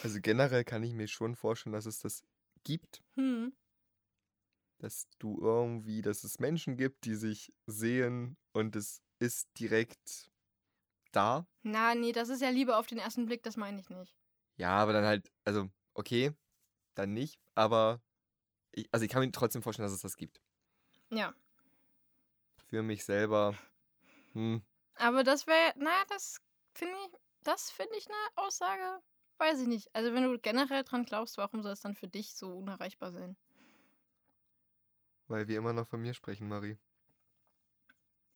Also 0.02 0.20
generell 0.20 0.64
kann 0.64 0.82
ich 0.82 0.92
mir 0.94 1.08
schon 1.08 1.34
vorstellen, 1.36 1.72
dass 1.72 1.86
es 1.86 2.00
das 2.00 2.22
gibt, 2.64 3.02
Hm. 3.16 3.52
dass 4.78 5.08
du 5.18 5.38
irgendwie, 5.40 6.02
dass 6.02 6.24
es 6.24 6.38
Menschen 6.38 6.76
gibt, 6.76 7.04
die 7.04 7.14
sich 7.14 7.52
sehen 7.66 8.36
und 8.52 8.74
es 8.76 9.00
ist 9.20 9.48
direkt 9.58 10.30
da. 11.12 11.46
Na, 11.62 11.94
nee, 11.94 12.12
das 12.12 12.28
ist 12.28 12.42
ja 12.42 12.50
Liebe 12.50 12.76
auf 12.76 12.86
den 12.86 12.98
ersten 12.98 13.26
Blick, 13.26 13.42
das 13.42 13.56
meine 13.56 13.80
ich 13.80 13.88
nicht. 13.90 14.16
Ja, 14.56 14.76
aber 14.76 14.92
dann 14.92 15.04
halt, 15.04 15.30
also 15.44 15.68
okay, 15.94 16.32
dann 16.94 17.12
nicht, 17.12 17.40
aber 17.54 18.02
ich, 18.72 18.88
also 18.92 19.04
ich 19.04 19.10
kann 19.10 19.22
mir 19.22 19.32
trotzdem 19.32 19.62
vorstellen, 19.62 19.86
dass 19.86 19.94
es 19.94 20.02
das 20.02 20.16
gibt. 20.16 20.40
Ja. 21.10 21.34
Für 22.68 22.82
mich 22.82 23.04
selber, 23.04 23.54
hm, 24.32 24.62
Aber 24.94 25.22
das 25.22 25.46
wäre, 25.46 25.74
na, 25.76 26.04
das 26.08 26.40
finde 26.74 26.94
ich, 27.06 27.18
das 27.44 27.70
finde 27.70 27.96
ich 27.96 28.07
eine 28.09 28.16
Aussage, 28.46 29.00
weiß 29.38 29.61
ich 29.61 29.68
nicht. 29.68 29.94
Also 29.94 30.12
wenn 30.14 30.24
du 30.24 30.38
generell 30.38 30.85
dran 30.85 31.05
glaubst, 31.05 31.37
warum 31.38 31.62
soll 31.62 31.72
es 31.72 31.81
dann 31.81 31.94
für 31.94 32.09
dich 32.09 32.35
so 32.35 32.57
unerreichbar 32.57 33.12
sein? 33.12 33.37
weil 35.26 35.48
wir 35.48 35.59
immer 35.59 35.72
noch 35.72 35.88
von 35.88 36.00
mir 36.00 36.14
sprechen, 36.14 36.46
Marie. 36.46 36.78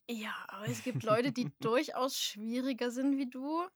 Ja, 0.08 0.44
aber 0.48 0.68
es 0.68 0.82
gibt 0.82 1.02
Leute, 1.02 1.32
die 1.32 1.52
durchaus 1.60 2.18
schwieriger 2.18 2.90
sind 2.90 3.16
wie 3.18 3.28
du. 3.28 3.66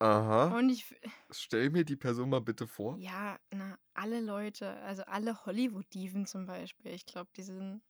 Aha. 0.00 0.58
Und 0.58 0.68
ich, 0.70 0.94
Stell 1.30 1.70
mir 1.70 1.84
die 1.84 1.96
Person 1.96 2.30
mal 2.30 2.40
bitte 2.40 2.66
vor. 2.68 3.02
ja, 3.02 3.38
na, 3.50 3.78
alle 3.94 4.20
Leute, 4.20 4.70
also 4.82 5.02
alle 5.04 5.44
Hollywood-Diven 5.44 6.26
zum 6.26 6.46
Beispiel, 6.46 6.92
ich 6.92 7.04
glaube, 7.06 7.30
die 7.36 7.42
sind 7.42 7.82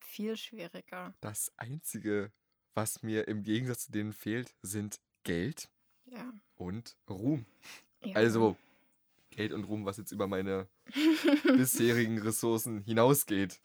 viel 0.00 0.36
schwieriger. 0.36 1.14
Das 1.20 1.52
Einzige, 1.56 2.32
was 2.78 3.02
mir 3.02 3.26
im 3.26 3.42
Gegensatz 3.42 3.86
zu 3.86 3.90
denen 3.92 4.12
fehlt, 4.12 4.54
sind 4.62 5.00
Geld 5.24 5.68
Ja. 6.04 6.32
und 6.54 6.96
Ruhm. 7.10 7.44
ja. 8.04 8.14
Also 8.14 8.56
Geld 9.30 9.52
und 9.52 9.64
Ruhm, 9.64 9.84
was 9.84 9.96
jetzt 9.96 10.12
über 10.12 10.28
meine 10.28 10.68
bisherigen 11.42 12.18
Ressourcen 12.20 12.80
hinausgeht. 12.82 13.60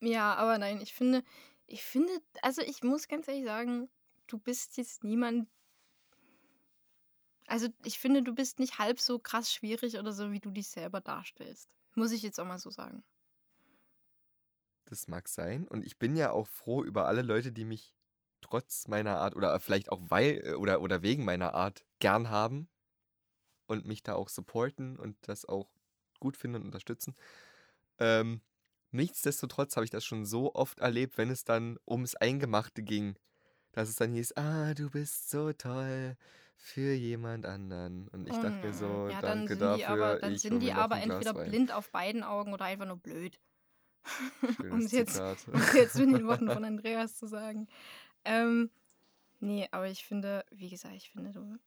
Ja, 0.00 0.34
aber 0.36 0.56
nein, 0.56 0.80
ich 0.80 0.94
finde, 0.94 1.22
ich 1.66 1.82
finde, 1.84 2.10
also 2.40 2.62
ich 2.62 2.82
muss 2.82 3.06
ganz 3.06 3.28
ehrlich 3.28 3.44
sagen, 3.44 3.90
du 4.28 4.38
bist 4.38 4.78
jetzt 4.78 5.04
niemand. 5.04 5.46
Also 7.46 7.68
ich 7.84 7.98
finde, 7.98 8.22
du 8.22 8.34
bist 8.34 8.58
nicht 8.60 8.78
halb 8.78 8.98
so 8.98 9.18
krass 9.18 9.52
schwierig 9.52 9.98
oder 9.98 10.12
so, 10.14 10.32
wie 10.32 10.40
du 10.40 10.50
dich 10.50 10.68
selber 10.68 11.02
darstellst. 11.02 11.68
Muss 11.94 12.12
ich 12.12 12.22
jetzt 12.22 12.40
auch 12.40 12.46
mal 12.46 12.58
so 12.58 12.70
sagen. 12.70 13.04
Das 14.86 15.06
mag 15.06 15.28
sein. 15.28 15.68
Und 15.68 15.84
ich 15.84 15.98
bin 15.98 16.16
ja 16.16 16.30
auch 16.30 16.48
froh 16.48 16.82
über 16.82 17.06
alle 17.06 17.20
Leute, 17.22 17.52
die 17.52 17.66
mich 17.66 17.94
trotz 18.44 18.88
meiner 18.88 19.18
Art 19.18 19.34
oder 19.34 19.58
vielleicht 19.58 19.90
auch 19.90 20.00
weil 20.08 20.42
äh, 20.44 20.54
oder, 20.54 20.82
oder 20.82 21.02
wegen 21.02 21.24
meiner 21.24 21.54
Art 21.54 21.84
gern 21.98 22.28
haben 22.28 22.68
und 23.66 23.86
mich 23.86 24.02
da 24.02 24.14
auch 24.14 24.28
supporten 24.28 24.98
und 24.98 25.16
das 25.22 25.46
auch 25.46 25.70
gut 26.20 26.36
finden 26.36 26.56
und 26.56 26.66
unterstützen. 26.66 27.14
Ähm, 27.98 28.42
nichtsdestotrotz 28.90 29.76
habe 29.76 29.84
ich 29.84 29.90
das 29.90 30.04
schon 30.04 30.26
so 30.26 30.54
oft 30.54 30.80
erlebt, 30.80 31.16
wenn 31.16 31.30
es 31.30 31.44
dann 31.44 31.78
ums 31.88 32.14
Eingemachte 32.16 32.82
ging, 32.82 33.16
dass 33.72 33.88
es 33.88 33.96
dann 33.96 34.12
hieß, 34.12 34.36
ah, 34.36 34.74
du 34.74 34.90
bist 34.90 35.30
so 35.30 35.52
toll 35.52 36.16
für 36.56 36.92
jemand 36.92 37.46
anderen. 37.46 38.08
Und 38.08 38.28
ich 38.28 38.34
dachte 38.34 38.50
mir 38.50 38.62
nein. 38.62 38.72
so, 38.74 39.08
ja, 39.08 39.20
dann 39.20 39.46
danke 39.46 39.48
sind 39.48 39.62
dafür. 39.62 39.76
die 39.76 39.86
aber, 39.86 40.18
dann 40.18 40.36
sind 40.36 40.60
die 40.60 40.72
aber 40.72 41.00
entweder 41.00 41.34
Wein. 41.34 41.48
blind 41.48 41.72
auf 41.72 41.90
beiden 41.90 42.22
Augen 42.22 42.52
oder 42.52 42.66
einfach 42.66 42.86
nur 42.86 42.98
blöd. 42.98 43.40
um 44.70 44.80
es 44.80 44.92
jetzt, 44.92 45.18
um 45.18 45.54
es 45.54 45.72
jetzt 45.72 45.98
mit 45.98 46.14
den 46.14 46.26
Worten 46.26 46.50
von 46.50 46.64
Andreas 46.64 47.16
zu 47.16 47.26
sagen. 47.26 47.68
Ähm, 48.24 48.70
nee, 49.40 49.68
aber 49.70 49.88
ich 49.88 50.04
finde, 50.04 50.44
wie 50.50 50.70
gesagt, 50.70 50.94
ich 50.94 51.10
finde, 51.10 51.32
du 51.32 51.58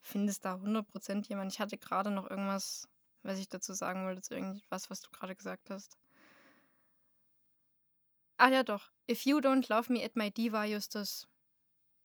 findest 0.00 0.44
da 0.44 0.54
100% 0.56 1.28
jemand. 1.28 1.52
Ich 1.52 1.60
hatte 1.60 1.78
gerade 1.78 2.10
noch 2.10 2.28
irgendwas, 2.30 2.88
was 3.22 3.38
ich 3.38 3.48
dazu 3.48 3.72
sagen 3.72 4.04
wollte, 4.04 4.22
zu 4.22 4.34
irgendwas, 4.34 4.90
was 4.90 5.00
du 5.00 5.10
gerade 5.10 5.34
gesagt 5.34 5.70
hast. 5.70 5.96
Ah 8.36 8.48
ja, 8.48 8.62
doch. 8.62 8.90
If 9.10 9.24
you 9.24 9.38
don't 9.38 9.68
love 9.68 9.92
me 9.92 10.04
at 10.04 10.16
my 10.16 10.30
diva, 10.30 10.64
Justus, 10.64 11.28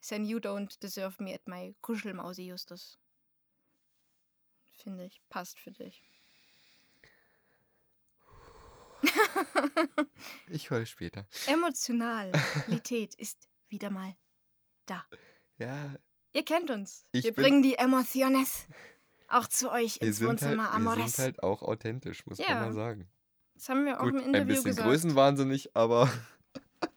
Then 0.07 0.25
you 0.25 0.39
don't 0.39 0.79
deserve 0.79 1.19
me 1.19 1.33
at 1.33 1.47
my 1.47 1.75
Kuschelmausi, 1.81 2.47
Justus. 2.47 2.97
Finde 4.73 5.05
ich, 5.05 5.21
passt 5.29 5.59
für 5.59 5.71
dich. 5.71 6.03
Ich 10.49 10.71
heul 10.71 10.85
später. 10.85 11.27
Emotionalität 11.47 13.15
ist 13.15 13.48
wieder 13.69 13.89
mal 13.89 14.15
da. 14.85 15.05
Ja, 15.57 15.95
Ihr 16.33 16.43
kennt 16.45 16.69
uns. 16.69 17.05
Ich 17.11 17.23
Wir 17.23 17.33
bringen 17.33 17.63
die 17.63 17.75
Emociones 17.75 18.67
auch 19.27 19.47
zu 19.47 19.71
euch 19.71 19.99
wir 19.99 20.07
ins 20.07 20.19
halt, 20.19 20.29
Wohnzimmer 20.29 20.63
wir 20.63 20.71
Amores. 20.73 21.13
sind 21.13 21.23
halt 21.25 21.43
auch 21.43 21.61
authentisch, 21.63 22.25
muss 22.25 22.37
Ja. 22.37 22.49
man 22.55 22.59
mal 22.65 22.73
sagen. 22.73 23.09
das 23.55 23.69
haben 23.69 23.85
wir 23.85 23.99
auch 23.99 24.03
Gut, 24.05 24.13
im 24.13 24.19
ein 24.19 24.25
Interview 24.25 24.47
bisschen 24.47 24.63
gesagt. 24.65 24.87
größenwahnsinnig, 24.87 25.75
aber 25.75 26.09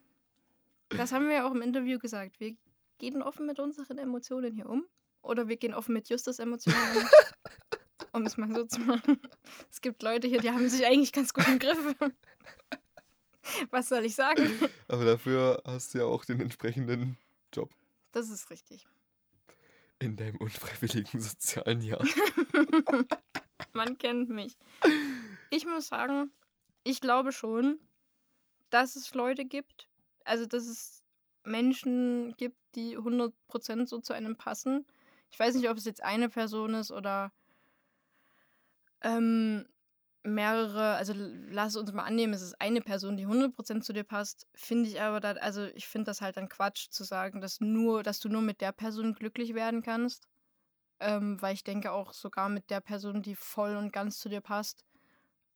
Das 0.90 1.12
haben 1.12 1.28
wir 1.28 1.46
auch 1.46 1.52
im 1.52 1.62
Interview 1.62 1.98
gesagt. 1.98 2.38
Wir 2.40 2.54
gehen 2.98 3.22
offen 3.22 3.46
mit 3.46 3.58
unseren 3.58 3.96
Emotionen 3.98 4.54
hier 4.54 4.68
um. 4.68 4.84
Oder 5.22 5.48
wir 5.48 5.56
gehen 5.56 5.72
offen 5.72 5.94
mit 5.94 6.08
Justus 6.10 6.38
Emotionen 6.38 6.76
um. 6.96 7.08
um 8.12 8.26
es 8.26 8.36
mal 8.36 8.52
so 8.54 8.64
zu 8.64 8.80
machen. 8.80 9.18
Es 9.70 9.80
gibt 9.80 10.02
Leute 10.02 10.28
hier, 10.28 10.40
die 10.40 10.50
haben 10.50 10.68
sich 10.68 10.84
eigentlich 10.84 11.12
ganz 11.12 11.32
gut 11.32 11.46
im 11.48 11.58
Griff. 11.58 11.78
Was 13.70 13.88
soll 13.88 14.04
ich 14.04 14.14
sagen? 14.14 14.42
Aber 14.88 15.04
dafür 15.04 15.62
hast 15.64 15.94
du 15.94 15.98
ja 15.98 16.04
auch 16.04 16.24
den 16.24 16.40
entsprechenden 16.40 17.18
Job 17.52 17.70
Das 18.12 18.30
ist 18.30 18.50
richtig. 18.50 18.86
in 19.98 20.16
deinem 20.16 20.36
unfreiwilligen 20.36 21.20
sozialen 21.20 21.80
Jahr. 21.82 22.04
Man 23.72 23.98
kennt 23.98 24.28
mich. 24.30 24.56
Ich 25.50 25.64
muss 25.66 25.88
sagen, 25.88 26.30
ich 26.84 27.00
glaube 27.00 27.32
schon, 27.32 27.78
dass 28.70 28.96
es 28.96 29.14
Leute 29.14 29.44
gibt, 29.44 29.88
also 30.24 30.46
dass 30.46 30.66
es 30.66 31.02
Menschen 31.44 32.34
gibt, 32.36 32.56
die 32.74 32.96
100% 32.98 33.86
so 33.86 33.98
zu 34.00 34.12
einem 34.12 34.36
passen. 34.36 34.86
Ich 35.30 35.38
weiß 35.38 35.54
nicht, 35.54 35.68
ob 35.68 35.76
es 35.76 35.84
jetzt 35.84 36.02
eine 36.02 36.28
Person 36.28 36.74
ist 36.74 36.90
oder 36.90 37.32
ähm, 39.02 39.66
mehrere, 40.24 40.94
also 40.94 41.12
lass 41.16 41.76
uns 41.76 41.92
mal 41.92 42.04
annehmen, 42.04 42.32
es 42.32 42.42
ist 42.42 42.60
eine 42.60 42.80
Person, 42.80 43.16
die 43.16 43.26
100% 43.26 43.82
zu 43.82 43.92
dir 43.92 44.04
passt, 44.04 44.46
finde 44.54 44.88
ich 44.88 45.00
aber, 45.00 45.20
dat, 45.20 45.40
also 45.40 45.64
ich 45.64 45.86
finde 45.86 46.06
das 46.06 46.20
halt 46.20 46.36
dann 46.36 46.48
Quatsch 46.48 46.88
zu 46.90 47.04
sagen, 47.04 47.40
dass, 47.40 47.60
nur, 47.60 48.02
dass 48.02 48.20
du 48.20 48.28
nur 48.28 48.42
mit 48.42 48.60
der 48.60 48.72
Person 48.72 49.14
glücklich 49.14 49.54
werden 49.54 49.82
kannst. 49.82 50.28
Ähm, 51.00 51.42
weil 51.42 51.54
ich 51.54 51.64
denke 51.64 51.90
auch 51.90 52.12
sogar 52.12 52.48
mit 52.48 52.70
der 52.70 52.80
Person, 52.80 53.22
die 53.22 53.34
voll 53.34 53.76
und 53.76 53.92
ganz 53.92 54.20
zu 54.20 54.28
dir 54.28 54.40
passt, 54.40 54.84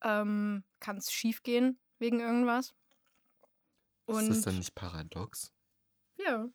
ähm, 0.02 0.64
kann 0.80 0.96
es 0.96 1.12
schief 1.12 1.44
gehen 1.44 1.78
wegen 2.00 2.18
irgendwas. 2.18 2.74
Und 4.06 4.22
ist 4.22 4.30
das 4.30 4.40
dann 4.42 4.58
nicht 4.58 4.74
paradox? 4.74 5.52
ja, 6.18 6.48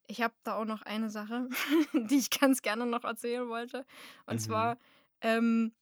Ich 0.07 0.21
habe 0.21 0.33
da 0.43 0.55
auch 0.55 0.65
noch 0.65 0.81
eine 0.81 1.09
Sache, 1.09 1.47
die 1.93 2.17
ich 2.17 2.29
ganz 2.29 2.61
gerne 2.61 2.85
noch 2.85 3.03
erzählen 3.03 3.47
wollte. 3.47 3.85
Und 4.25 4.39
Mhm. 4.39 4.41
zwar, 4.41 4.77
ähm, 5.21 5.73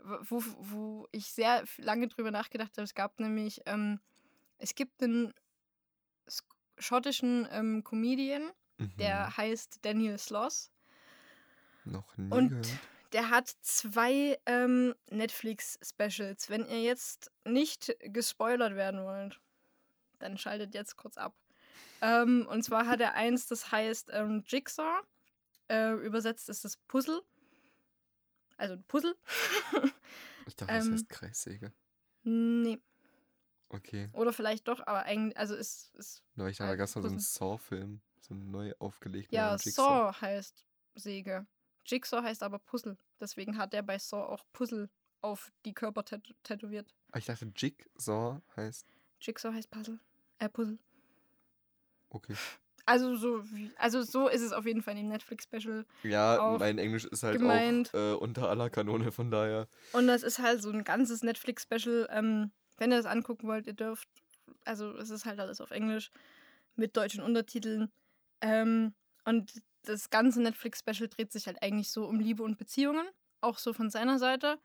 wo, 0.00 0.42
wo 0.58 1.08
ich 1.12 1.32
sehr 1.32 1.64
lange 1.78 2.08
drüber 2.08 2.30
nachgedacht 2.30 2.72
habe. 2.76 2.84
Es 2.84 2.94
gab 2.94 3.20
nämlich, 3.20 3.62
ähm, 3.66 4.00
es 4.60 4.74
gibt 4.74 5.02
einen 5.02 5.32
schottischen 6.78 7.46
ähm, 7.50 7.84
Comedian, 7.84 8.50
Mhm. 8.78 8.96
der 8.96 9.36
heißt 9.36 9.80
Daniel 9.82 10.16
Sloss. 10.16 10.70
Noch 11.84 12.16
nie 12.16 12.30
Und 12.32 12.48
gehört. 12.48 12.68
der 13.12 13.28
hat 13.28 13.48
zwei 13.60 14.38
ähm, 14.46 14.94
Netflix-Specials. 15.10 16.48
Wenn 16.48 16.64
ihr 16.66 16.80
jetzt 16.82 17.30
nicht 17.44 17.94
gespoilert 18.04 18.74
werden 18.76 19.04
wollt, 19.04 19.38
dann 20.18 20.38
schaltet 20.38 20.74
jetzt 20.74 20.96
kurz 20.96 21.18
ab. 21.18 21.34
Ähm, 22.00 22.46
und 22.48 22.62
zwar 22.62 22.86
hat 22.86 23.00
er 23.00 23.12
eins, 23.14 23.46
das 23.48 23.70
heißt 23.70 24.08
ähm, 24.12 24.44
Jigsaw. 24.46 25.02
Äh, 25.68 25.92
übersetzt 25.96 26.48
ist 26.48 26.64
das 26.64 26.78
Puzzle. 26.78 27.20
Also 28.56 28.74
ein 28.74 28.84
Puzzle. 28.84 29.14
Ich 30.46 30.56
dachte, 30.56 30.72
das 30.72 30.86
ähm, 30.86 30.92
heißt 30.94 31.08
Kreissäge. 31.10 31.72
nee. 32.24 32.78
Okay. 33.72 34.08
Oder 34.12 34.32
vielleicht 34.32 34.66
doch, 34.68 34.80
aber 34.80 35.04
eigentlich, 35.04 35.36
also 35.38 35.54
ist, 35.54 35.94
ist 35.94 36.22
Na, 36.34 36.48
ich 36.48 36.56
dachte, 36.58 36.70
da 36.72 36.76
gab 36.76 36.84
es 36.86 36.92
so 36.92 37.00
einen. 37.00 37.18
Saw-Film. 37.20 38.00
So 38.20 38.34
einen 38.34 38.50
neu 38.50 38.72
aufgelegten. 38.80 39.34
ja, 39.34 39.52
Jigsaw. 39.54 39.72
Saw 40.12 40.20
heißt 40.20 40.64
Säge. 40.96 41.46
Jigsaw 41.86 42.22
heißt 42.22 42.42
aber 42.42 42.58
Puzzle. 42.58 42.98
Deswegen 43.20 43.56
hat 43.56 43.72
er 43.72 43.82
bei 43.82 43.98
Saw 43.98 44.22
auch 44.24 44.44
Puzzle 44.52 44.90
auf 45.22 45.52
die 45.64 45.72
Körper 45.72 46.04
tät 46.04 46.34
tätowiert. 46.42 46.92
Ah, 47.12 47.18
Ich 47.18 47.24
dachte, 47.26 47.50
Jigsaw 47.56 48.40
heißt. 48.56 48.86
Jigsaw 49.20 49.52
heißt 49.54 49.70
Puzzle. 49.70 49.98
Äh, 50.38 50.48
Puzzle. 50.48 50.78
Okay. 52.10 52.34
Also 52.86 53.14
so, 53.16 53.44
wie, 53.52 53.70
also 53.76 54.02
so 54.02 54.28
ist 54.28 54.40
es 54.42 54.52
auf 54.52 54.66
jeden 54.66 54.82
Fall 54.82 54.94
in 54.96 55.04
dem 55.04 55.08
Netflix-Special. 55.10 55.86
Ja, 56.02 56.56
mein 56.58 56.78
Englisch 56.78 57.04
ist 57.04 57.22
halt 57.22 57.38
gemeint. 57.38 57.94
auch 57.94 57.98
äh, 57.98 58.14
unter 58.14 58.48
aller 58.48 58.68
Kanone, 58.68 59.12
von 59.12 59.30
daher. 59.30 59.68
Und 59.92 60.08
das 60.08 60.22
ist 60.24 60.38
halt 60.40 60.60
so 60.62 60.70
ein 60.70 60.82
ganzes 60.82 61.22
Netflix-Special. 61.22 62.08
Ähm, 62.10 62.50
wenn 62.80 62.90
ihr 62.90 62.96
das 62.96 63.06
angucken 63.06 63.46
wollt, 63.46 63.66
ihr 63.66 63.74
dürft. 63.74 64.08
Also 64.64 64.96
es 64.96 65.10
ist 65.10 65.26
halt 65.26 65.38
alles 65.38 65.60
auf 65.60 65.70
Englisch 65.70 66.10
mit 66.74 66.96
deutschen 66.96 67.22
Untertiteln. 67.22 67.92
Ähm, 68.40 68.94
und 69.24 69.52
das 69.82 70.10
ganze 70.10 70.42
Netflix-Special 70.42 71.08
dreht 71.08 71.32
sich 71.32 71.46
halt 71.46 71.62
eigentlich 71.62 71.90
so 71.90 72.06
um 72.06 72.18
Liebe 72.18 72.42
und 72.42 72.58
Beziehungen. 72.58 73.06
Auch 73.40 73.58
so 73.58 73.72
von 73.72 73.90
seiner 73.90 74.18
Seite. 74.18 74.58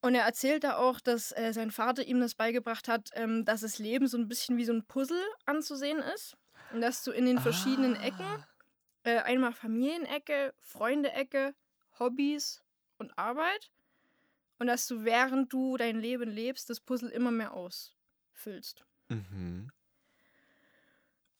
Und 0.00 0.14
er 0.14 0.24
erzählt 0.24 0.64
da 0.64 0.76
auch, 0.76 1.00
dass 1.00 1.32
äh, 1.32 1.52
sein 1.52 1.70
Vater 1.70 2.04
ihm 2.04 2.20
das 2.20 2.34
beigebracht 2.34 2.88
hat, 2.88 3.10
ähm, 3.14 3.44
dass 3.44 3.62
das 3.62 3.78
Leben 3.78 4.06
so 4.06 4.16
ein 4.16 4.28
bisschen 4.28 4.56
wie 4.56 4.64
so 4.64 4.72
ein 4.72 4.84
Puzzle 4.86 5.22
anzusehen 5.46 5.98
ist. 5.98 6.36
Und 6.72 6.82
dass 6.82 7.02
du 7.02 7.12
in 7.12 7.24
den 7.24 7.38
verschiedenen 7.38 7.96
Ecken 7.96 8.20
Ah, 8.20 8.46
äh, 9.04 9.18
einmal 9.18 9.52
Familienecke, 9.52 10.54
Freunde-Ecke, 10.58 11.54
Hobbys 11.98 12.62
und 12.98 13.16
Arbeit. 13.18 13.70
Und 14.58 14.66
dass 14.66 14.86
du, 14.86 15.04
während 15.04 15.52
du 15.52 15.76
dein 15.76 16.00
Leben 16.00 16.30
lebst, 16.30 16.70
das 16.70 16.80
Puzzle 16.80 17.10
immer 17.10 17.30
mehr 17.30 17.54
ausfüllst. 17.54 18.84
Mhm. 19.08 19.70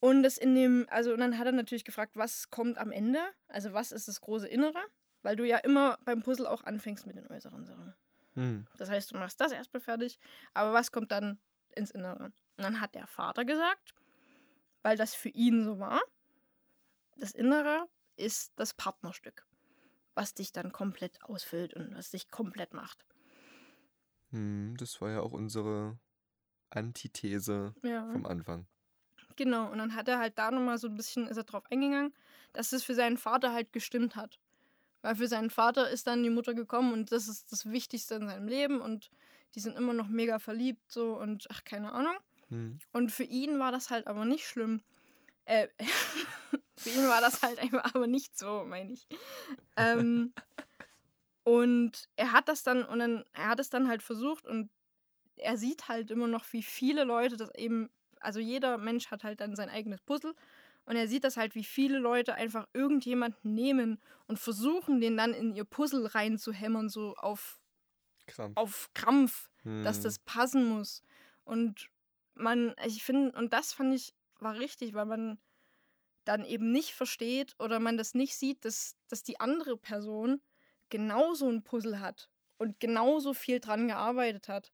Und 0.01 0.23
das 0.23 0.39
in 0.39 0.55
dem, 0.55 0.87
also 0.91 1.13
und 1.13 1.21
dann 1.21 1.39
hat 1.39 1.47
er 1.47 1.53
natürlich 1.53 1.85
gefragt, 1.85 2.13
was 2.15 2.51
kommt 2.51 2.79
am 2.79 2.93
Ende? 2.93 3.21
Also 3.49 3.73
was 3.73 3.91
ist 3.91 4.07
das 4.07 4.21
große 4.21 4.47
Innere? 4.47 4.81
Weil 5.23 5.35
du 5.35 5.45
ja 5.45 5.59
immer 5.59 5.99
beim 6.05 6.23
Puzzle 6.23 6.47
auch 6.47 6.63
anfängst 6.63 7.07
mit 7.07 7.17
den 7.17 7.27
äußeren 7.27 7.65
Sachen. 7.65 7.95
Hm. 8.35 8.67
Das 8.77 8.89
heißt, 8.89 9.11
du 9.11 9.19
machst 9.19 9.41
das 9.41 9.51
erstmal 9.51 9.81
fertig, 9.81 10.21
aber 10.55 10.73
was 10.73 10.93
kommt 10.93 11.11
dann 11.11 11.41
ins 11.75 11.91
Innere? 11.91 12.27
Und 12.27 12.35
dann 12.57 12.81
hat 12.81 12.95
der 12.95 13.09
Vater 13.09 13.45
gesagt, 13.45 13.95
weil 14.83 14.97
das 14.97 15.15
für 15.15 15.31
ihn 15.31 15.65
so 15.65 15.81
war, 15.81 16.01
das 17.17 17.33
Innere 17.33 17.89
ist 18.17 18.53
das 18.55 18.75
Partnerstück, 18.75 19.45
was 20.19 20.35
dich 20.35 20.51
dann 20.51 20.73
komplett 20.73 21.23
ausfüllt 21.23 21.75
und 21.75 21.95
was 21.95 22.11
dich 22.11 22.29
komplett 22.29 22.75
macht. 22.75 23.05
Hm, 24.31 24.75
das 24.77 25.01
war 25.01 25.11
ja 25.11 25.21
auch 25.21 25.33
unsere 25.33 25.97
Antithese 26.71 27.73
Ja. 27.85 28.11
vom 28.11 28.27
Anfang. 28.27 28.67
Genau, 29.37 29.71
und 29.71 29.79
dann 29.79 29.95
hat 29.95 30.09
er 30.09 30.19
halt 30.19 30.37
da 30.37 30.51
nochmal 30.51 30.77
so 30.77 30.89
ein 30.89 30.97
bisschen, 30.97 31.29
ist 31.29 31.37
er 31.37 31.45
drauf 31.45 31.63
eingegangen, 31.71 32.13
dass 32.53 32.73
es 32.73 32.83
für 32.83 32.97
seinen 32.97 33.17
Vater 33.17 33.53
halt 33.53 33.73
gestimmt 33.73 34.17
hat. 34.17 34.41
Weil 35.03 35.15
für 35.15 35.29
seinen 35.29 35.51
Vater 35.51 35.89
ist 35.89 36.09
dann 36.09 36.25
die 36.25 36.31
Mutter 36.31 36.55
gekommen 36.55 36.93
und 36.93 37.13
das 37.13 37.29
ist 37.29 37.53
das 37.53 37.71
Wichtigste 37.71 38.17
in 38.17 38.27
seinem 38.27 38.49
Leben 38.49 38.81
und 38.81 39.11
die 39.55 39.61
sind 39.61 39.77
immer 39.77 39.93
noch 39.93 40.09
mega 40.09 40.41
verliebt 40.41 40.91
so 40.91 41.17
und 41.17 41.47
ach, 41.51 41.63
keine 41.63 41.93
Ahnung. 41.93 42.17
Hm. 42.49 42.81
Und 42.93 43.13
für 43.13 43.23
ihn 43.23 43.61
war 43.61 43.71
das 43.71 43.91
halt 43.91 44.09
aber 44.09 44.25
nicht 44.25 44.45
schlimm. 44.49 44.83
Äh, 45.45 45.69
für 46.79 46.91
ihn 46.91 47.09
war 47.09 47.21
das 47.21 47.43
halt 47.43 47.59
einfach 47.59 47.95
aber 47.95 48.07
nicht 48.07 48.39
so, 48.39 48.65
meine 48.65 48.93
ich. 48.93 49.07
Ähm, 49.77 50.33
und 51.45 52.09
er 52.17 52.33
hat 52.33 52.49
das 52.49 52.63
dann, 52.63 52.85
und 52.85 52.99
dann, 52.99 53.25
er 53.33 53.49
hat 53.49 53.61
es 53.61 53.71
dann 53.71 53.89
halt 53.89 54.03
versucht 54.03 54.47
und 54.47 54.71
er 55.37 55.57
sieht 55.57 55.89
halt 55.89 56.11
immer 56.11 56.27
noch, 56.27 56.45
wie 56.53 56.63
viele 56.63 57.05
Leute 57.05 57.37
das 57.37 57.55
eben, 57.55 57.91
also 58.21 58.41
jeder 58.41 58.79
Mensch 58.79 59.11
hat 59.11 59.25
halt 59.25 59.41
dann 59.41 59.57
sein 59.57 59.69
eigenes 59.71 60.01
Puzzle 60.03 60.35
und 60.85 60.97
er 60.97 61.07
sieht 61.09 61.25
das 61.25 61.37
halt, 61.37 61.55
wie 61.55 61.65
viele 61.65 61.99
Leute 61.99 62.35
einfach 62.35 62.67
irgendjemanden 62.73 63.55
nehmen 63.55 64.01
und 64.27 64.39
versuchen, 64.39 65.01
den 65.01 65.17
dann 65.17 65.33
in 65.35 65.55
ihr 65.55 65.65
Puzzle 65.65 66.07
reinzuhämmern, 66.07 66.89
so 66.89 67.15
auf, 67.17 67.61
Krampf. 68.27 68.57
auf 68.57 68.91
Krampf 68.95 69.49
dass 69.83 69.99
Hm. 69.99 70.03
das 70.05 70.19
passen 70.21 70.69
muss. 70.69 71.03
Und 71.45 71.91
man, 72.35 72.75
ich 72.85 73.03
finde, 73.03 73.37
und 73.37 73.53
das 73.53 73.73
fand 73.73 73.95
ich, 73.95 74.15
war 74.39 74.59
richtig, 74.59 74.95
weil 74.95 75.07
man 75.07 75.39
dann 76.29 76.45
eben 76.45 76.71
nicht 76.71 76.95
versteht 76.95 77.55
oder 77.59 77.81
man 77.81 77.97
das 77.97 78.15
nicht 78.15 78.37
sieht, 78.37 78.65
dass, 78.65 78.97
dass 79.09 79.23
die 79.23 79.41
andere 79.41 79.79
Person 79.79 80.43
genauso 80.91 81.49
ein 81.49 81.65
Puzzle 81.65 82.01
hat 82.01 82.29
und 82.59 82.81
genauso 82.81 83.33
viel 83.33 83.61
dran 83.61 83.89
gearbeitet 83.89 84.49
hat. 84.49 84.73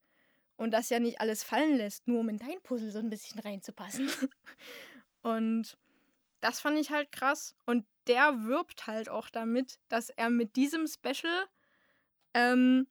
Und 0.57 0.73
das 0.73 0.91
ja 0.91 0.99
nicht 0.99 1.21
alles 1.21 1.45
fallen 1.45 1.77
lässt, 1.77 2.07
nur 2.07 2.21
um 2.21 2.29
in 2.29 2.39
dein 2.39 2.61
Puzzle 2.63 2.91
so 2.91 2.99
ein 2.99 3.11
bisschen 3.11 3.39
reinzupassen. 3.41 4.09
und 5.23 5.79
das 6.41 6.61
fand 6.61 6.79
ich 6.79 6.91
halt 6.91 7.13
krass. 7.13 7.55
Und 7.67 7.87
der 8.07 8.45
wirbt 8.45 8.87
halt 8.87 9.09
auch 9.09 9.31
damit, 9.31 9.79
dass 9.89 10.11
er 10.11 10.31
mit 10.31 10.57
diesem 10.57 10.87
Special 10.87 11.47
ähm, 12.35 12.89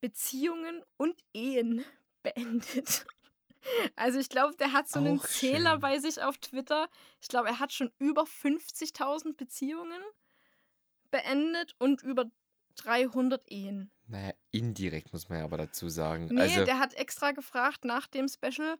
Beziehungen 0.00 0.82
und 0.96 1.22
Ehen 1.34 1.84
beendet. 2.22 3.06
Also 3.96 4.18
ich 4.18 4.28
glaube, 4.28 4.56
der 4.56 4.72
hat 4.72 4.88
so 4.88 4.98
einen 4.98 5.18
Auch 5.20 5.26
Zähler 5.26 5.72
schön. 5.72 5.80
bei 5.80 5.98
sich 5.98 6.22
auf 6.22 6.38
Twitter. 6.38 6.88
Ich 7.20 7.28
glaube, 7.28 7.48
er 7.48 7.60
hat 7.60 7.72
schon 7.72 7.90
über 7.98 8.26
50.000 8.26 9.36
Beziehungen 9.36 10.02
beendet 11.10 11.74
und 11.78 12.02
über 12.02 12.26
300 12.76 13.50
Ehen. 13.50 13.90
Naja, 14.06 14.34
indirekt 14.50 15.12
muss 15.12 15.28
man 15.28 15.38
ja 15.38 15.44
aber 15.44 15.56
dazu 15.56 15.88
sagen. 15.88 16.28
Nee, 16.30 16.40
also, 16.42 16.64
der 16.64 16.78
hat 16.78 16.94
extra 16.94 17.32
gefragt 17.32 17.84
nach 17.84 18.06
dem 18.06 18.28
Special, 18.28 18.76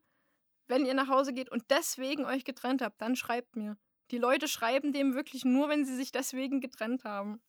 wenn 0.66 0.84
ihr 0.84 0.94
nach 0.94 1.08
Hause 1.08 1.32
geht 1.32 1.50
und 1.50 1.64
deswegen 1.70 2.24
euch 2.24 2.44
getrennt 2.44 2.82
habt, 2.82 3.00
dann 3.00 3.16
schreibt 3.16 3.56
mir. 3.56 3.76
Die 4.10 4.18
Leute 4.18 4.48
schreiben 4.48 4.92
dem 4.92 5.14
wirklich 5.14 5.44
nur, 5.44 5.68
wenn 5.68 5.84
sie 5.86 5.96
sich 5.96 6.12
deswegen 6.12 6.60
getrennt 6.60 7.04
haben. 7.04 7.40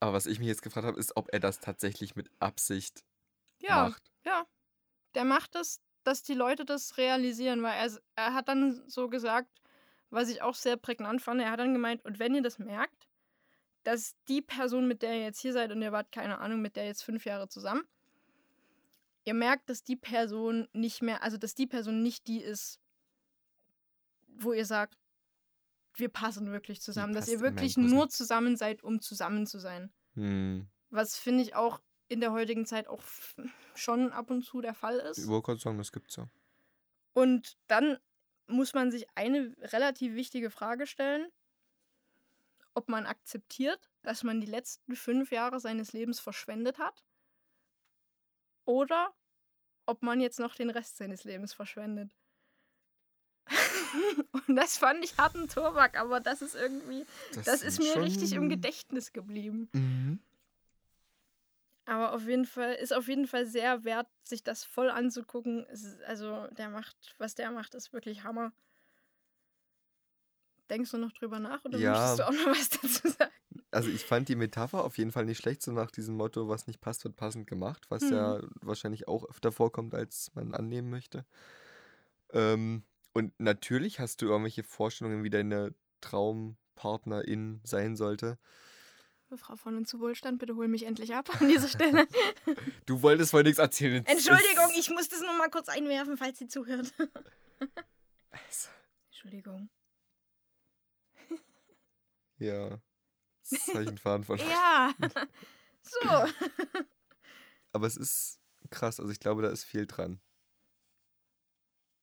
aber 0.00 0.12
was 0.12 0.26
ich 0.26 0.38
mich 0.38 0.48
jetzt 0.48 0.62
gefragt 0.62 0.86
habe, 0.86 0.98
ist, 0.98 1.16
ob 1.16 1.32
er 1.32 1.40
das 1.40 1.60
tatsächlich 1.60 2.14
mit 2.14 2.30
Absicht 2.38 3.04
Ja, 3.60 3.88
macht. 3.88 4.12
ja. 4.24 4.46
Der 5.14 5.24
macht 5.24 5.54
es, 5.54 5.80
dass 6.02 6.22
die 6.22 6.34
Leute 6.34 6.64
das 6.64 6.96
realisieren, 6.98 7.62
weil 7.62 7.74
er, 7.74 7.98
er 8.16 8.34
hat 8.34 8.48
dann 8.48 8.88
so 8.88 9.08
gesagt, 9.08 9.60
was 10.10 10.28
ich 10.28 10.42
auch 10.42 10.54
sehr 10.54 10.76
prägnant 10.76 11.22
fand, 11.22 11.40
er 11.40 11.50
hat 11.50 11.60
dann 11.60 11.72
gemeint, 11.72 12.04
und 12.04 12.18
wenn 12.18 12.34
ihr 12.34 12.42
das 12.42 12.58
merkt, 12.58 13.08
dass 13.82 14.14
die 14.28 14.42
Person, 14.42 14.86
mit 14.88 15.02
der 15.02 15.14
ihr 15.14 15.22
jetzt 15.22 15.40
hier 15.40 15.52
seid, 15.52 15.72
und 15.72 15.82
ihr 15.82 15.92
wart, 15.92 16.12
keine 16.12 16.38
Ahnung, 16.38 16.60
mit 16.62 16.76
der 16.76 16.86
jetzt 16.86 17.02
fünf 17.02 17.24
Jahre 17.24 17.48
zusammen, 17.48 17.84
ihr 19.24 19.34
merkt, 19.34 19.68
dass 19.68 19.82
die 19.84 19.96
Person 19.96 20.68
nicht 20.72 21.02
mehr, 21.02 21.22
also 21.22 21.36
dass 21.36 21.54
die 21.54 21.66
Person 21.66 22.02
nicht 22.02 22.26
die 22.26 22.42
ist, 22.42 22.80
wo 24.26 24.52
ihr 24.52 24.66
sagt, 24.66 24.98
wir 25.96 26.08
passen 26.08 26.50
wirklich 26.50 26.80
zusammen, 26.80 27.14
dass 27.14 27.28
ihr 27.28 27.40
wirklich 27.40 27.76
nur 27.76 28.08
zusammen 28.08 28.56
seid, 28.56 28.82
um 28.82 29.00
zusammen 29.00 29.46
zu 29.46 29.58
sein. 29.58 29.92
Hm. 30.14 30.66
Was 30.90 31.16
finde 31.16 31.42
ich 31.42 31.54
auch 31.54 31.80
in 32.14 32.20
der 32.20 32.32
heutigen 32.32 32.64
Zeit 32.64 32.86
auch 32.88 33.02
schon 33.74 34.12
ab 34.12 34.30
und 34.30 34.42
zu 34.42 34.60
der 34.60 34.72
Fall 34.74 34.98
Ich 35.00 35.18
ist. 35.18 35.28
wollte 35.28 35.46
gerade 35.46 35.60
sagen, 35.60 35.78
das 35.78 35.92
gibt's 35.92 36.16
ja. 36.16 36.28
Und 37.12 37.58
dann 37.66 37.98
muss 38.46 38.72
man 38.72 38.90
sich 38.90 39.06
eine 39.14 39.54
relativ 39.60 40.14
wichtige 40.14 40.50
Frage 40.50 40.86
stellen, 40.86 41.30
ob 42.74 42.88
man 42.88 43.06
akzeptiert, 43.06 43.90
dass 44.02 44.22
man 44.22 44.40
die 44.40 44.46
letzten 44.46 44.96
fünf 44.96 45.30
Jahre 45.32 45.60
seines 45.60 45.92
Lebens 45.92 46.20
verschwendet 46.20 46.78
hat 46.78 47.04
oder 48.64 49.12
ob 49.86 50.02
man 50.02 50.20
jetzt 50.20 50.38
noch 50.40 50.54
den 50.54 50.70
Rest 50.70 50.96
seines 50.96 51.24
Lebens 51.24 51.52
verschwendet. 51.52 52.14
Und 54.48 54.56
das 54.56 54.78
fand 54.78 55.04
ich 55.04 55.16
harten 55.18 55.48
Tobak, 55.48 55.98
aber 55.98 56.20
das 56.20 56.42
ist 56.42 56.54
irgendwie, 56.54 57.04
das, 57.44 57.62
ist 57.62 57.76
sind 57.76 57.84
mir 57.84 58.02
richtig 58.02 58.32
im 58.32 58.48
Gedächtnis 58.48 59.12
geblieben. 59.12 59.68
Mhm. 59.72 60.20
Aber 61.86 62.12
auf 62.14 62.26
jeden 62.26 62.46
Fall 62.46 62.74
ist 62.74 62.92
auf 62.94 63.08
jeden 63.08 63.26
Fall 63.26 63.46
sehr 63.46 63.84
wert, 63.84 64.08
sich 64.24 64.42
das 64.42 64.64
voll 64.64 64.90
anzugucken. 64.90 65.64
Ist, 65.66 66.00
also 66.02 66.46
der 66.48 66.70
macht, 66.70 67.14
was 67.18 67.34
der 67.34 67.50
macht, 67.50 67.74
ist 67.74 67.92
wirklich 67.92 68.22
Hammer. 68.24 68.52
Denkst 70.68 70.90
du 70.90 70.98
noch 70.98 71.12
drüber 71.12 71.38
nach 71.40 71.64
oder 71.64 71.80
Ja. 71.80 71.80
möchtest 71.80 72.18
du 72.18 72.26
auch 72.26 72.32
noch 72.32 72.46
was 72.46 72.68
dazu 72.68 73.08
sagen? 73.08 73.32
Also 73.70 73.90
ich 73.90 74.04
fand 74.06 74.28
die 74.28 74.36
Metapher 74.36 74.84
auf 74.84 74.96
jeden 74.98 75.12
Fall 75.12 75.24
nicht 75.26 75.38
schlecht, 75.38 75.62
so 75.62 75.72
nach 75.72 75.90
diesem 75.90 76.16
Motto, 76.16 76.48
was 76.48 76.66
nicht 76.66 76.80
passt, 76.80 77.04
wird 77.04 77.16
passend 77.16 77.46
gemacht, 77.46 77.86
was 77.90 78.08
Hm. 78.08 78.10
ja 78.10 78.40
wahrscheinlich 78.62 79.06
auch 79.08 79.24
öfter 79.28 79.52
vorkommt, 79.52 79.94
als 79.94 80.30
man 80.34 80.54
annehmen 80.54 80.90
möchte. 80.90 81.26
Ähm, 82.32 82.84
und 83.12 83.38
natürlich 83.38 84.00
hast 84.00 84.22
du 84.22 84.26
irgendwelche 84.26 84.64
Vorstellungen, 84.64 85.22
wie 85.24 85.30
deine 85.30 85.74
Traumpartnerin 86.00 87.60
sein 87.64 87.96
sollte. 87.96 88.38
Frau 89.36 89.56
von 89.56 89.76
und 89.76 89.88
zu 89.88 90.00
Wohlstand, 90.00 90.38
bitte 90.38 90.54
hol 90.54 90.68
mich 90.68 90.84
endlich 90.84 91.14
ab 91.14 91.40
an 91.40 91.48
dieser 91.48 91.68
Stelle. 91.68 92.06
Du 92.86 93.02
wolltest 93.02 93.32
wohl 93.32 93.42
nichts 93.42 93.58
erzählen. 93.58 94.04
Entschuldigung, 94.06 94.70
ich 94.76 94.90
muss 94.90 95.08
das 95.08 95.20
nur 95.20 95.32
mal 95.34 95.48
kurz 95.50 95.68
einwerfen, 95.68 96.16
falls 96.16 96.38
sie 96.38 96.46
zuhört. 96.46 96.92
Also, 98.30 98.68
Entschuldigung. 99.06 99.70
Ja. 102.38 102.80
Jetzt 103.48 103.68
habe 103.68 103.82
ich 103.82 103.88
einen 103.88 103.98
Faden 103.98 104.24
von. 104.24 104.38
Ja. 104.38 104.92
so. 105.82 106.08
Aber 107.72 107.86
es 107.86 107.96
ist 107.96 108.40
krass, 108.70 109.00
also 109.00 109.10
ich 109.10 109.20
glaube, 109.20 109.42
da 109.42 109.48
ist 109.48 109.64
viel 109.64 109.86
dran. 109.86 110.20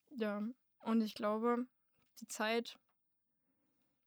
Ja, 0.09 0.41
und 0.79 1.01
ich 1.01 1.15
glaube, 1.15 1.65
die 2.19 2.27
Zeit. 2.27 2.79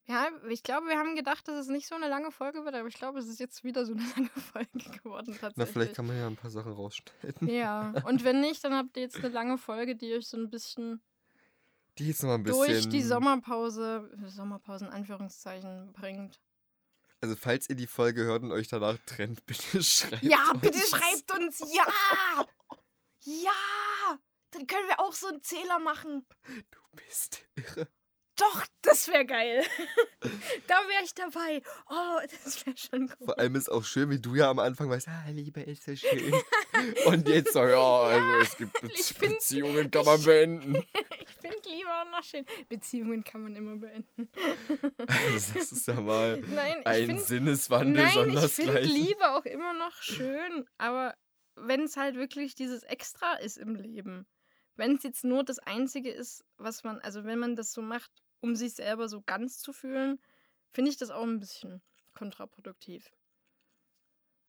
Ja, 0.07 0.29
ich 0.51 0.63
glaube, 0.63 0.89
wir 0.89 0.99
haben 0.99 1.17
gedacht, 1.17 1.49
dass 1.49 1.57
es 1.57 1.69
nicht 1.69 1.87
so 1.87 1.95
eine 1.95 2.09
lange 2.09 2.31
Folge 2.31 2.65
wird, 2.65 2.75
aber 2.75 2.89
ich 2.89 2.95
glaube, 2.95 3.19
es 3.19 3.27
ist 3.27 3.41
jetzt 3.41 3.65
wieder 3.65 3.87
so 3.87 3.93
eine 3.95 4.03
lange 4.17 4.29
Folge 4.29 4.79
geworden 5.03 5.33
tatsächlich. 5.41 5.55
Na, 5.57 5.67
vielleicht 5.67 5.95
kann 5.95 6.07
man 6.07 6.19
ja 6.19 6.27
ein 6.27 6.37
paar 6.37 6.51
Sachen 6.51 6.73
rausschneiden. 6.73 7.49
Ja, 7.49 7.95
und 8.07 8.23
wenn 8.23 8.41
nicht, 8.41 8.63
dann 8.65 8.75
habt 8.75 8.97
ihr 8.97 9.03
jetzt 9.05 9.17
eine 9.17 9.29
lange 9.29 9.57
Folge, 9.57 9.97
die 9.97 10.13
euch 10.13 10.27
so 10.29 10.37
ein 10.37 10.51
bisschen, 10.51 11.03
Die 11.99 12.09
jetzt 12.09 12.23
noch 12.23 12.29
mal 12.29 12.35
ein 12.35 12.43
bisschen. 12.43 12.67
durch 12.67 12.89
die 12.89 13.03
Sommerpause, 13.03 14.11
Sommerpause 14.27 14.85
in 14.87 14.91
Anführungszeichen, 14.93 15.93
bringt. 15.95 16.39
Also, 17.23 17.37
falls 17.37 17.71
ihr 17.71 17.77
die 17.77 17.87
Folge 17.87 18.25
hört 18.25 18.43
und 18.43 18.53
euch 18.53 18.69
danach 18.69 18.99
trennt, 19.07 19.47
bitte 19.47 19.83
schreibt. 19.83 20.23
Ja, 20.23 20.53
bitte 20.61 20.77
uns. 20.77 20.89
schreibt 20.91 21.33
uns, 21.33 21.61
ja! 21.75 22.47
Ja! 23.23 24.19
Dann 24.51 24.67
können 24.67 24.87
wir 24.87 25.01
auch 25.01 25.15
so 25.15 25.29
einen 25.29 25.43
Zähler 25.43 25.79
machen. 25.79 26.27
Du 26.71 26.79
bist 26.93 27.47
irre. 27.57 27.89
Doch, 28.37 28.67
das 28.83 29.07
wäre 29.09 29.25
geil. 29.25 29.63
da 30.67 30.75
wäre 30.89 31.05
ich 31.05 31.15
dabei. 31.15 31.63
Oh, 31.89 32.19
das 32.43 32.67
wäre 32.67 32.77
schon 32.77 33.03
cool. 33.21 33.27
Vor 33.27 33.39
allem 33.39 33.55
ist 33.55 33.69
auch 33.69 33.85
schön, 33.85 34.11
wie 34.11 34.21
du 34.21 34.35
ja 34.35 34.51
am 34.51 34.59
Anfang 34.59 34.91
weißt, 34.91 35.07
ah, 35.09 35.25
Liebe 35.31 35.61
ist 35.61 35.85
so 35.85 35.95
schön. 35.95 36.35
und 37.07 37.29
jetzt 37.29 37.53
so, 37.53 37.65
ja, 37.65 38.01
also 38.03 38.41
es 38.41 38.57
gibt 38.57 38.73
Beziehungen, 39.21 39.91
kann 39.91 40.05
man 40.05 40.23
beenden. 40.23 40.77
Ich 40.77 41.29
finde 41.41 41.69
Liebe 41.69 41.89
auch 41.89 42.11
noch 42.11 42.25
schön. 42.25 42.45
Beziehungen 42.69 43.23
kann 43.23 43.43
man 43.43 43.55
immer 43.55 43.77
beenden. 43.77 44.29
Also 45.07 45.55
das 45.55 45.73
ist 45.73 45.87
ja 45.87 46.01
mal 46.01 46.41
Nein, 46.41 46.85
ein 46.85 47.07
finde 47.07 47.23
Sinneswandel 47.23 48.05
Nein, 48.05 48.37
ich 48.37 48.53
finde. 48.53 48.81
Liebe 48.81 49.31
auch 49.31 49.45
immer 49.45 49.75
noch 49.75 50.03
schön, 50.03 50.67
aber 50.77 51.15
wenn 51.55 51.83
es 51.83 51.97
halt 51.97 52.17
wirklich 52.17 52.57
dieses 52.57 52.83
Extra 52.83 53.35
ist 53.35 53.59
im 53.59 53.77
Leben, 53.77 54.27
wenn 54.77 54.97
es 54.97 55.05
jetzt 55.05 55.25
nur 55.25 55.45
das 55.45 55.59
Einzige 55.61 56.11
ist, 56.11 56.45
was 56.57 56.83
man, 56.83 56.99
also 57.01 57.25
wenn 57.25 57.39
man 57.39 57.55
das 57.57 57.73
so 57.73 57.81
macht, 57.81 58.11
um 58.45 58.57
sich 58.57 58.75
selber 58.75 59.09
so 59.09 59.23
ganz 59.23 59.59
zu 59.59 59.73
fühlen, 59.73 60.21
finde 60.71 60.91
ich 60.91 60.99
das 60.99 61.09
auch 61.09 61.23
ein 61.23 61.41
bisschen 61.41 61.81
kontraproduktiv. 62.13 63.11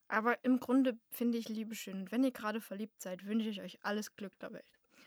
Aber 0.06 0.44
im 0.44 0.60
Grunde 0.60 0.98
finde 1.10 1.38
ich 1.38 1.48
Liebe 1.48 1.74
schön. 1.74 2.02
Und 2.02 2.12
wenn 2.12 2.22
ihr 2.22 2.30
gerade 2.30 2.60
verliebt 2.60 3.00
seid, 3.00 3.24
wünsche 3.24 3.48
ich 3.48 3.62
euch 3.62 3.78
alles 3.82 4.14
Glück 4.14 4.38
der 4.38 4.52
Welt. 4.52 4.66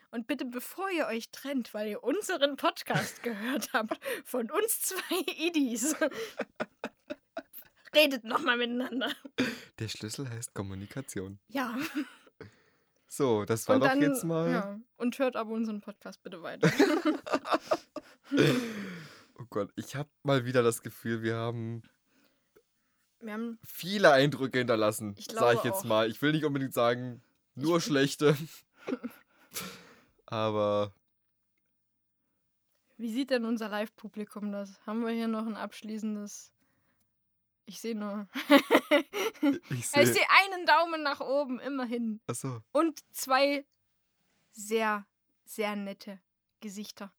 Und 0.09 0.25
bitte, 0.25 0.43
bevor 0.43 0.89
ihr 0.89 1.05
euch 1.05 1.29
trennt, 1.29 1.75
weil 1.75 1.87
ihr 1.87 2.03
unseren 2.03 2.55
Podcast 2.55 3.21
gehört 3.23 3.73
habt, 3.73 4.03
von 4.25 4.49
uns 4.49 4.81
zwei 4.81 5.19
Idis, 5.37 5.95
redet 7.95 8.23
nochmal 8.23 8.57
miteinander. 8.57 9.13
Der 9.77 9.87
Schlüssel 9.87 10.27
heißt 10.27 10.55
Kommunikation. 10.55 11.39
Ja. 11.47 11.77
So, 13.11 13.43
das 13.43 13.67
war 13.67 13.75
Und 13.75 13.81
doch 13.81 13.87
dann, 13.87 14.01
jetzt 14.01 14.23
mal. 14.23 14.51
Ja. 14.51 14.79
Und 14.95 15.17
hört 15.17 15.35
aber 15.35 15.51
unseren 15.51 15.81
Podcast 15.81 16.21
bitte 16.23 16.41
weiter. 16.41 16.71
Oh 19.41 19.45
Gott, 19.49 19.71
ich 19.77 19.95
habe 19.95 20.09
mal 20.21 20.45
wieder 20.45 20.61
das 20.61 20.81
Gefühl, 20.83 21.23
wir 21.23 21.35
haben 21.35 21.81
Wir 23.21 23.33
haben, 23.33 23.57
viele 23.63 24.11
Eindrücke 24.11 24.59
hinterlassen, 24.59 25.15
sage 25.17 25.57
ich 25.57 25.63
jetzt 25.63 25.79
auch. 25.79 25.85
mal. 25.85 26.09
Ich 26.11 26.21
will 26.21 26.33
nicht 26.33 26.43
unbedingt 26.43 26.73
sagen, 26.73 27.23
nur 27.55 27.79
schlechte. 27.81 28.37
Aber 30.25 30.93
wie 32.97 33.11
sieht 33.11 33.29
denn 33.29 33.45
unser 33.45 33.69
Live-Publikum 33.69 34.51
das? 34.51 34.85
Haben 34.85 35.05
wir 35.05 35.11
hier 35.13 35.29
noch 35.29 35.47
ein 35.47 35.55
abschließendes? 35.55 36.51
Ich 37.69 37.81
sehe 37.81 37.93
nur. 37.93 38.27
ich 39.69 39.87
sehe. 39.87 40.07
sehe 40.07 40.25
einen 40.41 40.65
Daumen 40.65 41.03
nach 41.03 41.19
oben, 41.19 41.59
immerhin. 41.59 42.19
Achso, 42.25 42.63
Und 42.71 42.99
zwei 43.13 43.63
sehr, 44.51 45.05
sehr 45.45 45.75
nette 45.75 46.19
Gesichter. 46.61 47.13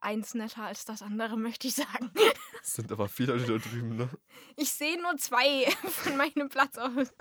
Eins 0.00 0.34
netter 0.34 0.64
als 0.64 0.84
das 0.84 1.00
andere, 1.00 1.36
möchte 1.38 1.68
ich 1.68 1.76
sagen. 1.76 2.10
es 2.60 2.74
sind 2.74 2.90
aber 2.90 3.08
viele 3.08 3.38
da 3.38 3.56
drüben, 3.56 3.94
ne? 3.94 4.10
Ich 4.56 4.72
sehe 4.72 5.00
nur 5.00 5.16
zwei 5.16 5.70
von 5.88 6.16
meinem 6.16 6.48
Platz 6.48 6.76
aus. 6.76 7.14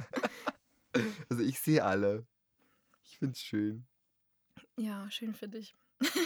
Also 1.30 1.44
ich 1.44 1.60
sehe 1.60 1.86
alle. 1.86 2.26
Ich 3.04 3.20
find's 3.20 3.40
schön. 3.40 3.86
Ja, 4.78 5.12
schön 5.12 5.36
für 5.36 5.48
dich. 5.48 5.76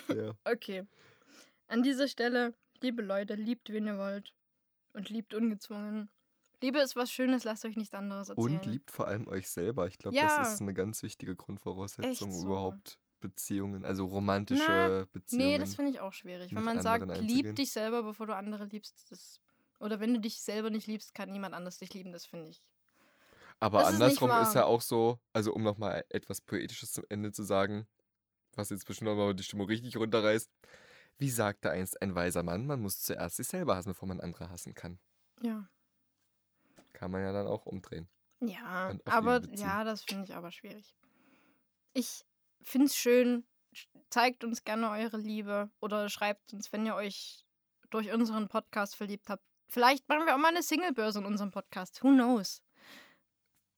Ja. 0.07 0.33
Okay. 0.45 0.87
An 1.67 1.83
dieser 1.83 2.07
Stelle, 2.07 2.53
liebe 2.79 3.01
Leute, 3.01 3.35
liebt, 3.35 3.69
wen 3.73 3.87
ihr 3.87 3.97
wollt. 3.97 4.33
Und 4.95 5.09
liebt 5.09 5.33
ungezwungen. 5.33 6.09
Liebe 6.61 6.79
ist 6.79 6.95
was 6.95 7.11
Schönes, 7.11 7.43
lasst 7.43 7.65
euch 7.65 7.75
nichts 7.75 7.93
anderes 7.93 8.29
erzählen. 8.29 8.47
Und 8.59 8.65
liebt 8.65 8.89
vor 8.91 9.07
allem 9.07 9.27
euch 9.27 9.49
selber. 9.49 9.87
Ich 9.87 9.97
glaube, 9.97 10.15
Ja. 10.15 10.37
das 10.39 10.53
ist 10.53 10.61
eine 10.61 10.73
ganz 10.73 11.03
wichtige 11.03 11.35
Grundvoraussetzung, 11.35 12.31
so. 12.31 12.45
überhaupt 12.45 12.97
Beziehungen, 13.19 13.85
also 13.85 14.05
romantische 14.05 14.63
Na, 14.67 15.05
Beziehungen. 15.11 15.45
Nee, 15.47 15.57
das 15.57 15.75
finde 15.75 15.91
ich 15.91 15.99
auch 15.99 16.13
schwierig. 16.13 16.55
Wenn 16.55 16.63
man 16.63 16.81
sagt, 16.81 17.03
anderen 17.03 17.21
lieb 17.23 17.37
einzugehen. 17.37 17.55
dich 17.55 17.71
selber, 17.71 18.03
bevor 18.03 18.27
du 18.27 18.35
andere 18.35 18.65
liebst. 18.65 19.05
Das, 19.11 19.39
oder 19.79 19.99
wenn 19.99 20.13
du 20.13 20.19
dich 20.21 20.39
selber 20.41 20.69
nicht 20.69 20.87
liebst, 20.87 21.13
kann 21.13 21.29
niemand 21.31 21.53
anders 21.53 21.77
dich 21.77 21.93
lieben. 21.93 22.11
Das 22.13 22.25
finde 22.25 22.49
ich. 22.49 22.61
Aber 23.59 23.79
Das 23.79 23.89
ist 23.89 23.93
andersrum 23.95 24.29
ist, 24.29 24.35
wahr. 24.35 24.55
ja 24.55 24.65
auch 24.65 24.81
so, 24.81 25.19
also 25.33 25.53
um 25.53 25.63
nochmal 25.63 26.03
etwas 26.09 26.41
Poetisches 26.41 26.91
zum 26.93 27.03
Ende 27.09 27.31
zu 27.31 27.43
sagen, 27.43 27.87
was 28.53 28.69
jetzt 28.69 28.85
bestimmt 28.85 29.09
nochmal 29.09 29.33
die 29.35 29.43
Stimmung 29.43 29.67
richtig 29.67 29.97
runterreißt. 29.97 30.49
Wie 31.17 31.29
sagte 31.29 31.71
einst 31.71 32.01
ein 32.01 32.13
weiser 32.15 32.43
Mann, 32.43 32.65
man 32.65 32.81
muss 32.81 33.01
zuerst 33.01 33.37
sich 33.37 33.47
selber 33.47 33.75
hassen, 33.75 33.89
bevor 33.89 34.07
man 34.07 34.19
andere 34.19 34.49
hassen 34.49 34.73
kann. 34.73 34.99
Ja. 35.41 35.67
Kann 36.93 37.11
man 37.11 37.21
ja 37.21 37.31
dann 37.31 37.47
auch 37.47 37.65
umdrehen. 37.65 38.07
Ja, 38.41 38.93
aber 39.05 39.41
ja, 39.55 39.83
das 39.83 40.03
finde 40.03 40.25
ich 40.25 40.35
aber 40.35 40.51
schwierig. 40.51 40.93
Ich 41.93 42.25
finde 42.61 42.87
es 42.87 42.95
schön. 42.95 43.45
sch- 43.73 43.87
Zeigt 44.09 44.43
uns 44.43 44.63
gerne 44.63 44.89
eure 44.91 45.17
Liebe 45.17 45.69
oder 45.79 46.09
schreibt 46.09 46.53
uns, 46.53 46.71
wenn 46.73 46.85
ihr 46.85 46.95
euch 46.95 47.45
durch 47.89 48.11
unseren 48.11 48.47
Podcast 48.49 48.95
verliebt 48.95 49.29
habt. 49.29 49.43
Vielleicht 49.69 50.07
machen 50.09 50.25
wir 50.25 50.35
auch 50.35 50.39
mal 50.39 50.49
eine 50.49 50.63
Singlebörse 50.63 51.19
in 51.19 51.25
unserem 51.25 51.51
Podcast. 51.51 52.03
Who 52.03 52.09
knows? 52.09 52.61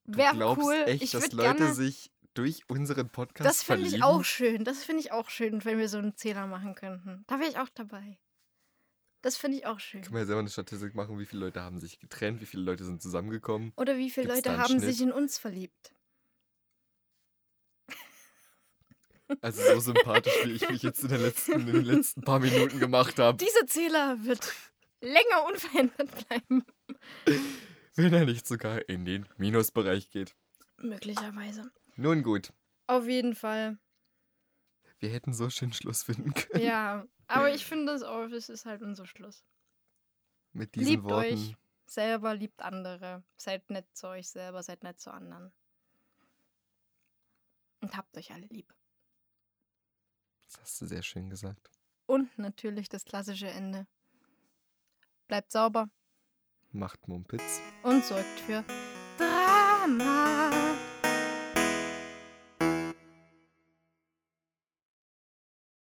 Wäre 0.06 0.36
cool. 0.58 0.84
echt, 0.88 1.04
ich 1.04 1.12
dass 1.12 1.32
Leute 1.34 1.56
gerne. 1.58 1.74
sich 1.74 2.12
durch 2.38 2.70
unseren 2.70 3.10
Podcast 3.10 3.48
Das 3.50 3.64
finde 3.64 3.88
ich 3.88 4.04
auch 4.04 4.24
schön. 4.24 4.64
Das 4.64 4.84
finde 4.84 5.02
ich 5.02 5.12
auch 5.12 5.30
schön, 5.30 5.64
wenn 5.66 5.78
wir 5.78 5.90
so 5.90 5.98
einen 5.98 6.16
Zähler 6.16 6.48
machen 6.48 6.76
könnten. 6.76 7.24
Da 7.28 7.40
wäre 7.40 7.50
ich 7.50 7.58
auch 7.58 7.70
dabei. 7.70 8.18
Das 9.22 9.36
finde 9.36 9.58
ich 9.58 9.66
auch 9.66 9.80
schön. 9.80 10.02
Können 10.02 10.14
wir 10.14 10.22
ja 10.22 10.26
selber 10.28 10.40
eine 10.42 10.50
Statistik 10.50 10.96
machen, 10.96 11.18
wie 11.20 11.26
viele 11.26 11.46
Leute 11.46 11.62
haben 11.62 11.80
sich 11.80 12.00
getrennt, 12.00 12.40
wie 12.40 12.46
viele 12.46 12.64
Leute 12.64 12.86
sind 12.86 13.02
zusammengekommen. 13.02 13.74
Oder 13.76 13.98
wie 13.98 14.10
viele 14.10 14.28
Gibt's 14.28 14.46
Leute 14.46 14.58
haben 14.58 14.80
Schnitt? 14.80 14.84
sich 14.84 15.02
in 15.02 15.12
uns 15.12 15.38
verliebt? 15.38 15.94
Also 19.42 19.62
so 19.62 19.80
sympathisch, 19.92 20.34
wie 20.46 20.52
ich 20.52 20.70
mich 20.70 20.84
jetzt 20.84 21.04
in, 21.04 21.10
letzten, 21.10 21.52
in 21.60 21.66
den 21.66 21.84
letzten 21.84 22.22
paar 22.22 22.40
Minuten 22.40 22.80
gemacht 22.80 23.20
habe. 23.20 23.38
Dieser 23.38 23.68
Zähler 23.68 24.24
wird 24.24 24.54
länger 25.02 25.46
unverändert 25.48 26.28
bleiben. 26.28 26.66
Wenn 27.96 28.14
er 28.14 28.26
nicht 28.26 28.48
sogar 28.48 28.88
in 28.88 29.04
den 29.04 29.26
Minusbereich 29.38 30.10
geht. 30.12 30.34
Möglicherweise. 30.78 31.70
Nun 31.98 32.22
gut, 32.24 32.54
Auf 32.88 33.08
jeden 33.08 33.36
Fall. 33.36 33.78
wir 35.00 35.10
hätten 35.10 35.34
so 35.34 35.50
schön 35.50 35.74
Schluss 35.74 36.04
finden 36.04 36.34
können. 36.34 36.64
Ja. 36.64 37.06
Aber 37.28 37.54
ich 37.54 37.66
finde 37.66 37.92
es 37.94 38.04
auch, 38.04 38.30
es 38.32 38.50
ist 38.50 38.66
halt 38.66 38.82
unser 38.82 39.06
Schluss. 39.06 39.44
Mit 40.54 40.76
diesen 40.76 40.88
Liebt 40.92 41.04
Worten. 41.04 41.34
euch 41.34 41.56
selber, 41.86 42.34
liebt 42.36 42.62
andere. 42.62 43.24
Seid 43.36 43.70
nett 43.70 43.88
zu 43.96 44.08
euch 44.08 44.30
selber, 44.30 44.64
seid 44.64 44.84
nett 44.84 45.00
zu 45.00 45.12
anderen. 45.12 45.52
Und 47.82 47.96
habt 47.98 48.16
euch 48.18 48.32
alle 48.32 48.48
lieb. 48.48 48.74
Das 50.48 50.62
hast 50.62 50.82
du 50.82 50.86
sehr 50.88 51.04
schön 51.04 51.30
gesagt. 51.30 51.70
Und 52.06 52.38
natürlich 52.38 52.90
das 52.90 53.04
klassische 53.06 53.48
Ende. 53.50 53.86
Bleibt 55.28 55.52
sauber 55.52 55.90
Macht 56.72 57.08
Mumpitz. 57.08 57.62
und 57.84 58.04
sorgt 58.06 58.40
für 58.42 58.64
Drama. 59.18 60.52